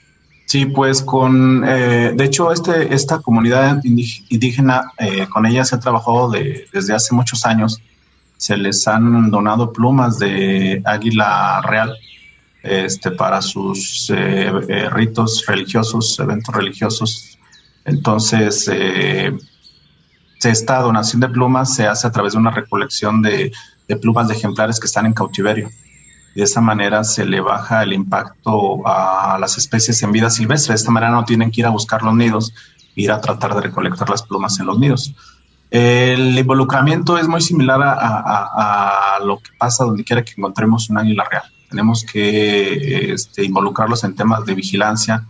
Sí, 0.45 0.67
pues 0.67 1.01
con, 1.01 1.61
de 1.61 2.23
hecho, 2.23 2.53
este, 2.53 2.93
esta 2.93 3.19
comunidad 3.19 3.81
indígena, 3.83 4.83
con 5.33 5.45
ella 5.45 5.65
se 5.65 5.75
ha 5.75 5.79
trabajado 5.79 6.31
desde 6.71 6.93
hace 6.93 7.13
muchos 7.13 7.45
años 7.45 7.81
se 8.43 8.57
les 8.57 8.85
han 8.89 9.31
donado 9.31 9.71
plumas 9.71 10.19
de 10.19 10.81
águila 10.83 11.61
real 11.61 11.95
este, 12.61 13.11
para 13.11 13.41
sus 13.41 14.09
eh, 14.09 14.51
eh, 14.67 14.89
ritos 14.89 15.45
religiosos, 15.47 16.19
eventos 16.19 16.53
religiosos. 16.53 17.39
Entonces, 17.85 18.69
eh, 18.69 19.31
esta 20.43 20.81
donación 20.81 21.21
de 21.21 21.29
plumas 21.29 21.73
se 21.73 21.87
hace 21.87 22.05
a 22.05 22.11
través 22.11 22.33
de 22.33 22.39
una 22.39 22.51
recolección 22.51 23.21
de, 23.21 23.53
plumas 24.01 24.27
de 24.27 24.33
ejemplares 24.33 24.77
que 24.77 24.87
están 24.87 25.05
en 25.05 25.13
cautiverio. 25.13 25.69
De 26.35 26.43
esa 26.43 26.59
manera 26.59 27.05
se 27.05 27.25
le 27.25 27.39
baja 27.39 27.83
el 27.83 27.93
impacto 27.93 28.85
a 28.85 29.37
las 29.39 29.57
especies 29.57 30.03
en 30.03 30.11
vida 30.11 30.29
silvestre. 30.29 30.73
De 30.73 30.79
esta 30.79 30.91
manera 30.91 31.13
no 31.13 31.23
tienen 31.23 31.49
que 31.49 31.61
ir 31.61 31.67
a 31.67 31.69
buscar 31.69 32.03
los 32.03 32.13
nidos, 32.13 32.53
ir 32.95 33.09
a 33.09 33.21
tratar 33.21 33.55
de 33.55 33.61
recolectar 33.61 34.09
las 34.09 34.23
plumas 34.23 34.59
en 34.59 34.65
los 34.65 34.77
nidos. 34.79 35.15
El 35.73 36.37
involucramiento 36.37 37.17
es 37.17 37.27
muy 37.27 37.41
similar 37.41 37.81
a, 37.83 39.17
lo 39.25 39.39
que 39.39 39.49
pasa 39.57 39.83
donde 39.83 40.03
quiera 40.03 40.23
que 40.23 40.33
encontremos 40.37 40.87
un 40.91 40.99
águila 40.99 41.23
real. 41.27 41.45
Tenemos 41.67 42.05
que 42.05 43.11
este, 43.11 43.43
involucrarlos 43.43 44.03
en 44.03 44.15
temas 44.15 44.45
de 44.45 44.53
vigilancia 44.53 45.25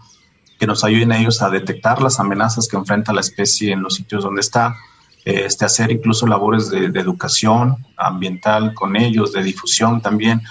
que 0.60 0.68
nos 0.68 0.84
ayuden 0.84 1.14
a 1.14 1.18
ellos 1.18 1.42
a 1.42 1.50
detectar 1.50 2.02
las 2.02 2.20
amenazas 2.20 2.68
que 2.68 2.76
enfrenta 2.76 3.14
la 3.14 3.22
especie 3.22 3.72
en 3.72 3.84
los 3.84 3.96
sitios 3.96 4.26
donde 4.26 4.42
está, 4.42 4.76
este, 5.24 5.64
hacer 5.64 5.92
incluso 5.92 6.28
labores 6.28 6.70
de, 6.70 6.88
educación 6.88 7.78
ambiental 7.96 8.74
con 8.74 8.98
ellos, 8.98 9.32
de 9.32 9.44
difusión 9.44 10.02
también, 10.02 10.42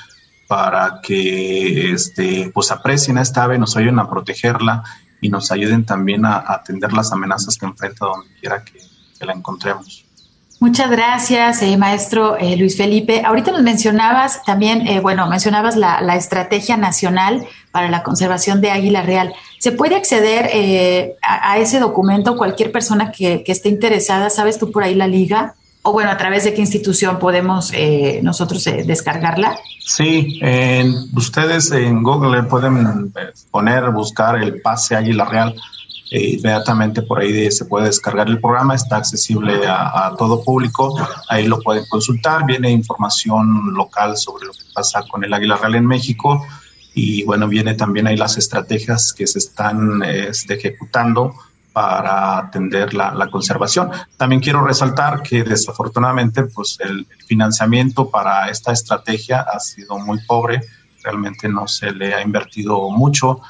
para 0.48 1.02
que 1.02 1.92
este, 1.92 2.50
pues 2.54 2.70
aprecien 2.70 3.18
a 3.18 3.20
esta 3.20 3.44
ave, 3.44 3.58
nos 3.58 3.76
ayuden 3.76 3.98
a 3.98 4.08
protegerla 4.08 4.84
y 5.20 5.28
nos 5.28 5.52
ayuden 5.52 5.84
también 5.84 6.24
a 6.24 6.42
atender 6.48 6.94
las 6.94 7.12
amenazas 7.12 7.58
que 7.58 7.66
enfrenta 7.66 8.06
donde 8.06 8.28
quiera 8.40 8.64
que, 8.64 8.91
la 9.26 9.32
encontremos. 9.32 10.04
Muchas 10.62 10.92
gracias, 10.92 11.60
eh, 11.62 11.76
maestro 11.76 12.36
eh, 12.36 12.56
Luis 12.56 12.76
Felipe. 12.76 13.22
Ahorita 13.24 13.50
nos 13.50 13.62
mencionabas 13.62 14.44
también, 14.44 14.86
eh, 14.86 15.00
bueno, 15.00 15.26
mencionabas 15.26 15.74
la, 15.74 16.14
Estrategia 16.14 16.76
Nacional 16.76 17.44
para 17.72 17.90
la 17.90 18.04
Conservación 18.04 18.60
de 18.60 18.70
Águila 18.70 19.02
Real. 19.02 19.34
¿Se 19.58 19.72
puede 19.72 19.96
acceder 19.96 21.16
a, 21.20 21.58
ese 21.58 21.80
documento 21.80 22.36
cualquier 22.36 22.70
persona 22.70 23.10
que, 23.10 23.42
esté 23.44 23.70
interesada? 23.70 24.30
¿Sabes 24.30 24.56
tú 24.60 24.70
por 24.70 24.84
ahí 24.84 24.94
la 24.94 25.08
liga? 25.08 25.56
O 25.82 25.90
bueno, 25.90 26.12
a 26.12 26.16
través 26.16 26.44
de 26.44 26.54
qué 26.54 26.60
institución 26.60 27.18
podemos 27.18 27.72
nosotros 28.22 28.62
descargarla? 28.62 29.58
Sí, 29.80 30.40
ustedes 31.16 31.72
en 31.72 32.04
Google 32.04 32.44
pueden 32.44 33.12
poner, 33.50 33.90
buscar 33.90 34.40
el 34.40 34.60
pase 34.60 34.94
Águila 34.94 35.24
Real 35.24 35.56
eh, 35.56 35.60
inmediatamente 36.12 37.02
por 37.02 37.20
ahí 37.20 37.50
se 37.50 37.64
puede 37.64 37.86
descargar 37.86 38.28
el 38.28 38.40
programa, 38.40 38.74
está 38.74 38.96
accesible 38.96 39.66
a, 39.66 40.14
todo 40.18 40.42
público, 40.44 40.94
ahí 41.28 41.46
lo 41.46 41.58
pueden 41.60 41.84
consultar, 41.88 42.44
viene 42.44 42.70
información 42.70 43.72
local 43.74 44.16
sobre 44.16 44.46
lo 44.46 44.52
que 44.52 44.64
pasa 44.74 45.02
con 45.10 45.24
el 45.24 45.32
águila 45.32 45.56
real 45.56 45.76
en 45.76 45.86
México 45.86 46.46
y 46.94 47.24
bueno, 47.24 47.48
viene 47.48 47.74
también 47.74 48.06
ahí 48.06 48.16
las 48.16 48.36
estrategias 48.36 49.12
que 49.12 49.26
se 49.26 49.38
están 49.38 50.02
este, 50.02 50.54
ejecutando 50.54 51.34
para 51.72 52.38
atender 52.38 52.92
la, 52.92 53.28
conservación. 53.30 53.90
También 54.18 54.42
quiero 54.42 54.62
resaltar 54.62 55.22
que 55.22 55.42
desafortunadamente 55.42 56.44
pues 56.44 56.78
el, 56.80 57.06
financiamiento 57.26 58.10
para 58.10 58.50
esta 58.50 58.72
estrategia 58.72 59.40
ha 59.40 59.58
sido 59.58 59.98
muy 59.98 60.18
pobre, 60.26 60.60
realmente 61.02 61.48
no 61.48 61.66
se 61.66 61.90
le 61.92 62.14
ha 62.14 62.20
invertido 62.20 62.90
mucho 62.90 63.40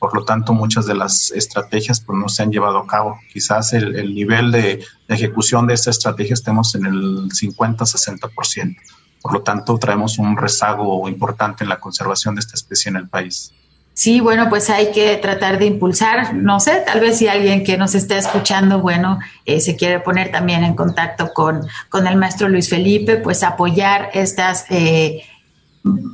por 0.00 0.14
lo 0.16 0.24
tanto 0.24 0.54
muchas 0.54 0.86
de 0.86 0.94
las 0.94 1.30
estrategias 1.30 2.00
pues 2.00 2.18
no 2.18 2.28
se 2.30 2.42
han 2.42 2.50
llevado 2.50 2.78
a 2.78 2.86
cabo. 2.86 3.20
Quizás 3.30 3.74
el, 3.74 4.14
nivel 4.14 4.50
de, 4.50 4.82
ejecución 5.08 5.66
de 5.66 5.74
esta 5.74 5.90
estrategia 5.90 6.32
estemos 6.32 6.74
en 6.74 6.86
el 6.86 7.28
50-60%. 7.28 8.76
Por 9.20 9.34
lo 9.34 9.42
tanto, 9.42 9.78
traemos 9.78 10.18
un 10.18 10.38
rezago 10.38 11.06
importante 11.06 11.64
en 11.64 11.68
la 11.68 11.78
conservación 11.78 12.34
de 12.34 12.40
esta 12.40 12.54
especie 12.54 12.88
en 12.88 12.96
el 12.96 13.08
país. 13.10 13.52
Sí, 13.92 14.20
bueno, 14.20 14.48
pues 14.48 14.70
hay 14.70 14.90
que 14.92 15.18
tratar 15.18 15.58
de 15.58 15.66
impulsar, 15.66 16.32
no 16.34 16.58
sé, 16.60 16.82
tal 16.86 17.00
vez 17.00 17.18
si 17.18 17.28
alguien 17.28 17.62
que 17.62 17.76
nos 17.76 17.94
está 17.94 18.16
escuchando, 18.16 18.80
bueno, 18.80 19.18
eh, 19.44 19.60
se 19.60 19.76
quiere 19.76 20.00
poner 20.00 20.32
también 20.32 20.64
en 20.64 20.74
contacto 20.74 21.34
con, 21.34 21.66
con 21.90 22.06
el 22.06 22.16
maestro 22.16 22.48
Luis 22.48 22.70
Felipe, 22.70 23.18
pues 23.18 23.42
apoyar 23.42 24.08
estas 24.14 24.64
eh, 24.70 25.22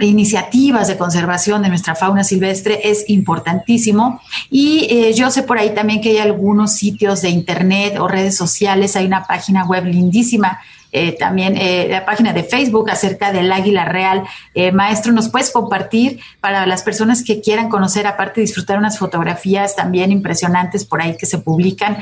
iniciativas 0.00 0.86
de 0.88 0.96
conservación 0.96 1.62
de 1.62 1.68
nuestra 1.68 1.94
fauna 1.94 2.24
silvestre 2.24 2.80
es 2.84 3.04
importantísimo. 3.08 4.20
Y 4.50 4.86
eh, 4.90 5.14
yo 5.14 5.30
sé 5.30 5.42
por 5.42 5.58
ahí 5.58 5.74
también 5.74 6.00
que 6.00 6.10
hay 6.10 6.18
algunos 6.18 6.74
sitios 6.74 7.22
de 7.22 7.30
internet 7.30 7.98
o 7.98 8.06
redes 8.06 8.36
sociales, 8.36 8.96
hay 8.96 9.06
una 9.06 9.24
página 9.24 9.64
web 9.64 9.84
lindísima 9.84 10.60
eh, 10.96 11.16
también 11.18 11.56
eh, 11.56 11.88
la 11.90 12.04
página 12.04 12.32
de 12.32 12.42
Facebook 12.42 12.90
acerca 12.90 13.32
del 13.32 13.52
Águila 13.52 13.84
Real. 13.84 14.24
maestro, 14.72 15.12
¿nos 15.12 15.28
puedes 15.28 15.50
compartir 15.50 16.20
para 16.40 16.66
las 16.66 16.82
personas 16.82 17.22
que 17.22 17.40
quieran 17.40 17.68
conocer, 17.68 18.06
aparte 18.06 18.40
disfrutar 18.40 18.78
unas 18.78 18.98
fotografías 18.98 19.76
también 19.76 20.10
impresionantes 20.10 20.84
por 20.84 21.02
ahí 21.02 21.16
que 21.16 21.26
se 21.26 21.38
publican, 21.38 21.98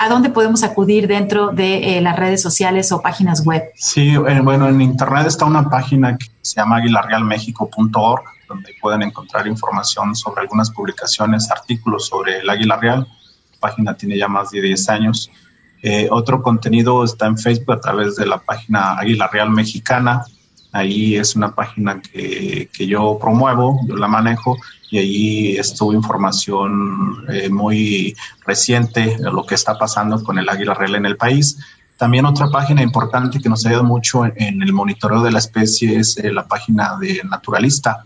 a 0.00 0.08
dónde 0.08 0.30
podemos 0.30 0.62
acudir 0.62 1.06
dentro 1.06 1.48
de 1.48 2.00
las 2.00 2.16
redes 2.16 2.42
sociales 2.42 2.90
o 2.92 3.00
páginas 3.00 3.44
web? 3.44 3.62
Sí, 3.76 4.16
bueno, 4.16 4.68
en 4.68 4.80
Internet 4.80 5.26
está 5.26 5.44
una 5.44 5.68
página 5.68 6.16
que 6.18 6.26
se 6.42 6.56
llama 6.56 6.76
aguilarrealmexico.org 6.76 8.34
donde 8.48 8.74
pueden 8.80 9.02
encontrar 9.02 9.46
información 9.46 10.14
sobre 10.14 10.42
algunas 10.42 10.70
publicaciones, 10.70 11.50
artículos 11.50 12.06
sobre 12.06 12.38
el 12.38 12.50
águila 12.50 12.76
real. 12.76 13.06
La 13.52 13.58
página 13.58 13.96
tiene 13.96 14.18
ya 14.18 14.28
más 14.28 14.50
de 14.50 14.60
10 14.60 14.88
años. 14.90 15.30
Eh, 15.86 16.08
otro 16.10 16.40
contenido 16.40 17.04
está 17.04 17.26
en 17.26 17.36
Facebook 17.36 17.74
a 17.74 17.80
través 17.80 18.16
de 18.16 18.24
la 18.24 18.38
página 18.38 18.98
Águila 18.98 19.28
Real 19.30 19.50
Mexicana. 19.50 20.24
Ahí 20.72 21.16
es 21.16 21.36
una 21.36 21.54
página 21.54 22.00
que, 22.00 22.70
que 22.72 22.86
yo 22.86 23.18
promuevo, 23.20 23.78
yo 23.86 23.94
la 23.94 24.08
manejo 24.08 24.56
y 24.90 24.98
ahí 24.98 25.56
estuvo 25.58 25.92
información 25.92 27.26
eh, 27.28 27.50
muy 27.50 28.16
reciente 28.46 29.18
de 29.18 29.30
lo 29.30 29.44
que 29.44 29.56
está 29.56 29.76
pasando 29.76 30.24
con 30.24 30.38
el 30.38 30.48
águila 30.48 30.72
real 30.72 30.94
en 30.94 31.04
el 31.04 31.18
país. 31.18 31.58
También 31.98 32.24
otra 32.24 32.48
página 32.48 32.82
importante 32.82 33.38
que 33.38 33.50
nos 33.50 33.66
ha 33.66 33.68
ayudado 33.68 33.84
mucho 33.84 34.24
en, 34.24 34.62
el 34.62 34.72
monitoreo 34.72 35.22
de 35.22 35.32
la 35.32 35.38
especie 35.38 35.98
es 35.98 36.16
eh, 36.16 36.32
la 36.32 36.48
página 36.48 36.96
de 36.98 37.20
Naturalista 37.28 38.02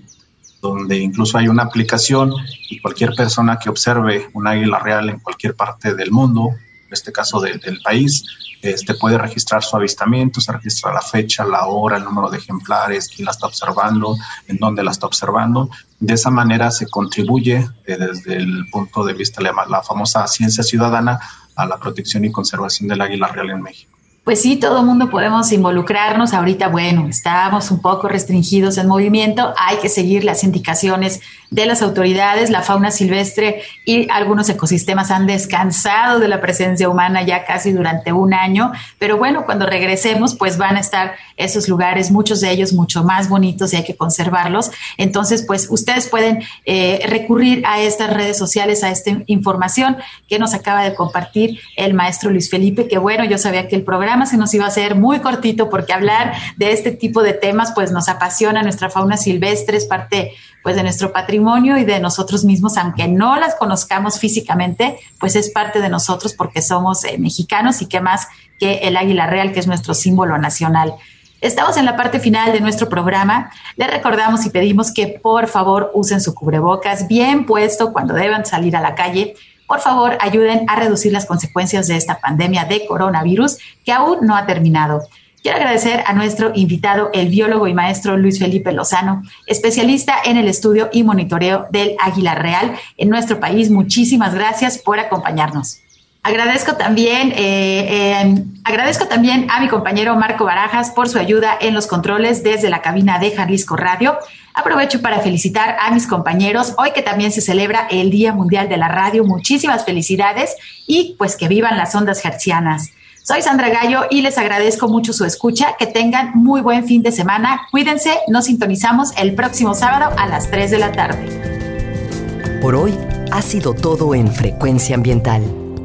donde 0.60 0.98
incluso 0.98 1.38
hay 1.38 1.46
una 1.46 1.62
aplicación 1.62 2.32
y 2.68 2.80
cualquier 2.80 3.14
persona 3.14 3.56
que 3.56 3.70
observe 3.70 4.28
un 4.32 4.48
águila 4.48 4.80
real 4.80 5.08
en 5.08 5.20
cualquier 5.20 5.54
parte 5.54 5.94
del 5.94 6.10
mundo, 6.10 6.50
en 6.88 6.92
este 6.94 7.12
caso 7.12 7.38
del 7.40 7.80
país, 7.84 8.24
este 8.62 8.94
puede 8.94 9.18
registrar 9.18 9.62
su 9.62 9.76
avistamiento, 9.76 10.40
se 10.40 10.50
registra 10.50 10.92
la 10.92 11.02
fecha, 11.02 11.44
la 11.44 11.66
hora, 11.66 11.98
el 11.98 12.04
número 12.04 12.30
de 12.30 12.38
ejemplares, 12.38 13.08
quién 13.14 13.26
la 13.26 13.30
está 13.30 13.46
observando, 13.46 14.16
en 14.48 14.56
dónde 14.56 14.82
la 14.82 14.90
está 14.90 15.06
observando. 15.06 15.68
De 16.00 16.14
esa 16.14 16.30
manera 16.30 16.70
se 16.70 16.88
contribuye 16.88 17.68
eh, 17.84 17.96
desde 17.98 18.36
el 18.36 18.64
punto 18.72 19.04
de 19.04 19.12
vista 19.12 19.42
de 19.42 19.52
la 19.68 19.82
famosa 19.82 20.26
ciencia 20.26 20.64
ciudadana 20.64 21.20
a 21.54 21.66
la 21.66 21.78
protección 21.78 22.24
y 22.24 22.32
conservación 22.32 22.88
del 22.88 23.02
águila 23.02 23.28
real 23.28 23.50
en 23.50 23.62
México 23.62 23.97
pues 24.28 24.42
sí, 24.42 24.56
todo 24.56 24.80
el 24.80 24.84
mundo 24.84 25.08
podemos 25.08 25.50
involucrarnos. 25.52 26.34
Ahorita, 26.34 26.68
bueno, 26.68 27.06
estamos 27.08 27.70
un 27.70 27.80
poco 27.80 28.08
restringidos 28.08 28.76
en 28.76 28.86
movimiento, 28.86 29.54
hay 29.56 29.78
que 29.78 29.88
seguir 29.88 30.22
las 30.22 30.44
indicaciones 30.44 31.22
de 31.48 31.64
las 31.64 31.80
autoridades. 31.80 32.50
La 32.50 32.60
fauna 32.60 32.90
silvestre 32.90 33.62
y 33.86 34.06
algunos 34.10 34.50
ecosistemas 34.50 35.10
han 35.10 35.26
descansado 35.26 36.18
de 36.18 36.28
la 36.28 36.42
presencia 36.42 36.90
humana 36.90 37.22
ya 37.22 37.46
casi 37.46 37.72
durante 37.72 38.12
un 38.12 38.34
año, 38.34 38.70
pero 38.98 39.16
bueno, 39.16 39.46
cuando 39.46 39.64
regresemos, 39.64 40.34
pues 40.34 40.58
van 40.58 40.76
a 40.76 40.80
estar 40.80 41.14
esos 41.38 41.68
lugares, 41.68 42.10
muchos 42.10 42.40
de 42.40 42.50
ellos 42.50 42.72
mucho 42.72 43.04
más 43.04 43.28
bonitos 43.28 43.72
y 43.72 43.76
hay 43.76 43.84
que 43.84 43.96
conservarlos. 43.96 44.70
Entonces, 44.96 45.44
pues 45.46 45.68
ustedes 45.70 46.08
pueden 46.08 46.42
eh, 46.66 47.00
recurrir 47.06 47.62
a 47.66 47.80
estas 47.80 48.12
redes 48.12 48.36
sociales, 48.36 48.84
a 48.84 48.90
esta 48.90 49.10
información 49.26 49.96
que 50.28 50.38
nos 50.38 50.52
acaba 50.52 50.82
de 50.82 50.94
compartir 50.94 51.60
el 51.76 51.94
maestro 51.94 52.30
Luis 52.30 52.50
Felipe, 52.50 52.88
que 52.88 52.98
bueno, 52.98 53.24
yo 53.24 53.38
sabía 53.38 53.68
que 53.68 53.76
el 53.76 53.84
programa 53.84 54.26
se 54.26 54.36
nos 54.36 54.52
iba 54.52 54.64
a 54.64 54.68
hacer 54.68 54.94
muy 54.94 55.20
cortito 55.20 55.70
porque 55.70 55.92
hablar 55.92 56.34
de 56.56 56.72
este 56.72 56.90
tipo 56.90 57.22
de 57.22 57.32
temas 57.32 57.72
pues 57.74 57.92
nos 57.92 58.08
apasiona 58.08 58.62
nuestra 58.62 58.90
fauna 58.90 59.16
silvestre, 59.16 59.76
es 59.76 59.86
parte 59.86 60.32
pues 60.62 60.76
de 60.76 60.82
nuestro 60.82 61.12
patrimonio 61.12 61.78
y 61.78 61.84
de 61.84 62.00
nosotros 62.00 62.44
mismos, 62.44 62.76
aunque 62.76 63.08
no 63.08 63.36
las 63.36 63.54
conozcamos 63.54 64.18
físicamente, 64.18 64.98
pues 65.18 65.36
es 65.36 65.50
parte 65.50 65.80
de 65.80 65.88
nosotros 65.88 66.34
porque 66.34 66.62
somos 66.62 67.04
eh, 67.04 67.16
mexicanos 67.18 67.80
y 67.80 67.86
qué 67.86 68.00
más 68.00 68.26
que 68.58 68.78
el 68.78 68.96
águila 68.96 69.26
real, 69.26 69.52
que 69.52 69.60
es 69.60 69.66
nuestro 69.66 69.94
símbolo 69.94 70.36
nacional. 70.36 70.94
Estamos 71.40 71.76
en 71.76 71.84
la 71.84 71.96
parte 71.96 72.18
final 72.18 72.52
de 72.52 72.60
nuestro 72.60 72.88
programa. 72.88 73.50
Le 73.76 73.86
recordamos 73.86 74.44
y 74.44 74.50
pedimos 74.50 74.92
que 74.92 75.20
por 75.22 75.46
favor 75.46 75.90
usen 75.94 76.20
su 76.20 76.34
cubrebocas 76.34 77.06
bien 77.06 77.46
puesto 77.46 77.92
cuando 77.92 78.14
deban 78.14 78.44
salir 78.44 78.76
a 78.76 78.80
la 78.80 78.94
calle 78.94 79.34
por 79.68 79.80
favor 79.80 80.16
ayuden 80.20 80.64
a 80.66 80.76
reducir 80.76 81.12
las 81.12 81.26
consecuencias 81.26 81.86
de 81.86 81.96
esta 81.96 82.18
pandemia 82.18 82.64
de 82.64 82.86
coronavirus 82.86 83.58
que 83.84 83.92
aún 83.92 84.26
no 84.26 84.34
ha 84.34 84.46
terminado. 84.46 85.02
Quiero 85.42 85.58
agradecer 85.58 86.02
a 86.06 86.14
nuestro 86.14 86.52
invitado, 86.54 87.10
el 87.12 87.28
biólogo 87.28 87.68
y 87.68 87.74
maestro 87.74 88.16
Luis 88.16 88.38
Felipe 88.38 88.72
Lozano, 88.72 89.22
especialista 89.46 90.16
en 90.24 90.36
el 90.38 90.48
estudio 90.48 90.88
y 90.90 91.04
monitoreo 91.04 91.66
del 91.70 91.96
águila 92.00 92.34
real 92.34 92.76
en 92.96 93.10
nuestro 93.10 93.38
país. 93.38 93.70
Muchísimas 93.70 94.34
gracias 94.34 94.78
por 94.78 94.98
acompañarnos. 94.98 95.82
Agradezco 96.22 96.74
también, 96.74 97.32
eh, 97.32 98.20
eh, 98.20 98.44
agradezco 98.64 99.06
también 99.06 99.46
a 99.50 99.60
mi 99.60 99.68
compañero 99.68 100.14
Marco 100.16 100.44
Barajas 100.44 100.90
por 100.90 101.08
su 101.08 101.18
ayuda 101.18 101.56
en 101.60 101.74
los 101.74 101.86
controles 101.86 102.42
desde 102.42 102.68
la 102.68 102.82
cabina 102.82 103.18
de 103.18 103.30
Jalisco 103.30 103.76
Radio. 103.76 104.18
Aprovecho 104.52 105.00
para 105.00 105.20
felicitar 105.20 105.76
a 105.80 105.90
mis 105.92 106.06
compañeros 106.06 106.74
hoy 106.76 106.90
que 106.90 107.02
también 107.02 107.30
se 107.30 107.40
celebra 107.40 107.86
el 107.90 108.10
Día 108.10 108.32
Mundial 108.32 108.68
de 108.68 108.76
la 108.76 108.88
Radio. 108.88 109.24
Muchísimas 109.24 109.84
felicidades 109.84 110.56
y 110.86 111.14
pues 111.16 111.36
que 111.36 111.48
vivan 111.48 111.78
las 111.78 111.94
ondas 111.94 112.24
hercianas. 112.24 112.90
Soy 113.22 113.42
Sandra 113.42 113.68
Gallo 113.68 114.06
y 114.10 114.22
les 114.22 114.38
agradezco 114.38 114.88
mucho 114.88 115.12
su 115.12 115.24
escucha. 115.24 115.76
Que 115.78 115.86
tengan 115.86 116.32
muy 116.34 116.60
buen 116.60 116.86
fin 116.86 117.02
de 117.02 117.12
semana. 117.12 117.60
Cuídense, 117.70 118.18
nos 118.26 118.46
sintonizamos 118.46 119.12
el 119.16 119.34
próximo 119.34 119.74
sábado 119.74 120.14
a 120.18 120.26
las 120.26 120.50
3 120.50 120.70
de 120.70 120.78
la 120.78 120.92
tarde. 120.92 122.60
Por 122.60 122.74
hoy 122.74 122.98
ha 123.30 123.42
sido 123.42 123.74
todo 123.74 124.14
en 124.14 124.32
Frecuencia 124.32 124.96
Ambiental. 124.96 125.57